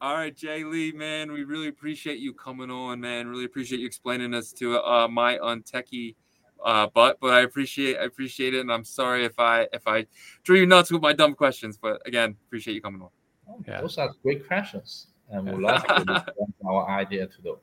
All 0.00 0.14
right, 0.14 0.36
Jay 0.36 0.64
Lee, 0.64 0.92
man, 0.92 1.32
we 1.32 1.44
really 1.44 1.68
appreciate 1.68 2.18
you 2.18 2.34
coming 2.34 2.70
on, 2.70 3.00
man. 3.00 3.26
Really 3.26 3.44
appreciate 3.44 3.80
you 3.80 3.86
explaining 3.86 4.34
us 4.34 4.52
to 4.54 4.78
uh, 4.78 5.08
my 5.08 5.38
untechy 5.38 6.14
uh, 6.64 6.88
but 6.94 7.20
but 7.20 7.34
I 7.34 7.42
appreciate 7.42 7.98
I 7.98 8.04
appreciate 8.04 8.54
it, 8.54 8.60
and 8.60 8.72
I'm 8.72 8.84
sorry 8.84 9.24
if 9.26 9.38
I 9.38 9.68
if 9.72 9.86
I 9.86 10.06
drew 10.44 10.56
you 10.56 10.66
nuts 10.66 10.90
with 10.90 11.02
my 11.02 11.12
dumb 11.12 11.34
questions. 11.34 11.76
But 11.76 12.00
again, 12.06 12.36
appreciate 12.46 12.72
you 12.74 12.80
coming 12.80 13.02
on. 13.02 13.10
Oh, 13.48 13.62
yeah. 13.68 13.82
Those 13.82 13.98
are 13.98 14.10
great 14.22 14.46
questions, 14.46 15.08
and 15.28 15.44
we 15.46 15.62
love 15.62 15.84
to 15.86 16.24
our 16.66 16.88
idea 16.88 17.26
to 17.26 17.42
do. 17.42 17.58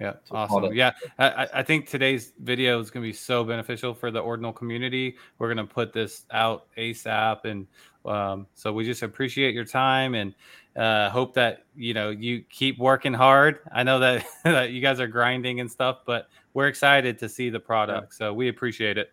Yeah, 0.00 0.14
awesome. 0.30 0.74
Yeah, 0.74 0.92
I, 1.18 1.46
I 1.54 1.62
think 1.62 1.88
today's 1.88 2.32
video 2.40 2.80
is 2.80 2.90
going 2.90 3.04
to 3.04 3.08
be 3.08 3.12
so 3.12 3.44
beneficial 3.44 3.94
for 3.94 4.10
the 4.10 4.18
ordinal 4.18 4.52
community. 4.52 5.16
We're 5.38 5.54
going 5.54 5.66
to 5.66 5.72
put 5.72 5.92
this 5.92 6.24
out 6.32 6.66
ASAP, 6.76 7.44
and 7.44 7.66
um, 8.04 8.46
so 8.54 8.72
we 8.72 8.84
just 8.84 9.02
appreciate 9.02 9.54
your 9.54 9.64
time 9.64 10.14
and 10.14 10.34
uh, 10.76 11.10
hope 11.10 11.32
that 11.34 11.66
you 11.76 11.94
know 11.94 12.10
you 12.10 12.42
keep 12.50 12.78
working 12.78 13.14
hard. 13.14 13.60
I 13.72 13.84
know 13.84 14.00
that, 14.00 14.26
that 14.44 14.70
you 14.72 14.80
guys 14.80 14.98
are 14.98 15.06
grinding 15.06 15.60
and 15.60 15.70
stuff, 15.70 15.98
but 16.04 16.28
we're 16.54 16.68
excited 16.68 17.18
to 17.20 17.28
see 17.28 17.48
the 17.48 17.60
product. 17.60 18.14
So 18.14 18.32
we 18.32 18.48
appreciate 18.48 18.98
it. 18.98 19.12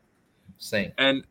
Same. 0.58 0.92
And 0.98 1.24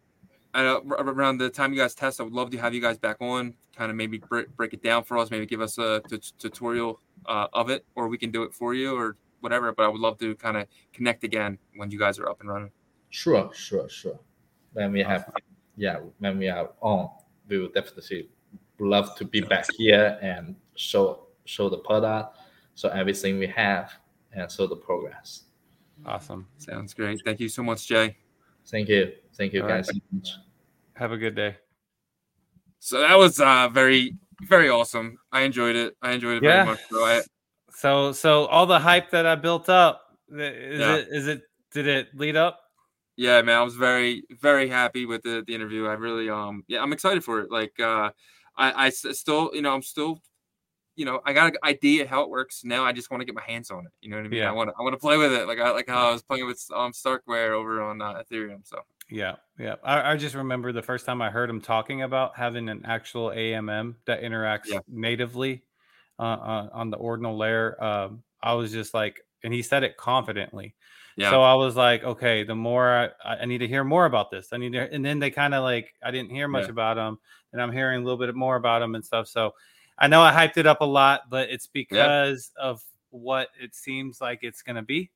uh, 0.55 0.81
around 0.85 1.39
the 1.39 1.51
time 1.51 1.73
you 1.73 1.79
guys 1.79 1.95
test, 1.95 2.21
I 2.21 2.25
would 2.25 2.33
love 2.33 2.51
to 2.51 2.59
have 2.59 2.75
you 2.75 2.81
guys 2.81 2.99
back 2.99 3.17
on, 3.21 3.55
kind 3.77 3.91
of 3.91 3.97
maybe 3.97 4.19
break, 4.19 4.55
break 4.57 4.75
it 4.75 4.83
down 4.83 5.05
for 5.05 5.19
us, 5.19 5.31
maybe 5.31 5.47
give 5.47 5.61
us 5.61 5.79
a 5.79 6.03
t- 6.09 6.19
tutorial 6.39 7.01
uh, 7.27 7.47
of 7.53 7.71
it, 7.71 7.85
or 7.95 8.09
we 8.09 8.19
can 8.19 8.31
do 8.31 8.43
it 8.43 8.53
for 8.53 8.75
you, 8.75 8.97
or 8.97 9.17
whatever. 9.41 9.73
But 9.73 9.85
I 9.85 9.89
would 9.89 10.01
love 10.01 10.19
to 10.19 10.35
kind 10.37 10.57
of 10.57 10.67
connect 10.93 11.25
again 11.25 11.59
when 11.77 11.91
you 11.91 11.99
guys 11.99 12.19
are 12.19 12.29
up 12.29 12.41
and 12.41 12.49
running. 12.49 12.71
Sure, 13.11 13.51
sure, 13.53 13.89
sure. 13.89 14.19
When 14.73 14.93
we 14.93 15.03
have, 15.03 15.31
yeah, 15.77 15.99
when 16.19 16.39
we 16.39 16.49
are 16.49 16.71
on, 16.81 17.11
we 17.49 17.59
will 17.59 17.69
definitely 17.69 18.29
love 18.79 19.17
to 19.17 19.25
be 19.25 19.41
back 19.41 19.67
here 19.77 20.19
and 20.23 20.55
show 20.77 21.27
show 21.45 21.69
the 21.69 21.79
product, 21.79 22.39
show 22.77 22.89
everything 22.89 23.39
we 23.39 23.47
have, 23.49 23.93
and 24.33 24.51
show 24.51 24.67
the 24.67 24.77
progress. 24.77 25.43
Awesome. 26.07 26.47
Sounds 26.59 26.95
great. 26.95 27.21
Thank 27.25 27.41
you 27.41 27.49
so 27.49 27.63
much, 27.63 27.87
Jay. 27.87 28.17
Thank 28.67 28.89
you. 28.89 29.13
Thank 29.35 29.53
you, 29.53 29.63
All 29.63 29.69
guys. 29.69 29.89
Right. 29.93 30.29
Have 30.95 31.13
a 31.13 31.17
good 31.17 31.35
day. 31.35 31.57
So 32.79 33.01
that 33.01 33.17
was 33.19 33.41
uh, 33.41 33.69
very, 33.69 34.17
very 34.43 34.71
awesome. 34.71 35.19
I 35.33 35.43
enjoyed 35.43 35.77
it. 35.77 35.97
I 36.01 36.13
enjoyed 36.13 36.39
it 36.39 36.43
yeah. 36.43 36.65
very 36.65 36.67
much. 36.67 36.81
So, 36.91 37.05
I, 37.05 37.21
so, 37.81 38.13
so 38.13 38.45
all 38.47 38.67
the 38.67 38.79
hype 38.79 39.11
that 39.11 39.25
I 39.25 39.37
built 39.37 39.71
up, 39.71 40.03
is 40.31 40.81
yeah. 40.81 40.97
it, 40.97 41.09
is 41.11 41.27
it, 41.29 41.43
did 41.73 41.87
it 41.87 42.09
lead 42.15 42.37
up? 42.37 42.61
Yeah, 43.17 43.41
man, 43.41 43.57
I 43.57 43.63
was 43.63 43.75
very, 43.75 44.23
very 44.31 44.69
happy 44.69 45.07
with 45.07 45.23
the, 45.23 45.43
the 45.47 45.55
interview. 45.55 45.87
I 45.87 45.95
really, 45.95 46.29
um, 46.29 46.63
yeah, 46.69 46.83
I'm 46.83 46.93
excited 46.93 47.25
for 47.25 47.41
it. 47.41 47.51
Like, 47.51 47.73
uh, 47.81 48.11
I, 48.55 48.87
I 48.87 48.91
still, 48.91 49.51
you 49.55 49.63
know, 49.63 49.73
I'm 49.73 49.81
still, 49.81 50.21
you 50.95 51.07
know, 51.07 51.21
I 51.25 51.33
got 51.33 51.53
an 51.53 51.57
idea 51.65 52.07
how 52.07 52.21
it 52.23 52.29
works. 52.29 52.65
Now 52.65 52.85
I 52.85 52.93
just 52.93 53.11
want 53.11 53.23
to 53.23 53.25
get 53.25 53.35
my 53.35 53.45
hands 53.47 53.71
on 53.71 53.87
it. 53.87 53.93
You 54.03 54.11
know 54.11 54.17
what 54.17 54.27
I 54.27 54.29
mean? 54.29 54.41
Yeah. 54.41 54.51
I 54.51 54.53
want 54.53 54.69
to, 54.69 54.75
I 54.79 54.83
want 54.83 54.93
to 54.93 54.99
play 54.99 55.17
with 55.17 55.33
it. 55.33 55.47
Like 55.47 55.59
I, 55.59 55.71
like 55.71 55.89
how 55.89 56.11
I 56.11 56.13
was 56.13 56.23
playing 56.23 56.47
with 56.47 56.63
um 56.75 56.93
Starkware 56.93 57.53
over 57.53 57.81
on 57.81 58.03
uh, 58.03 58.23
Ethereum. 58.23 58.61
So. 58.65 58.81
Yeah, 59.09 59.37
yeah. 59.59 59.77
I, 59.83 60.13
I, 60.13 60.17
just 60.17 60.35
remember 60.35 60.71
the 60.73 60.83
first 60.83 61.07
time 61.07 61.23
I 61.23 61.31
heard 61.31 61.49
him 61.49 61.61
talking 61.63 62.03
about 62.03 62.37
having 62.37 62.69
an 62.69 62.83
actual 62.85 63.31
AMM 63.31 63.95
that 64.05 64.23
interacts 64.23 64.67
yeah. 64.67 64.81
natively 64.87 65.63
uh, 66.21 66.23
uh, 66.23 66.69
on 66.73 66.91
the 66.91 66.99
ordinal 66.99 67.37
layer. 67.37 67.83
Um, 67.83 68.23
I 68.43 68.53
was 68.53 68.71
just 68.71 68.93
like, 68.93 69.25
and 69.43 69.55
he 69.55 69.63
said 69.63 69.83
it 69.85 69.97
confidently. 69.97 70.75
Yeah. 71.17 71.31
So 71.31 71.43
I 71.43 71.55
was 71.55 71.77
like, 71.77 72.05
okay, 72.05 72.45
the 72.45 72.55
more 72.55 73.11
I, 73.25 73.37
I 73.37 73.47
need 73.47 73.59
to 73.59 73.69
hear 73.69 73.85
more 73.85 74.05
about 74.05 74.31
this. 74.31 74.49
I 74.53 74.59
need 74.59 74.73
to, 74.73 74.93
and 74.93 75.05
then 75.05 75.19
they 75.19 75.31
kind 75.31 75.55
of 75.55 75.63
like, 75.63 75.95
I 76.03 76.11
didn't 76.11 76.31
hear 76.31 76.47
much 76.47 76.65
yeah. 76.65 76.71
about 76.71 76.95
them, 76.95 77.19
and 77.53 77.61
I'm 77.61 77.73
hearing 77.73 78.03
a 78.03 78.05
little 78.05 78.19
bit 78.19 78.35
more 78.35 78.57
about 78.57 78.81
them 78.81 78.95
and 78.95 79.05
stuff. 79.05 79.29
So 79.29 79.55
I 79.99 80.09
know 80.09 80.23
I 80.23 80.33
hyped 80.33 80.59
it 80.59 80.67
up 80.67 80.83
a 80.83 80.85
lot, 80.87 81.23
but 81.31 81.51
it's 81.51 81.67
because 81.67 82.53
yeah. 82.57 82.65
of 82.65 82.83
what 83.11 83.49
it 83.61 83.75
seems 83.75 84.21
like 84.21 84.41
it's 84.43 84.63
going 84.63 84.77
to 84.77 84.83
be. 84.83 85.11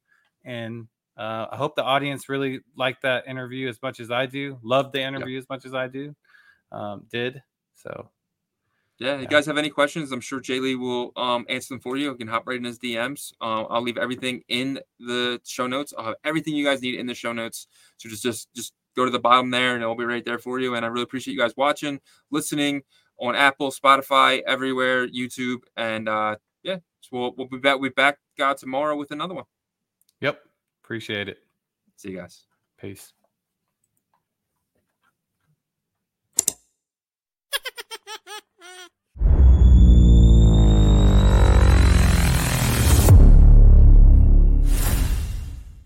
And 0.45 0.89
uh, 1.17 1.47
I 1.53 1.57
hope 1.57 1.77
the 1.77 1.85
audience 1.85 2.29
really 2.29 2.61
liked 2.77 3.03
that 3.03 3.27
interview 3.29 3.69
as 3.69 3.81
much 3.83 4.01
as 4.01 4.11
I 4.11 4.27
do. 4.27 4.59
Loved 4.63 4.93
the 4.93 5.01
interview 5.01 5.39
as 5.39 5.49
much 5.49 5.65
as 5.65 5.75
I 5.75 5.87
do. 5.87 6.15
Um, 6.73 7.07
did 7.11 7.43
so 7.77 8.11
yeah, 8.99 9.21
you 9.21 9.27
guys 9.27 9.47
have 9.47 9.59
any 9.59 9.71
questions? 9.71 10.13
I'm 10.13 10.21
sure 10.21 10.41
Jay 10.41 10.61
Lee 10.61 10.77
will 10.77 11.13
um, 11.17 11.45
answer 11.49 11.75
them 11.75 11.81
for 11.81 11.97
you. 11.97 12.11
You 12.11 12.15
can 12.15 12.29
hop 12.29 12.47
right 12.47 12.57
in 12.57 12.65
his 12.65 12.79
DMs. 12.79 13.33
Uh, 13.41 13.65
I'll 13.65 13.83
leave 13.83 13.99
everything 13.99 14.43
in 14.49 14.79
the 15.01 15.41
show 15.45 15.67
notes. 15.67 15.93
I'll 15.99 16.05
have 16.07 16.15
everything 16.25 16.55
you 16.55 16.65
guys 16.65 16.81
need 16.81 16.95
in 16.95 17.07
the 17.07 17.15
show 17.15 17.33
notes. 17.33 17.67
So 17.97 18.09
just 18.09 18.23
just 18.23 18.55
just 18.55 18.73
go 18.95 19.05
to 19.05 19.11
the 19.11 19.19
bottom 19.19 19.51
there, 19.51 19.75
and 19.75 19.83
it'll 19.83 19.97
be 19.97 20.05
right 20.05 20.25
there 20.25 20.39
for 20.39 20.61
you. 20.61 20.77
And 20.77 20.85
I 20.85 20.89
really 20.89 21.03
appreciate 21.03 21.35
you 21.35 21.41
guys 21.41 21.55
watching, 21.57 22.01
listening 22.31 22.83
on 23.19 23.35
Apple, 23.35 23.71
Spotify, 23.71 24.43
everywhere, 24.47 25.09
YouTube, 25.09 25.63
and 25.77 26.09
uh, 26.09 26.37
yeah, 26.63 26.77
so 27.01 27.09
we'll 27.13 27.35
we'll 27.37 27.49
be 27.49 27.59
back. 27.59 27.81
We'll 27.81 27.91
back 27.91 28.19
God 28.39 28.59
tomorrow 28.59 28.97
with 28.97 29.11
another 29.11 29.35
one. 29.35 29.45
Yep, 30.21 30.41
appreciate 30.85 31.29
it. 31.29 31.39
See 31.97 32.11
you 32.11 32.19
guys. 32.19 32.45
Peace. 32.81 33.13